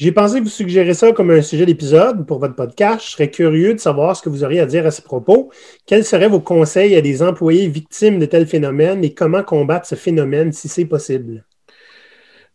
J'ai 0.00 0.12
pensé 0.12 0.40
vous 0.40 0.48
suggérer 0.48 0.94
ça 0.94 1.12
comme 1.12 1.30
un 1.30 1.42
sujet 1.42 1.66
d'épisode 1.66 2.26
pour 2.26 2.38
votre 2.38 2.54
podcast. 2.54 3.04
Je 3.04 3.10
serais 3.10 3.30
curieux 3.30 3.74
de 3.74 3.78
savoir 3.80 4.16
ce 4.16 4.22
que 4.22 4.30
vous 4.30 4.42
auriez 4.42 4.60
à 4.60 4.64
dire 4.64 4.86
à 4.86 4.90
ce 4.90 5.02
propos. 5.02 5.50
Quels 5.84 6.06
seraient 6.06 6.30
vos 6.30 6.40
conseils 6.40 6.96
à 6.96 7.02
des 7.02 7.22
employés 7.22 7.68
victimes 7.68 8.18
de 8.18 8.24
tels 8.24 8.46
phénomènes 8.46 9.04
et 9.04 9.12
comment 9.12 9.42
combattre 9.42 9.86
ce 9.86 9.96
phénomène 9.96 10.54
si 10.54 10.68
c'est 10.68 10.86
possible? 10.86 11.44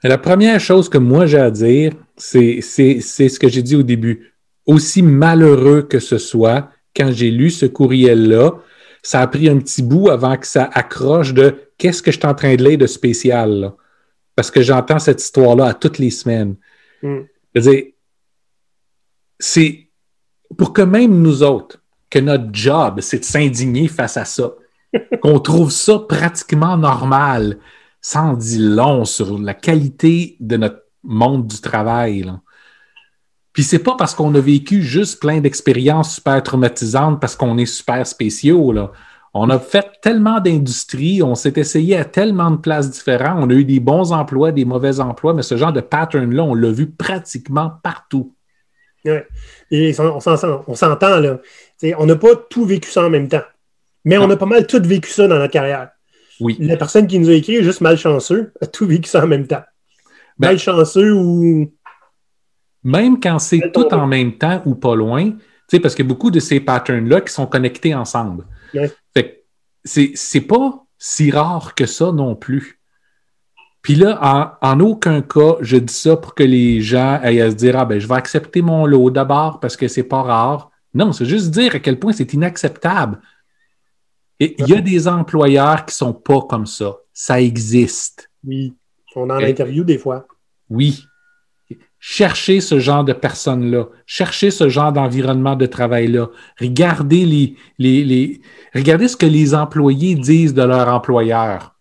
La 0.01 0.17
première 0.17 0.60
chose 0.60 0.89
que 0.89 0.97
moi 0.97 1.27
j'ai 1.27 1.38
à 1.38 1.51
dire, 1.51 1.91
c'est 2.17 2.62
ce 2.62 3.38
que 3.38 3.47
j'ai 3.47 3.62
dit 3.62 3.75
au 3.75 3.84
début. 3.84 4.34
Aussi 4.65 5.03
malheureux 5.03 5.84
que 5.84 5.99
ce 5.99 6.17
soit, 6.17 6.71
quand 6.95 7.12
j'ai 7.12 7.29
lu 7.29 7.51
ce 7.51 7.67
courriel-là, 7.67 8.53
ça 9.03 9.21
a 9.21 9.27
pris 9.27 9.49
un 9.49 9.60
petit 9.60 9.84
bout 9.84 10.10
avant 10.10 10.36
que 10.36 10.47
ça 10.47 10.67
accroche 10.73 11.36
de 11.36 11.53
qu'est-ce 11.77 12.01
que 12.01 12.10
je 12.10 12.17
suis 12.17 12.27
en 12.27 12.34
train 12.34 12.55
de 12.55 12.63
lire 12.63 12.79
de 12.79 12.88
spécial. 12.88 13.71
Parce 14.36 14.49
que 14.49 14.63
j'entends 14.63 14.97
cette 14.97 15.21
histoire-là 15.21 15.67
à 15.67 15.73
toutes 15.75 15.99
les 15.99 16.10
semaines. 16.10 16.55
C'est 19.39 19.89
pour 20.58 20.74
que 20.74 20.82
même 20.82 21.22
nous 21.22 21.44
autres, 21.44 21.82
que 22.10 22.20
notre 22.20 22.50
job, 22.54 23.02
c'est 23.02 23.20
de 23.20 23.26
s'indigner 23.26 23.88
face 23.88 24.18
à 24.18 24.26
ça, 24.26 24.54
qu'on 25.22 25.39
trouve 25.39 25.72
ça 25.72 26.00
pratiquement 26.00 26.78
normal, 26.78 27.60
sans 28.02 28.34
dit 28.34 28.60
long 28.60 29.06
sur 29.06 29.38
la 29.39 29.54
qualité 29.54 30.38
de 30.39 30.58
notre 30.58 30.82
monde 31.04 31.48
du 31.48 31.60
travail. 31.60 32.24
Là. 32.24 32.41
Puis 33.52 33.63
c'est 33.63 33.80
pas 33.80 33.96
parce 33.96 34.13
qu'on 34.13 34.36
a 34.36 34.39
vécu 34.39 34.84
juste 34.84 35.20
plein 35.20 35.39
d'expériences 35.39 36.15
super 36.15 36.44
traumatisantes, 36.44 37.20
parce 37.20 37.36
qu'on 37.36 37.58
est 37.58 37.65
super 37.65 38.06
spéciaux. 38.06 38.72
Là. 38.72 38.91
On 39.38 39.50
a 39.50 39.60
fait 39.60 39.86
tellement 40.02 40.39
d'industries, 40.39 41.21
on 41.21 41.36
s'est 41.36 41.52
essayé 41.58 41.98
à 41.98 42.06
tellement 42.06 42.52
de 42.52 42.56
places 42.56 42.89
différentes, 42.89 43.38
on 43.41 43.50
a 43.50 43.54
eu 43.54 43.65
des 43.65 43.82
bons 43.82 44.13
emplois, 44.13 44.54
des 44.54 44.63
mauvais 44.63 45.02
emplois, 45.02 45.34
mais 45.34 45.41
ce 45.41 45.58
genre 45.58 45.74
de 45.74 45.82
pattern-là, 45.82 46.41
on 46.41 46.54
l'a 46.54 46.71
vu 46.71 46.89
pratiquement 46.89 47.74
partout. 47.84 48.34
Oui. 49.04 49.17
Et 49.71 49.93
on 50.00 50.21
s'entend, 50.21 51.19
là. 51.19 51.39
on 51.98 52.06
n'a 52.06 52.15
pas 52.15 52.36
tout 52.50 52.63
vécu 52.63 52.89
ça 52.89 53.04
en 53.04 53.10
même 53.10 53.28
temps. 53.28 53.43
Mais 54.06 54.17
on 54.17 54.30
a 54.30 54.38
pas 54.38 54.45
mal 54.45 54.65
tout 54.67 54.82
vécu 54.82 55.12
ça 55.12 55.28
dans 55.28 55.38
notre 55.38 55.52
carrière. 55.52 55.89
Oui. 56.39 56.56
La 56.62 56.78
personne 56.78 57.06
qui 57.06 57.19
nous 57.19 57.30
a 57.30 57.34
écrit 57.34 57.58
est 57.58 57.63
juste 57.63 57.82
malchanceux, 57.82 58.54
a 58.62 58.67
tout 58.67 58.88
vécu 58.88 59.10
ça 59.10 59.26
en 59.26 59.28
même 59.28 59.48
temps. 59.48 59.63
Ben, 60.39 60.48
malchanceux 60.48 61.12
ou. 61.12 61.74
Même 62.86 63.19
quand 63.19 63.39
c'est 63.39 63.69
tout 63.74 63.93
en 63.93 64.08
même 64.08 64.38
temps 64.38 64.62
ou 64.65 64.76
pas 64.76 64.95
loin, 64.95 65.34
parce 65.82 65.93
qu'il 65.93 66.06
y 66.06 66.08
a 66.08 66.10
beaucoup 66.10 66.32
de 66.32 66.39
ces 66.39 66.62
patterns-là 66.62 67.19
qui 67.19 67.34
sont 67.34 67.48
connectés 67.48 67.93
ensemble. 67.93 68.45
C'est 69.86 70.41
pas 70.41 70.86
si 70.98 71.32
rare 71.32 71.76
que 71.76 71.86
ça 71.86 72.12
non 72.12 72.36
plus. 72.36 72.80
Puis 73.82 73.93
là, 73.95 74.58
en, 74.62 74.80
aucun 74.80 75.21
cas, 75.21 75.58
je 75.62 75.78
dis 75.78 75.93
ça 75.93 76.17
pour 76.17 76.34
que 76.34 76.43
les 76.43 76.82
gens 76.82 77.19
aillent 77.21 77.41
à 77.41 77.52
se 77.52 77.56
dire 77.56 77.78
Ah 77.78 77.86
ben, 77.86 78.00
je 78.00 78.08
vais 78.08 78.15
accepter 78.15 78.63
mon 78.63 78.88
lot 78.88 79.12
d'abord 79.12 79.60
parce 79.60 79.78
que 79.78 79.88
c'est 79.88 80.04
pas 80.04 80.24
rare. 80.24 80.71
Non, 80.95 81.12
c'est 81.12 81.26
juste 81.26 81.52
dire 81.52 81.76
à 81.76 81.80
quel 81.80 82.00
point 82.00 82.12
c'est 82.12 82.34
inacceptable. 82.34 83.21
Et 84.39 84.56
il 84.58 84.67
y 84.67 84.74
a 84.74 84.82
des 84.82 85.08
employeurs 85.08 85.86
qui 85.86 85.93
sont 85.93 86.13
pas 86.13 86.41
comme 86.41 86.65
ça. 86.65 86.98
Ça 87.13 87.39
existe. 87.39 88.32
Oui. 88.43 88.74
On 89.15 89.30
en 89.30 89.38
interview 89.38 89.84
des 89.84 89.98
fois. 89.98 90.26
Oui. 90.69 91.06
Cherchez 92.08 92.62
ce 92.62 92.78
genre 92.78 93.04
de 93.04 93.13
personnes-là, 93.13 93.88
cherchez 94.06 94.52
ce 94.52 94.70
genre 94.70 94.94
d'environnement 94.94 95.56
de 95.56 95.65
travail-là, 95.65 96.30
regardez, 96.62 97.56
les, 97.80 98.41
regardez 98.76 99.08
ce 99.08 99.18
que 99.18 99.26
les 99.26 99.56
employés 99.56 100.13
disent 100.13 100.54
de 100.54 100.62
leur 100.62 100.88
employeur. 100.88 101.76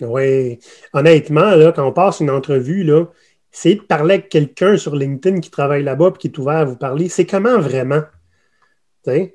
Oui, 0.00 0.58
honnêtement, 0.92 1.54
là, 1.54 1.70
quand 1.70 1.86
on 1.86 1.92
passe 1.92 2.18
une 2.18 2.30
entrevue, 2.30 2.82
là, 2.82 3.04
c'est 3.52 3.76
de 3.76 3.82
parler 3.82 4.14
avec 4.14 4.30
quelqu'un 4.30 4.76
sur 4.76 4.96
LinkedIn 4.96 5.38
qui 5.38 5.52
travaille 5.52 5.84
là-bas 5.84 6.08
et 6.08 6.18
qui 6.18 6.26
est 6.26 6.38
ouvert 6.38 6.56
à 6.56 6.64
vous 6.64 6.76
parler. 6.76 7.08
C'est 7.08 7.24
comment 7.24 7.60
vraiment? 7.60 8.02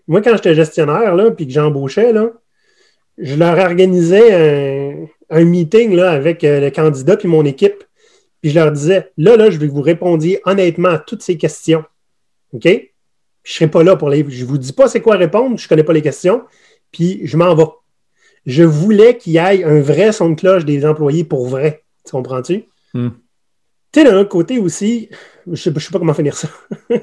moi, 0.10 0.22
quand 0.22 0.36
j'étais 0.36 0.56
gestionnaire 0.56 1.16
puis 1.38 1.48
que 1.48 1.54
j'embauchais, 1.54 2.14
je 3.18 3.36
leur 3.36 3.58
organisais 3.58 5.08
un, 5.30 5.46
meeting 5.46 5.96
là, 5.96 6.12
avec 6.12 6.44
euh, 6.44 6.60
le 6.60 6.70
candidat 6.70 7.16
puis 7.16 7.30
mon 7.30 7.46
équipe 7.46 7.86
puis 8.42 8.50
je 8.50 8.60
leur 8.60 8.72
disais, 8.72 9.12
là, 9.18 9.38
là, 9.38 9.50
je 9.50 9.58
vais 9.58 9.68
que 9.68 9.74
vous 9.74 9.82
répondiez 9.82 10.42
honnêtement 10.46 10.90
à 10.90 11.00
toutes 11.00 11.22
ces 11.22 11.38
questions. 11.38 11.84
OK? 12.54 12.68
je 13.44 13.52
ne 13.52 13.56
serai 13.56 13.68
pas 13.68 13.84
là 13.84 13.96
pour 13.96 14.10
les. 14.10 14.26
Je 14.28 14.44
ne 14.44 14.50
vous 14.50 14.58
dis 14.58 14.74
pas 14.74 14.88
c'est 14.88 15.02
quoi 15.02 15.16
répondre, 15.16 15.58
je 15.58 15.66
ne 15.66 15.70
connais 15.70 15.84
pas 15.84 15.94
les 15.94 16.02
questions, 16.02 16.44
puis 16.92 17.22
je 17.24 17.38
m'en 17.38 17.56
vais. 17.56 17.66
Je 18.46 18.64
voulais 18.64 19.18
qu'il 19.18 19.34
y 19.34 19.38
ait 19.38 19.64
un 19.64 19.82
vrai 19.82 20.12
son 20.12 20.32
de 20.32 20.36
cloche 20.36 20.66
des 20.66 20.86
employés 20.86 21.24
pour 21.24 21.48
vrai. 21.48 21.84
Tu 22.06 22.12
comprends-tu? 22.12 22.66
Hmm. 22.94 23.10
Tu 23.92 24.00
sais, 24.00 24.06
d'un 24.06 24.18
autre 24.18 24.30
côté 24.30 24.58
aussi, 24.58 25.10
je 25.46 25.52
ne 25.52 25.56
sais, 25.56 25.72
pas 25.92 26.00
comment 26.00 26.14
finir 26.14 26.36
ça. 26.36 26.50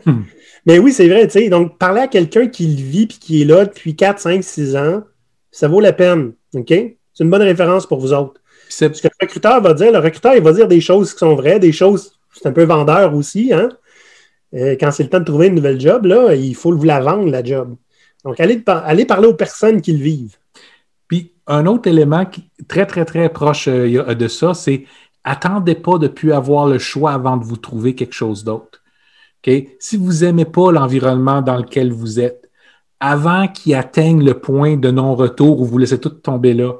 Hmm. 0.04 0.24
Mais 0.66 0.78
oui, 0.78 0.92
c'est 0.92 1.08
vrai, 1.08 1.26
tu 1.28 1.38
sais. 1.38 1.48
Donc, 1.48 1.78
parler 1.78 2.02
à 2.02 2.08
quelqu'un 2.08 2.48
qui 2.48 2.66
le 2.66 2.82
vit 2.82 3.06
puis 3.06 3.18
qui 3.18 3.40
est 3.40 3.44
là 3.44 3.64
depuis 3.64 3.96
4, 3.96 4.18
5, 4.18 4.44
6 4.44 4.76
ans, 4.76 5.02
ça 5.50 5.66
vaut 5.66 5.80
la 5.80 5.94
peine. 5.94 6.32
OK? 6.54 6.68
C'est 6.68 7.24
une 7.24 7.30
bonne 7.30 7.42
référence 7.42 7.86
pour 7.86 8.00
vous 8.00 8.12
autres. 8.12 8.40
Ce 8.68 8.84
que 8.86 9.08
le 9.08 9.26
recruteur 9.26 9.60
va 9.60 9.74
dire, 9.74 9.92
le 9.92 9.98
recruteur, 9.98 10.34
il 10.34 10.42
va 10.42 10.52
dire 10.52 10.68
des 10.68 10.80
choses 10.80 11.12
qui 11.12 11.18
sont 11.18 11.34
vraies, 11.34 11.58
des 11.58 11.72
choses, 11.72 12.12
c'est 12.32 12.46
un 12.46 12.52
peu 12.52 12.64
vendeur 12.64 13.14
aussi, 13.14 13.52
hein? 13.52 13.68
Euh, 14.54 14.76
quand 14.80 14.90
c'est 14.90 15.02
le 15.02 15.10
temps 15.10 15.20
de 15.20 15.24
trouver 15.24 15.48
une 15.48 15.56
nouvelle 15.56 15.80
job, 15.80 16.06
là, 16.06 16.34
il 16.34 16.54
faut 16.54 16.74
vous 16.74 16.84
la 16.84 17.00
vendre, 17.00 17.30
la 17.30 17.44
job. 17.44 17.76
Donc, 18.24 18.40
allez, 18.40 18.58
parler 18.58 19.26
aux 19.26 19.34
personnes 19.34 19.82
qui 19.82 19.92
le 19.92 20.02
vivent. 20.02 20.36
Puis, 21.06 21.34
un 21.46 21.66
autre 21.66 21.88
élément 21.88 22.24
qui, 22.24 22.48
très, 22.66 22.86
très, 22.86 23.04
très 23.04 23.28
proche 23.28 23.68
euh, 23.68 24.14
de 24.14 24.28
ça, 24.28 24.54
c'est 24.54 24.84
attendez 25.24 25.74
pas 25.74 25.98
de 25.98 26.08
plus 26.08 26.32
avoir 26.32 26.66
le 26.66 26.78
choix 26.78 27.12
avant 27.12 27.36
de 27.36 27.44
vous 27.44 27.56
trouver 27.56 27.94
quelque 27.94 28.14
chose 28.14 28.44
d'autre. 28.44 28.82
Si 29.78 29.96
vous 29.96 30.24
n'aimez 30.24 30.44
pas 30.44 30.72
l'environnement 30.72 31.40
dans 31.42 31.56
lequel 31.56 31.92
vous 31.92 32.20
êtes, 32.20 32.50
avant 33.00 33.48
qu'il 33.48 33.74
atteigne 33.74 34.24
le 34.24 34.34
point 34.34 34.76
de 34.76 34.90
non-retour 34.90 35.60
où 35.60 35.64
vous 35.64 35.78
laissez 35.78 36.00
tout 36.00 36.10
tomber 36.10 36.52
là, 36.54 36.74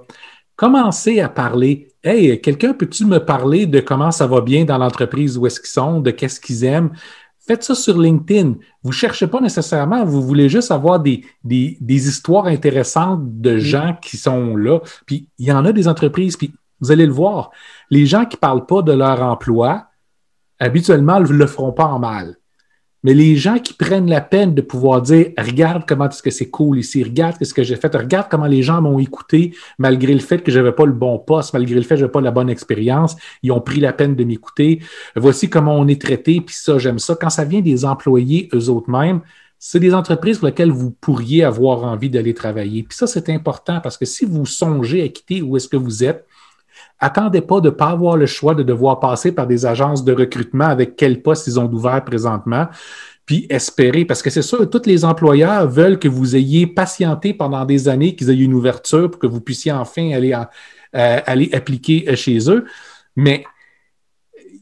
commencez 0.59 1.21
à 1.21 1.29
parler. 1.29 1.89
Hey, 2.03 2.41
quelqu'un 2.41 2.75
peut-tu 2.75 3.07
me 3.07 3.19
parler 3.19 3.65
de 3.67 3.79
comment 3.79 4.11
ça 4.11 4.27
va 4.27 4.41
bien 4.41 4.65
dans 4.65 4.77
l'entreprise, 4.77 5.39
où 5.39 5.47
est-ce 5.47 5.61
qu'ils 5.61 5.71
sont, 5.71 6.01
de 6.01 6.11
qu'est-ce 6.11 6.41
qu'ils 6.41 6.65
aiment? 6.65 6.91
Faites 7.39 7.63
ça 7.63 7.77
sur 7.77 7.97
LinkedIn. 7.97 8.55
Vous 8.83 8.91
ne 8.91 8.95
cherchez 8.95 9.29
pas 9.29 9.41
nécessairement, 9.41 10.05
vous 10.05 10.21
voulez 10.21 10.49
juste 10.49 10.73
avoir 10.73 10.99
des, 10.99 11.25
des, 11.45 12.09
histoires 12.09 12.47
intéressantes 12.47 13.41
de 13.41 13.59
gens 13.59 13.97
qui 14.03 14.17
sont 14.17 14.57
là. 14.57 14.81
Puis 15.07 15.29
il 15.39 15.47
y 15.47 15.53
en 15.53 15.65
a 15.65 15.73
des 15.73 15.87
entreprises, 15.87 16.37
puis 16.37 16.53
vous 16.81 16.91
allez 16.91 17.07
le 17.07 17.13
voir. 17.13 17.53
Les 17.89 18.05
gens 18.05 18.25
qui 18.25 18.37
ne 18.37 18.41
parlent 18.41 18.67
pas 18.67 18.83
de 18.83 18.93
leur 18.93 19.23
emploi, 19.23 19.87
habituellement, 20.59 21.21
ne 21.21 21.29
le 21.29 21.47
feront 21.47 21.73
pas 21.73 21.87
en 21.87 22.01
mal. 22.01 22.37
Les 23.11 23.37
gens 23.37 23.59
qui 23.59 23.73
prennent 23.73 24.11
la 24.11 24.21
peine 24.21 24.55
de 24.55 24.61
pouvoir 24.61 25.01
dire 25.01 25.29
Regarde 25.39 25.85
comment 25.89 26.11
est-ce 26.11 26.23
que 26.23 26.31
c'est 26.31 26.51
cool 26.51 26.79
ici, 26.79 27.03
regarde 27.03 27.43
ce 27.43 27.55
que 27.55 27.63
j'ai 27.63 27.77
fait, 27.77 27.95
regarde 27.97 28.27
comment 28.31 28.47
les 28.47 28.63
gens 28.63 28.83
m'ont 28.83 28.99
écouté 28.99 29.55
malgré 29.79 30.13
le 30.13 30.19
fait 30.21 30.43
que 30.43 30.53
je 30.53 30.59
n'avais 30.59 30.73
pas 30.73 30.85
le 30.85 30.93
bon 30.93 31.19
poste, 31.19 31.55
malgré 31.55 31.75
le 31.75 31.81
fait 31.81 31.95
que 31.95 31.97
je 31.97 32.03
n'avais 32.03 32.13
pas 32.13 32.21
la 32.21 32.31
bonne 32.31 32.51
expérience, 32.51 33.17
ils 33.43 33.51
ont 33.51 33.63
pris 33.63 33.81
la 33.81 33.95
peine 33.95 34.15
de 34.15 34.25
m'écouter. 34.25 34.81
Voici 35.17 35.49
comment 35.49 35.75
on 35.75 35.89
est 35.89 35.99
traité, 35.99 36.43
puis 36.43 36.55
ça, 36.55 36.77
j'aime 36.77 36.99
ça. 36.99 37.17
Quand 37.19 37.31
ça 37.31 37.45
vient 37.45 37.63
des 37.63 37.87
employés 37.87 38.51
eux 38.53 38.69
autres 38.69 38.91
mêmes, 38.91 39.23
c'est 39.59 39.81
des 39.81 39.95
entreprises 39.95 40.39
pour 40.39 40.49
lesquelles 40.49 40.71
vous 40.71 40.91
pourriez 40.91 41.45
avoir 41.45 41.85
envie 41.85 42.11
d'aller 42.11 42.35
travailler. 42.35 42.83
Puis 42.83 42.97
ça, 42.97 43.07
c'est 43.07 43.31
important 43.31 43.81
parce 43.81 43.97
que 43.97 44.05
si 44.05 44.27
vous 44.27 44.45
songez 44.45 45.03
à 45.03 45.09
quitter 45.09 45.41
où 45.41 45.57
est-ce 45.57 45.69
que 45.69 45.79
vous 45.79 46.05
êtes, 46.05 46.28
attendez 47.01 47.41
pas 47.41 47.61
de 47.61 47.69
ne 47.69 47.75
pas 47.75 47.89
avoir 47.89 48.17
le 48.17 48.27
choix 48.27 48.55
de 48.55 48.63
devoir 48.63 49.01
passer 49.01 49.33
par 49.33 49.47
des 49.47 49.67
agences 49.67 50.05
de 50.05 50.13
recrutement 50.13 50.67
avec 50.67 50.97
quel 50.97 51.23
poste 51.23 51.47
ils 51.47 51.59
ont 51.59 51.71
ouvert 51.73 52.05
présentement, 52.05 52.67
puis 53.29 53.47
espérer, 53.51 54.05
parce 54.05 54.23
que 54.23 54.31
c'est 54.31 54.43
sûr, 54.43 54.69
tous 54.71 54.87
les 54.87 55.05
employeurs 55.05 55.69
veulent 55.69 55.99
que 55.99 56.09
vous 56.09 56.35
ayez 56.35 56.67
patienté 56.67 57.35
pendant 57.35 57.65
des 57.67 57.89
années, 57.89 58.17
qu'ils 58.17 58.31
aient 58.31 58.39
une 58.39 58.55
ouverture 58.55 59.11
pour 59.11 59.21
que 59.21 59.27
vous 59.27 59.43
puissiez 59.43 59.71
enfin 59.71 60.13
aller, 60.13 60.33
euh, 60.33 61.21
aller 61.27 61.51
appliquer 61.53 62.07
euh, 62.09 62.17
chez 62.17 62.51
eux, 62.51 62.65
mais 63.17 63.45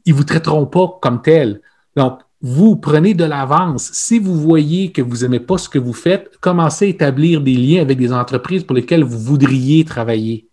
ils 0.05 0.12
ne 0.12 0.16
vous 0.16 0.25
traiteront 0.25 0.66
pas 0.66 0.99
comme 1.01 1.22
tel. 1.22 1.61
Donc, 1.94 2.18
vous 2.42 2.77
prenez 2.77 3.14
de 3.14 3.25
l'avance. 3.25 3.90
Si 3.92 4.18
vous 4.18 4.35
voyez 4.35 4.92
que 4.92 5.01
vous 5.01 5.18
n'aimez 5.18 5.40
pas 5.40 5.59
ce 5.59 5.68
que 5.68 5.79
vous 5.79 5.92
faites, 5.92 6.37
commencez 6.40 6.87
à 6.87 6.88
établir 6.88 7.40
des 7.40 7.55
liens 7.55 7.83
avec 7.83 7.99
des 7.99 8.12
entreprises 8.12 8.64
pour 8.64 8.77
lesquelles 8.77 9.05
vous 9.05 9.18
voudriez 9.18 9.85
travailler. 9.85 10.49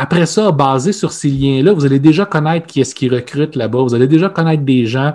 Après 0.00 0.26
ça, 0.26 0.52
basé 0.52 0.92
sur 0.92 1.10
ces 1.10 1.28
liens-là, 1.28 1.72
vous 1.72 1.84
allez 1.84 1.98
déjà 1.98 2.24
connaître 2.24 2.68
qui 2.68 2.80
est-ce 2.80 2.94
qui 2.94 3.08
recrute 3.08 3.56
là-bas. 3.56 3.80
Vous 3.80 3.96
allez 3.96 4.06
déjà 4.06 4.28
connaître 4.28 4.62
des 4.62 4.86
gens. 4.86 5.14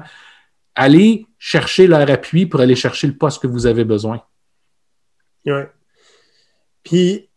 Allez 0.76 1.26
chercher 1.40 1.88
leur 1.88 2.10
appui 2.12 2.46
pour 2.48 2.60
aller 2.60 2.76
chercher 2.76 3.08
le 3.08 3.14
poste 3.14 3.42
que 3.42 3.48
vous 3.48 3.66
avez 3.66 3.86
besoin. 3.86 4.22
Oui. 5.46 5.62
Puis 6.84 7.30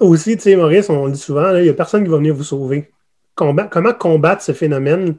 aussi, 0.00 0.36
tu 0.36 0.42
sais, 0.42 0.54
Maurice, 0.54 0.90
on 0.90 1.06
le 1.06 1.12
dit 1.12 1.18
souvent, 1.18 1.56
il 1.56 1.62
n'y 1.62 1.70
a 1.70 1.72
personne 1.72 2.04
qui 2.04 2.10
va 2.10 2.18
venir 2.18 2.34
vous 2.34 2.44
sauver. 2.44 2.90
comment 3.34 3.94
combattre 3.98 4.42
ce 4.42 4.52
phénomène? 4.52 5.14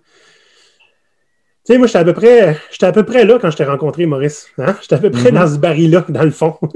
Tu 1.65 1.73
sais, 1.73 1.79
moi, 1.79 1.87
j'étais 1.87 1.99
à 1.99 2.05
peu 2.05 2.13
près, 2.13 2.55
j'étais 2.69 2.85
à 2.85 2.91
peu 2.91 3.03
près 3.03 3.25
là 3.25 3.39
quand 3.41 3.49
je 3.49 3.57
t'ai 3.57 3.63
rencontré, 3.63 4.05
Maurice. 4.05 4.47
Hein? 4.59 4.75
J'étais 4.79 4.95
à 4.95 4.99
peu 4.99 5.09
près 5.09 5.31
mm-hmm. 5.31 5.33
dans 5.33 5.47
ce 5.47 5.57
baril-là, 5.57 6.05
dans 6.07 6.23
le 6.23 6.29
fond. 6.29 6.55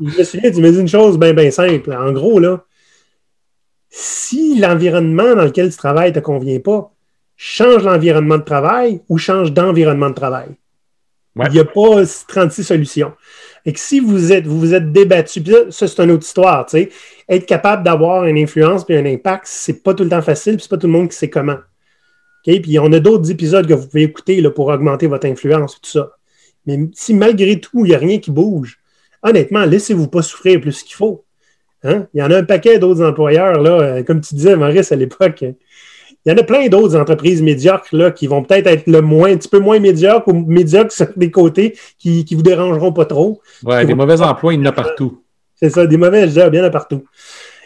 je 0.00 0.18
me 0.18 0.24
souviens, 0.24 0.50
tu 0.50 0.60
me 0.60 0.72
dis 0.72 0.80
une 0.80 0.88
chose 0.88 1.20
bien, 1.20 1.32
bien 1.34 1.52
simple. 1.52 1.92
En 1.92 2.10
gros, 2.10 2.40
là, 2.40 2.64
si 3.94 4.58
l'environnement 4.58 5.34
dans 5.34 5.44
lequel 5.44 5.70
tu 5.70 5.76
travailles 5.76 6.12
ne 6.12 6.14
te 6.14 6.20
convient 6.20 6.58
pas, 6.60 6.90
change 7.36 7.84
l'environnement 7.84 8.38
de 8.38 8.42
travail 8.42 9.02
ou 9.10 9.18
change 9.18 9.52
d'environnement 9.52 10.08
de 10.08 10.14
travail. 10.14 10.48
Il 11.36 11.52
n'y 11.52 11.60
a 11.60 11.64
pas 11.64 12.02
36 12.26 12.64
solutions. 12.64 13.12
Et 13.66 13.72
que 13.72 13.78
si 13.78 14.00
vous 14.00 14.32
êtes, 14.32 14.46
vous, 14.46 14.58
vous 14.58 14.74
êtes 14.74 14.92
débattu, 14.92 15.42
ça, 15.70 15.86
c'est 15.86 16.02
une 16.02 16.10
autre 16.10 16.24
histoire, 16.24 16.64
tu 16.64 16.78
sais. 16.78 16.90
Être 17.28 17.44
capable 17.44 17.82
d'avoir 17.82 18.24
une 18.24 18.38
influence 18.38 18.84
et 18.88 18.96
un 18.96 19.04
impact, 19.04 19.44
c'est 19.46 19.82
pas 19.82 19.92
tout 19.92 20.04
le 20.04 20.10
temps 20.10 20.22
facile, 20.22 20.54
puis 20.56 20.62
c'est 20.62 20.70
pas 20.70 20.78
tout 20.78 20.86
le 20.86 20.92
monde 20.94 21.10
qui 21.10 21.16
sait 21.16 21.30
comment. 21.30 21.58
OK? 22.46 22.60
Puis 22.62 22.78
on 22.78 22.90
a 22.92 22.98
d'autres 22.98 23.30
épisodes 23.30 23.66
que 23.66 23.74
vous 23.74 23.86
pouvez 23.86 24.04
écouter 24.04 24.40
là, 24.40 24.50
pour 24.50 24.68
augmenter 24.68 25.06
votre 25.06 25.26
influence, 25.26 25.80
tout 25.80 25.90
ça. 25.90 26.12
Mais 26.64 26.78
si 26.94 27.12
malgré 27.12 27.60
tout, 27.60 27.84
il 27.84 27.90
n'y 27.90 27.94
a 27.94 27.98
rien 27.98 28.18
qui 28.18 28.30
bouge, 28.30 28.78
honnêtement, 29.22 29.64
laissez-vous 29.64 30.08
pas 30.08 30.22
souffrir 30.22 30.60
plus 30.60 30.82
qu'il 30.82 30.96
faut. 30.96 31.24
Hein? 31.84 32.06
Il 32.14 32.20
y 32.20 32.22
en 32.22 32.30
a 32.30 32.38
un 32.38 32.44
paquet 32.44 32.78
d'autres 32.78 33.04
employeurs, 33.04 33.60
là, 33.60 33.80
euh, 33.80 34.02
comme 34.02 34.20
tu 34.20 34.34
disais, 34.34 34.56
Maurice, 34.56 34.92
à 34.92 34.96
l'époque. 34.96 35.42
Il 36.24 36.30
y 36.30 36.32
en 36.32 36.38
a 36.38 36.44
plein 36.44 36.68
d'autres 36.68 36.96
entreprises 36.96 37.42
médiocres 37.42 37.88
là, 37.92 38.12
qui 38.12 38.28
vont 38.28 38.44
peut-être 38.44 38.68
être 38.68 38.86
le 38.86 39.00
moins, 39.00 39.32
un 39.32 39.36
petit 39.36 39.48
peu 39.48 39.58
moins 39.58 39.80
médiocres 39.80 40.28
ou 40.28 40.32
médiocres 40.32 40.92
sur 40.92 41.08
des 41.16 41.30
côtés 41.30 41.76
qui 41.98 42.24
ne 42.30 42.36
vous 42.36 42.42
dérangeront 42.42 42.92
pas 42.92 43.06
trop. 43.06 43.40
Oui, 43.64 43.84
des 43.84 43.94
mauvais 43.94 44.20
emplois, 44.20 44.54
il 44.54 44.60
y 44.60 44.62
en 44.62 44.66
a 44.66 44.72
partout. 44.72 45.22
C'est 45.56 45.70
ça, 45.70 45.86
des 45.86 45.96
mauvais 45.96 46.28
jobs, 46.28 46.54
il 46.54 46.58
y 46.58 46.60
en 46.60 46.64
a 46.64 46.70
partout. 46.70 47.04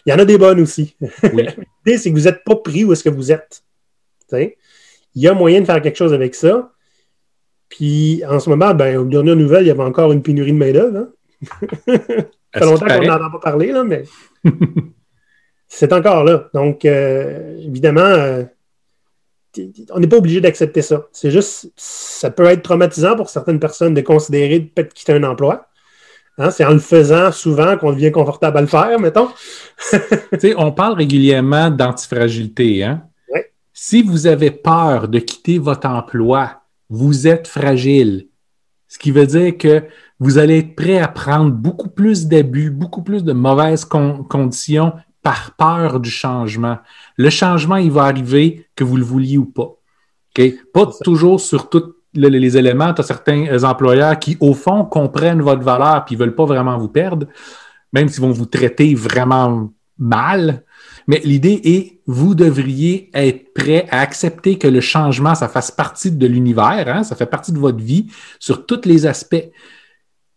Il 0.06 0.10
y 0.10 0.12
en 0.12 0.18
a 0.18 0.24
des 0.24 0.38
bonnes 0.38 0.60
aussi. 0.60 0.94
Oui. 1.00 1.46
L'idée, 1.84 1.98
c'est 1.98 2.10
que 2.10 2.16
vous 2.16 2.24
n'êtes 2.24 2.44
pas 2.44 2.56
pris 2.56 2.84
où 2.84 2.92
est-ce 2.92 3.04
que 3.04 3.10
vous 3.10 3.32
êtes. 3.32 3.62
Il 4.32 4.52
y 5.14 5.28
a 5.28 5.34
moyen 5.34 5.60
de 5.60 5.66
faire 5.66 5.80
quelque 5.82 5.96
chose 5.96 6.12
avec 6.12 6.34
ça. 6.34 6.72
Puis 7.68 8.22
en 8.28 8.38
ce 8.38 8.48
moment, 8.48 8.72
ben, 8.74 8.96
aux 8.98 9.04
dernières 9.04 9.36
nouvelles, 9.36 9.64
il 9.64 9.68
y 9.68 9.70
avait 9.70 9.82
encore 9.82 10.12
une 10.12 10.22
pénurie 10.22 10.52
de 10.52 10.58
main-d'œuvre. 10.58 11.08
Hein? 11.88 11.96
Ça 12.58 12.64
fait 12.64 12.70
longtemps 12.70 12.86
qu'on 12.86 13.06
n'en 13.06 13.26
a 13.26 13.30
pas 13.30 13.38
parlé, 13.38 13.72
là, 13.72 13.84
mais 13.84 14.04
c'est 15.68 15.92
encore 15.92 16.24
là. 16.24 16.48
Donc, 16.54 16.84
euh, 16.84 17.58
évidemment, 17.60 18.00
euh, 18.00 18.44
on 19.90 20.00
n'est 20.00 20.06
pas 20.06 20.16
obligé 20.16 20.40
d'accepter 20.40 20.82
ça. 20.82 21.06
C'est 21.12 21.30
juste, 21.30 21.72
ça 21.76 22.30
peut 22.30 22.44
être 22.46 22.62
traumatisant 22.62 23.16
pour 23.16 23.28
certaines 23.28 23.60
personnes 23.60 23.94
de 23.94 24.00
considérer 24.00 24.60
de 24.60 24.64
peut-être 24.66 24.94
quitter 24.94 25.12
un 25.12 25.24
emploi. 25.24 25.68
Hein, 26.38 26.50
c'est 26.50 26.64
en 26.64 26.72
le 26.72 26.78
faisant 26.78 27.32
souvent 27.32 27.78
qu'on 27.78 27.92
devient 27.92 28.12
confortable 28.12 28.58
à 28.58 28.60
le 28.60 28.66
faire, 28.66 28.98
mettons. 29.00 29.28
on 30.58 30.72
parle 30.72 30.94
régulièrement 30.94 31.70
d'antifragilité. 31.70 32.84
Hein? 32.84 33.02
Si 33.72 34.02
vous 34.02 34.26
avez 34.26 34.50
peur 34.50 35.08
de 35.08 35.18
quitter 35.18 35.58
votre 35.58 35.86
emploi, 35.86 36.62
vous 36.88 37.26
êtes 37.26 37.48
fragile. 37.48 38.28
Ce 38.88 38.98
qui 38.98 39.10
veut 39.10 39.26
dire 39.26 39.56
que 39.58 39.82
vous 40.18 40.38
allez 40.38 40.58
être 40.58 40.74
prêt 40.74 40.98
à 40.98 41.08
prendre 41.08 41.50
beaucoup 41.50 41.88
plus 41.88 42.26
d'abus, 42.26 42.70
beaucoup 42.70 43.02
plus 43.02 43.22
de 43.24 43.32
mauvaises 43.32 43.84
conditions 43.84 44.92
par 45.22 45.52
peur 45.58 46.00
du 46.00 46.10
changement. 46.10 46.78
Le 47.16 47.30
changement, 47.30 47.76
il 47.76 47.90
va 47.90 48.04
arriver 48.04 48.66
que 48.76 48.84
vous 48.84 48.96
le 48.96 49.04
vouliez 49.04 49.38
ou 49.38 49.44
pas. 49.44 49.72
Pas 50.72 50.90
toujours 51.02 51.40
sur 51.40 51.68
tous 51.68 51.94
les 52.14 52.56
éléments. 52.56 52.94
Tu 52.94 53.00
as 53.00 53.04
certains 53.04 53.64
employeurs 53.64 54.18
qui, 54.18 54.36
au 54.40 54.54
fond, 54.54 54.84
comprennent 54.84 55.42
votre 55.42 55.62
valeur 55.62 56.04
et 56.08 56.14
ne 56.14 56.18
veulent 56.18 56.34
pas 56.34 56.44
vraiment 56.44 56.78
vous 56.78 56.88
perdre, 56.88 57.26
même 57.92 58.08
s'ils 58.08 58.22
vont 58.22 58.30
vous 58.30 58.46
traiter 58.46 58.94
vraiment 58.94 59.70
mal. 59.98 60.64
Mais 61.06 61.20
l'idée 61.24 61.60
est, 61.64 62.00
vous 62.06 62.34
devriez 62.34 63.10
être 63.14 63.52
prêt 63.54 63.86
à 63.90 64.00
accepter 64.00 64.58
que 64.58 64.68
le 64.68 64.80
changement, 64.80 65.34
ça 65.34 65.48
fasse 65.48 65.70
partie 65.70 66.10
de 66.10 66.26
l'univers, 66.26 66.86
hein, 66.88 67.04
ça 67.04 67.16
fait 67.16 67.26
partie 67.26 67.52
de 67.52 67.58
votre 67.58 67.78
vie 67.78 68.06
sur 68.38 68.66
tous 68.66 68.82
les 68.84 69.06
aspects. 69.06 69.50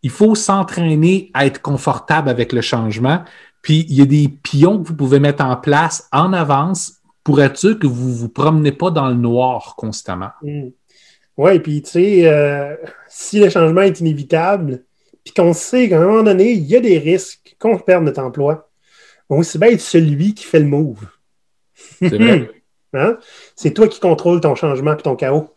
Il 0.03 0.09
faut 0.09 0.35
s'entraîner 0.35 1.31
à 1.33 1.45
être 1.45 1.61
confortable 1.61 2.29
avec 2.29 2.53
le 2.53 2.61
changement. 2.61 3.23
Puis, 3.61 3.85
il 3.89 3.95
y 3.95 4.01
a 4.01 4.05
des 4.05 4.29
pions 4.29 4.81
que 4.81 4.87
vous 4.87 4.95
pouvez 4.95 5.19
mettre 5.19 5.43
en 5.43 5.57
place 5.57 6.07
en 6.11 6.31
avance 6.33 6.99
pour 7.23 7.41
être 7.41 7.57
sûr 7.57 7.77
que 7.77 7.87
vous 7.87 8.09
ne 8.09 8.15
vous 8.15 8.29
promenez 8.29 8.71
pas 8.71 8.91
dans 8.91 9.09
le 9.09 9.15
noir 9.15 9.75
constamment. 9.75 10.31
Mm. 10.41 10.69
Oui, 11.37 11.59
puis 11.59 11.81
tu 11.81 11.91
sais, 11.91 12.27
euh, 12.27 12.75
si 13.07 13.39
le 13.39 13.49
changement 13.49 13.81
est 13.81 13.99
inévitable, 14.01 14.83
puis 15.23 15.33
qu'on 15.33 15.53
sait 15.53 15.87
qu'à 15.87 16.01
un 16.01 16.05
moment 16.05 16.23
donné, 16.23 16.51
il 16.51 16.65
y 16.65 16.75
a 16.75 16.81
des 16.81 16.97
risques 16.97 17.55
qu'on 17.59 17.77
perde 17.77 18.03
notre 18.03 18.21
emploi, 18.21 18.69
on 19.29 19.37
aussi 19.37 19.57
bien 19.57 19.69
être 19.69 19.79
celui 19.79 20.33
qui 20.33 20.43
fait 20.43 20.59
le 20.59 20.65
move. 20.65 21.05
C'est 21.99 22.17
vrai. 22.17 22.51
Hein? 22.91 23.19
C'est 23.55 23.71
toi 23.71 23.87
qui 23.87 23.99
contrôles 23.99 24.41
ton 24.41 24.55
changement 24.55 24.93
et 24.93 24.97
ton 24.97 25.15
chaos. 25.15 25.55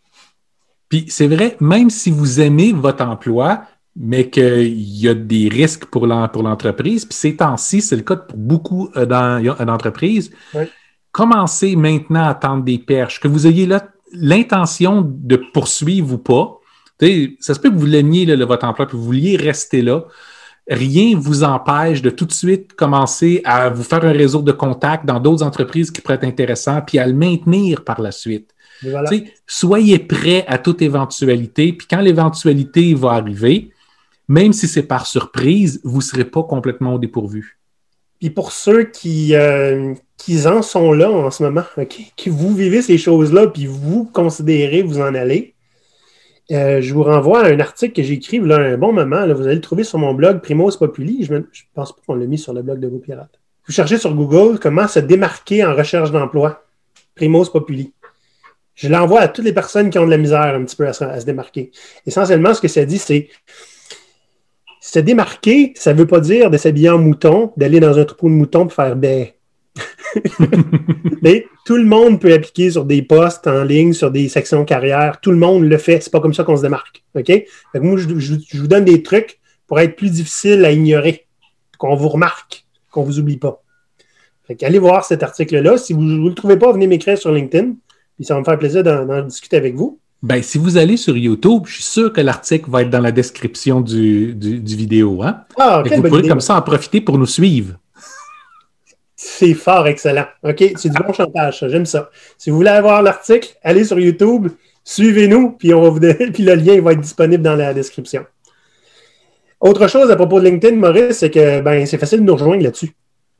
Puis 0.87 1.07
c'est 1.09 1.25
vrai, 1.25 1.57
même 1.59 1.89
si 1.89 2.11
vous 2.11 2.39
aimez 2.39 2.73
votre 2.73 3.03
emploi, 3.03 3.63
mais 3.95 4.29
qu'il 4.29 4.73
y 4.73 5.07
a 5.07 5.13
des 5.13 5.49
risques 5.49 5.85
pour 5.85 6.07
l'entreprise, 6.07 7.05
puis 7.05 7.15
ces 7.15 7.35
temps-ci, 7.35 7.81
c'est 7.81 7.95
le 7.95 8.01
cas 8.01 8.15
pour 8.15 8.37
beaucoup 8.37 8.89
euh, 8.95 9.05
d'entreprises, 9.05 10.31
Oui. 10.55 10.63
commencez 11.11 11.75
maintenant 11.75 12.25
à 12.27 12.33
tendre 12.33 12.63
des 12.63 12.79
perches, 12.79 13.19
que 13.19 13.27
vous 13.27 13.45
ayez 13.47 13.65
là 13.67 13.87
l'intention 14.13 15.01
de 15.07 15.35
poursuivre 15.35 16.13
ou 16.13 16.17
pas. 16.17 16.59
Ça 17.39 17.53
se 17.53 17.59
peut 17.59 17.69
que 17.69 17.75
vous 17.75 17.85
l'aimiez, 17.85 18.25
votre 18.45 18.65
emploi, 18.65 18.85
puis 18.87 18.97
vous 18.97 19.03
vouliez 19.03 19.35
rester 19.35 19.81
là. 19.81 20.05
Rien 20.69 21.17
ne 21.17 21.21
vous 21.21 21.43
empêche 21.43 22.01
de 22.01 22.09
tout 22.09 22.25
de 22.25 22.31
suite 22.31 22.73
commencer 22.73 23.41
à 23.43 23.69
vous 23.69 23.83
faire 23.83 24.05
un 24.05 24.13
réseau 24.13 24.41
de 24.41 24.53
contacts 24.53 25.05
dans 25.05 25.19
d'autres 25.19 25.43
entreprises 25.43 25.91
qui 25.91 25.99
pourraient 25.99 26.15
être 26.15 26.23
intéressants, 26.23 26.81
puis 26.81 26.99
à 26.99 27.05
le 27.05 27.13
maintenir 27.13 27.83
par 27.83 27.99
la 28.01 28.11
suite. 28.11 28.51
Voilà. 28.81 29.09
Soyez 29.45 29.99
prêt 29.99 30.45
à 30.47 30.57
toute 30.57 30.81
éventualité, 30.81 31.73
puis 31.73 31.87
quand 31.89 31.99
l'éventualité 31.99 32.93
va 32.93 33.11
arriver, 33.11 33.72
même 34.27 34.53
si 34.53 34.67
c'est 34.67 34.83
par 34.83 35.05
surprise, 35.05 35.81
vous 35.83 35.97
ne 35.97 36.03
serez 36.03 36.25
pas 36.25 36.43
complètement 36.43 36.95
au 36.95 36.99
dépourvu. 36.99 37.59
Puis 38.19 38.29
pour 38.29 38.51
ceux 38.51 38.83
qui, 38.83 39.35
euh, 39.35 39.93
qui 40.17 40.47
en 40.47 40.61
sont 40.61 40.93
là 40.93 41.11
en 41.11 41.29
ce 41.29 41.43
moment, 41.43 41.63
qui 42.15 42.29
vous 42.29 42.55
vivez 42.55 42.81
ces 42.81 42.97
choses-là, 42.97 43.47
puis 43.47 43.65
vous 43.65 44.05
considérez 44.05 44.81
vous 44.81 44.99
en 44.99 45.13
aller, 45.13 45.53
euh, 46.51 46.81
je 46.81 46.93
vous 46.93 47.03
renvoie 47.03 47.45
à 47.45 47.49
un 47.49 47.59
article 47.59 47.93
que 47.93 48.03
j'ai 48.03 48.15
écrit 48.15 48.39
là, 48.39 48.57
un 48.57 48.77
bon 48.77 48.91
moment. 48.91 49.25
vous 49.33 49.47
allez 49.47 49.55
le 49.55 49.61
trouver 49.61 49.83
sur 49.83 49.97
mon 49.97 50.13
blog 50.13 50.41
Primos 50.41 50.77
Populi. 50.77 51.23
Je 51.23 51.33
ne 51.33 51.41
pense 51.73 51.93
pas 51.93 52.01
qu'on 52.05 52.15
l'a 52.15 52.25
mis 52.25 52.37
sur 52.37 52.53
le 52.53 52.61
blog 52.61 52.79
de 52.79 52.89
Go 52.89 52.99
Pirate. 52.99 53.39
Vous 53.65 53.73
cherchez 53.73 53.97
sur 53.97 54.13
Google 54.13 54.59
comment 54.59 54.87
se 54.87 54.99
démarquer 54.99 55.63
en 55.63 55.73
recherche 55.73 56.11
d'emploi. 56.11 56.65
Primos 57.15 57.45
Populi. 57.45 57.93
Je 58.75 58.89
l'envoie 58.89 59.21
à 59.21 59.27
toutes 59.27 59.45
les 59.45 59.53
personnes 59.53 59.89
qui 59.89 59.99
ont 59.99 60.05
de 60.05 60.11
la 60.11 60.17
misère 60.17 60.55
un 60.55 60.63
petit 60.65 60.75
peu 60.75 60.87
à 60.87 60.93
se, 60.93 61.03
à 61.03 61.19
se 61.19 61.25
démarquer. 61.25 61.71
Essentiellement, 62.05 62.53
ce 62.53 62.61
que 62.61 62.67
ça 62.67 62.83
dit, 62.85 62.97
c'est 62.97 63.29
se 64.85 64.99
démarquer, 64.99 65.71
ça 65.77 65.93
ne 65.93 65.99
veut 65.99 66.07
pas 66.07 66.19
dire 66.19 66.49
de 66.49 66.57
s'habiller 66.57 66.89
en 66.89 66.97
mouton, 66.97 67.53
d'aller 67.55 67.79
dans 67.79 67.97
un 67.97 68.03
troupeau 68.03 68.27
de 68.27 68.33
moutons 68.33 68.63
pour 68.63 68.73
faire 68.73 68.97
ben. 68.97 69.27
Mais 71.21 71.45
tout 71.65 71.77
le 71.77 71.85
monde 71.85 72.19
peut 72.19 72.33
appliquer 72.33 72.69
sur 72.69 72.83
des 72.83 73.01
postes 73.01 73.47
en 73.47 73.63
ligne, 73.63 73.93
sur 73.93 74.11
des 74.11 74.27
sections 74.27 74.65
carrière. 74.65 75.21
Tout 75.21 75.31
le 75.31 75.37
monde 75.37 75.63
le 75.63 75.77
fait. 75.77 76.01
C'est 76.01 76.11
pas 76.11 76.19
comme 76.19 76.33
ça 76.33 76.43
qu'on 76.43 76.57
se 76.57 76.63
démarque. 76.63 77.01
OK? 77.15 77.27
Fait 77.27 77.47
que 77.73 77.79
moi, 77.79 77.97
je, 77.97 78.19
je- 78.19 78.35
je 78.45 78.57
vous 78.59 78.67
donne 78.67 78.83
des 78.83 79.01
trucs 79.03 79.39
pour 79.67 79.79
être 79.79 79.95
plus 79.95 80.11
difficile 80.11 80.65
à 80.65 80.71
ignorer, 80.71 81.27
qu'on 81.77 81.95
vous 81.95 82.09
remarque, 82.09 82.65
qu'on 82.91 83.03
vous 83.03 83.19
oublie 83.19 83.37
pas. 83.37 83.63
Fait 84.45 84.61
allez 84.63 84.79
voir 84.79 85.05
cet 85.05 85.23
article-là. 85.23 85.77
Si 85.77 85.93
vous 85.93 86.01
ne 86.01 86.27
le 86.27 86.35
trouvez 86.35 86.57
pas, 86.57 86.73
venez 86.73 86.87
m'écrire 86.87 87.17
sur 87.17 87.31
LinkedIn. 87.31 87.75
Puis 88.17 88.25
ça 88.25 88.33
va 88.33 88.41
me 88.41 88.45
faire 88.45 88.59
plaisir 88.59 88.83
d'en 88.83 89.21
discuter 89.23 89.55
avec 89.55 89.75
vous. 89.75 90.01
Ben, 90.23 90.41
si 90.41 90.57
vous 90.57 90.77
allez 90.77 90.95
sur 90.95 91.17
YouTube, 91.17 91.63
je 91.65 91.73
suis 91.73 91.83
sûr 91.83 92.13
que 92.13 92.21
l'article 92.21 92.69
va 92.69 92.83
être 92.83 92.89
dans 92.89 93.01
la 93.01 93.11
description 93.11 93.81
du, 93.81 94.33
du, 94.33 94.61
du 94.61 94.75
vidéo. 94.77 95.21
Hein? 95.21 95.41
Ah, 95.57 95.83
vous 95.85 96.01
pourrez 96.01 96.19
idée. 96.19 96.29
comme 96.29 96.39
ça 96.39 96.55
en 96.55 96.61
profiter 96.61 97.01
pour 97.01 97.17
nous 97.17 97.25
suivre. 97.25 97.75
C'est 99.17 99.53
fort 99.53 99.85
excellent. 99.85 100.25
OK, 100.43 100.63
c'est 100.77 100.89
du 100.89 101.03
bon 101.03 101.11
chantage, 101.11 101.59
ça. 101.59 101.67
J'aime 101.67 101.85
ça. 101.85 102.09
Si 102.37 102.49
vous 102.49 102.55
voulez 102.55 102.69
avoir 102.69 103.01
l'article, 103.01 103.49
allez 103.63 103.83
sur 103.83 103.99
YouTube, 103.99 104.47
suivez-nous, 104.85 105.51
puis 105.51 105.73
on 105.73 105.81
va 105.81 105.89
vous 105.89 105.99
donner, 105.99 106.31
puis 106.33 106.43
le 106.43 106.55
lien 106.55 106.79
va 106.81 106.93
être 106.93 107.01
disponible 107.01 107.43
dans 107.43 107.57
la 107.57 107.73
description. 107.73 108.25
Autre 109.59 109.89
chose 109.89 110.09
à 110.09 110.15
propos 110.15 110.39
de 110.39 110.45
LinkedIn, 110.45 110.77
Maurice, 110.77 111.17
c'est 111.17 111.31
que 111.31 111.59
ben, 111.59 111.85
c'est 111.85 111.97
facile 111.97 112.19
de 112.21 112.25
nous 112.25 112.35
rejoindre 112.35 112.63
là-dessus. 112.63 112.93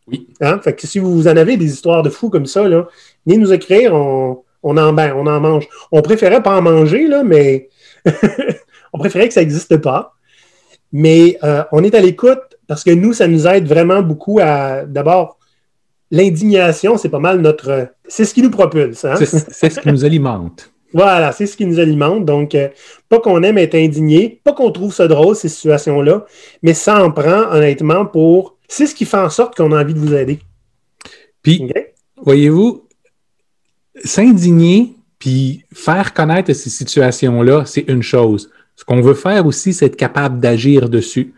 Oui. 0.07 0.27
Hein? 0.41 0.59
Fait 0.61 0.73
que 0.73 0.85
si 0.85 0.99
vous 0.99 1.29
en 1.29 1.37
avez 1.37 1.55
des 1.55 1.71
histoires 1.71 2.03
de 2.03 2.09
fous 2.09 2.29
comme 2.29 2.45
ça, 2.45 2.67
là, 2.67 2.87
venez 3.25 3.37
nous 3.37 3.53
écrire, 3.53 3.93
on, 3.93 4.43
on 4.63 4.77
en, 4.77 4.93
ben, 4.93 5.13
on 5.15 5.27
en 5.27 5.39
mange. 5.39 5.67
On 5.91 6.01
préférait 6.01 6.41
pas 6.41 6.57
en 6.57 6.61
manger, 6.61 7.07
là, 7.07 7.23
mais 7.23 7.69
on 8.93 8.97
préférait 8.97 9.27
que 9.27 9.33
ça 9.33 9.41
n'existe 9.41 9.77
pas. 9.77 10.13
Mais 10.91 11.37
euh, 11.43 11.63
on 11.71 11.83
est 11.83 11.95
à 11.95 12.01
l'écoute 12.01 12.39
parce 12.67 12.83
que 12.83 12.91
nous, 12.91 13.13
ça 13.13 13.27
nous 13.27 13.47
aide 13.47 13.67
vraiment 13.67 14.01
beaucoup 14.01 14.39
à 14.41 14.85
d'abord 14.85 15.37
l'indignation, 16.11 16.97
c'est 16.97 17.09
pas 17.09 17.19
mal 17.19 17.41
notre. 17.41 17.89
C'est 18.07 18.23
ce 18.23 18.33
qui 18.33 18.41
nous 18.41 18.51
propulse. 18.51 19.03
Hein? 19.03 19.15
C'est 19.17 19.69
ce 19.69 19.79
qui 19.79 19.89
nous 19.89 20.05
alimente. 20.05 20.69
Voilà, 20.95 21.31
c'est 21.31 21.47
ce 21.47 21.57
qui 21.57 21.65
nous 21.65 21.79
alimente. 21.79 22.23
Donc, 22.23 22.53
euh, 22.53 22.69
pas 23.09 23.19
qu'on 23.19 23.41
aime 23.41 23.57
être 23.57 23.73
indigné, 23.73 24.39
pas 24.43 24.53
qu'on 24.53 24.69
trouve 24.69 24.93
ça 24.93 25.07
drôle, 25.07 25.35
ces 25.35 25.49
situations-là, 25.49 26.27
mais 26.61 26.75
ça 26.75 27.03
en 27.03 27.09
prend, 27.09 27.51
honnêtement, 27.51 28.05
pour. 28.05 28.57
C'est 28.67 28.85
ce 28.85 28.93
qui 28.93 29.05
fait 29.05 29.17
en 29.17 29.31
sorte 29.31 29.57
qu'on 29.57 29.71
a 29.71 29.81
envie 29.81 29.95
de 29.95 29.99
vous 29.99 30.13
aider. 30.13 30.37
Puis, 31.41 31.67
voyez-vous, 32.23 32.82
s'indigner 33.95 34.93
puis 35.19 35.63
faire 35.73 36.13
connaître 36.13 36.51
ces 36.53 36.69
situations-là, 36.69 37.63
c'est 37.65 37.85
une 37.87 38.01
chose. 38.03 38.49
Ce 38.75 38.83
qu'on 38.83 39.01
veut 39.01 39.13
faire 39.13 39.45
aussi, 39.45 39.73
c'est 39.73 39.85
être 39.85 39.95
capable 39.95 40.39
d'agir 40.39 40.89
dessus. 40.89 41.33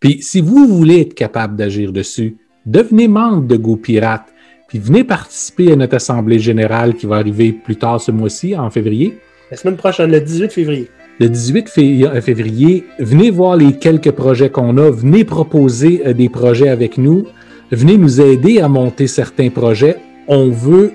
Puis, 0.00 0.22
si 0.22 0.40
vous 0.40 0.66
voulez 0.66 1.00
être 1.00 1.14
capable 1.14 1.56
d'agir 1.56 1.92
dessus, 1.92 2.36
devenez 2.64 3.08
membre 3.08 3.46
de 3.46 3.56
Go 3.56 3.76
Pirate, 3.76 4.26
puis 4.68 4.78
venez 4.78 5.04
participer 5.04 5.72
à 5.72 5.76
notre 5.76 5.96
assemblée 5.96 6.38
générale 6.38 6.94
qui 6.94 7.06
va 7.06 7.16
arriver 7.16 7.52
plus 7.52 7.76
tard 7.76 8.00
ce 8.00 8.12
mois-ci, 8.12 8.56
en 8.56 8.70
février. 8.70 9.18
La 9.50 9.56
semaine 9.56 9.76
prochaine, 9.76 10.10
le 10.10 10.20
18 10.20 10.52
février. 10.52 10.88
Le 11.20 11.28
18 11.28 11.68
fé- 11.68 12.08
février, 12.22 12.84
venez 13.00 13.30
voir 13.30 13.56
les 13.56 13.72
quelques 13.76 14.12
projets 14.12 14.50
qu'on 14.50 14.76
a, 14.78 14.88
venez 14.90 15.24
proposer 15.24 16.02
euh, 16.06 16.12
des 16.12 16.28
projets 16.28 16.68
avec 16.68 16.96
nous, 16.96 17.26
venez 17.72 17.98
nous 17.98 18.20
aider 18.20 18.60
à 18.60 18.68
monter 18.68 19.06
certains 19.08 19.50
projets. 19.50 19.96
On 20.28 20.48
veut 20.48 20.92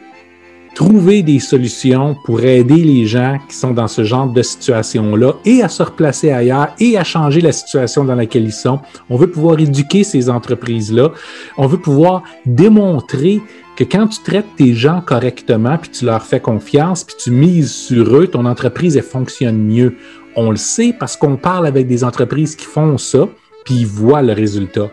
trouver 0.74 1.22
des 1.22 1.40
solutions 1.40 2.16
pour 2.24 2.42
aider 2.42 2.84
les 2.84 3.06
gens 3.06 3.38
qui 3.48 3.56
sont 3.56 3.72
dans 3.72 3.88
ce 3.88 4.04
genre 4.04 4.28
de 4.28 4.42
situation-là 4.42 5.36
et 5.46 5.62
à 5.62 5.70
se 5.70 5.84
replacer 5.84 6.32
ailleurs 6.32 6.74
et 6.80 6.98
à 6.98 7.04
changer 7.04 7.42
la 7.42 7.52
situation 7.52 8.04
dans 8.04 8.16
laquelle 8.16 8.46
ils 8.46 8.52
sont. 8.52 8.80
On 9.10 9.18
veut 9.18 9.30
pouvoir 9.30 9.60
éduquer 9.60 10.04
ces 10.04 10.30
entreprises-là. 10.30 11.12
On 11.58 11.68
veut 11.68 11.78
pouvoir 11.78 12.24
démontrer 12.46 13.42
que 13.76 13.84
quand 13.84 14.08
tu 14.08 14.20
traites 14.24 14.56
tes 14.56 14.74
gens 14.74 15.02
correctement, 15.02 15.78
puis 15.78 15.92
tu 15.92 16.06
leur 16.06 16.24
fais 16.24 16.40
confiance, 16.40 17.04
puis 17.04 17.16
tu 17.20 17.32
mises 17.32 17.72
sur 17.72 18.16
eux, 18.16 18.28
ton 18.28 18.46
entreprise, 18.46 18.98
elle 18.98 19.04
fonctionne 19.04 19.58
mieux. 19.58 19.96
On 20.36 20.52
le 20.52 20.58
sait 20.58 20.96
parce 20.98 21.16
qu'on 21.16 21.38
parle 21.38 21.68
avec 21.68 21.88
des 21.88 22.04
entreprises 22.04 22.56
qui 22.56 22.66
font 22.66 22.98
ça, 22.98 23.28
puis 23.66 23.76
ils 23.76 23.88
voient 23.88 24.22
le 24.22 24.34
résultat. 24.34 24.90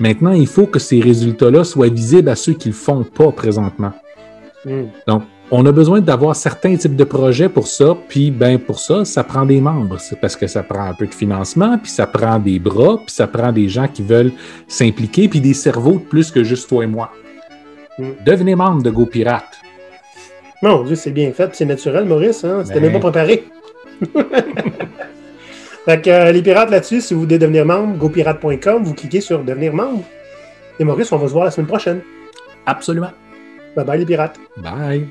Maintenant, 0.00 0.32
il 0.32 0.46
faut 0.46 0.66
que 0.66 0.78
ces 0.78 1.00
résultats-là 1.00 1.64
soient 1.64 1.88
visibles 1.88 2.28
à 2.28 2.36
ceux 2.36 2.54
qui 2.54 2.68
ne 2.68 2.72
le 2.72 2.78
font 2.78 3.04
pas 3.04 3.30
présentement. 3.32 3.92
Hmm. 4.64 4.86
Donc, 5.06 5.22
on 5.50 5.66
a 5.66 5.72
besoin 5.72 6.00
d'avoir 6.00 6.34
certains 6.34 6.76
types 6.76 6.96
de 6.96 7.04
projets 7.04 7.48
pour 7.48 7.66
ça, 7.66 7.96
puis 8.08 8.30
ben 8.30 8.58
pour 8.58 8.78
ça, 8.78 9.04
ça 9.04 9.24
prend 9.24 9.44
des 9.44 9.60
membres. 9.60 9.98
C'est 10.00 10.18
parce 10.20 10.36
que 10.36 10.46
ça 10.46 10.62
prend 10.62 10.84
un 10.84 10.94
peu 10.94 11.06
de 11.06 11.14
financement, 11.14 11.78
puis 11.78 11.90
ça 11.90 12.06
prend 12.06 12.38
des 12.38 12.58
bras, 12.58 12.96
puis 12.96 13.14
ça 13.14 13.26
prend 13.26 13.52
des 13.52 13.68
gens 13.68 13.88
qui 13.88 14.02
veulent 14.02 14.32
s'impliquer, 14.68 15.28
puis 15.28 15.40
des 15.40 15.54
cerveaux 15.54 15.98
de 15.98 16.04
plus 16.04 16.30
que 16.30 16.42
juste 16.44 16.68
toi 16.68 16.84
et 16.84 16.86
moi. 16.86 17.12
Mm. 17.98 18.10
Devenez 18.24 18.54
membre 18.54 18.82
de 18.82 18.90
Go 18.90 19.04
Pirate. 19.04 19.60
Mon 20.62 20.84
Dieu, 20.84 20.94
c'est 20.94 21.10
bien 21.10 21.32
fait, 21.32 21.48
puis 21.48 21.56
c'est 21.56 21.64
naturel, 21.64 22.04
Maurice. 22.04 22.44
Hein? 22.44 22.62
C'était 22.64 22.80
Ben. 22.80 22.92
même 22.92 23.00
pas 23.00 23.10
préparé. 23.10 23.44
fait 25.84 26.00
que 26.00 26.08
euh, 26.08 26.32
les 26.32 26.40
pirates 26.40 26.70
là-dessus, 26.70 27.00
si 27.00 27.14
vous 27.14 27.20
voulez 27.20 27.38
devenir 27.38 27.66
membre, 27.66 27.98
gopirate.com, 27.98 28.84
vous 28.84 28.94
cliquez 28.94 29.20
sur 29.20 29.42
devenir 29.42 29.74
membre. 29.74 30.04
Et 30.78 30.84
Maurice, 30.84 31.10
on 31.12 31.18
va 31.18 31.26
se 31.26 31.32
voir 31.32 31.44
la 31.44 31.50
semaine 31.50 31.66
prochaine. 31.66 32.00
Absolument. 32.64 33.10
Bye 33.76 33.84
bye 33.84 33.98
les 33.98 34.06
pirates. 34.06 34.38
Bye. 34.58 35.08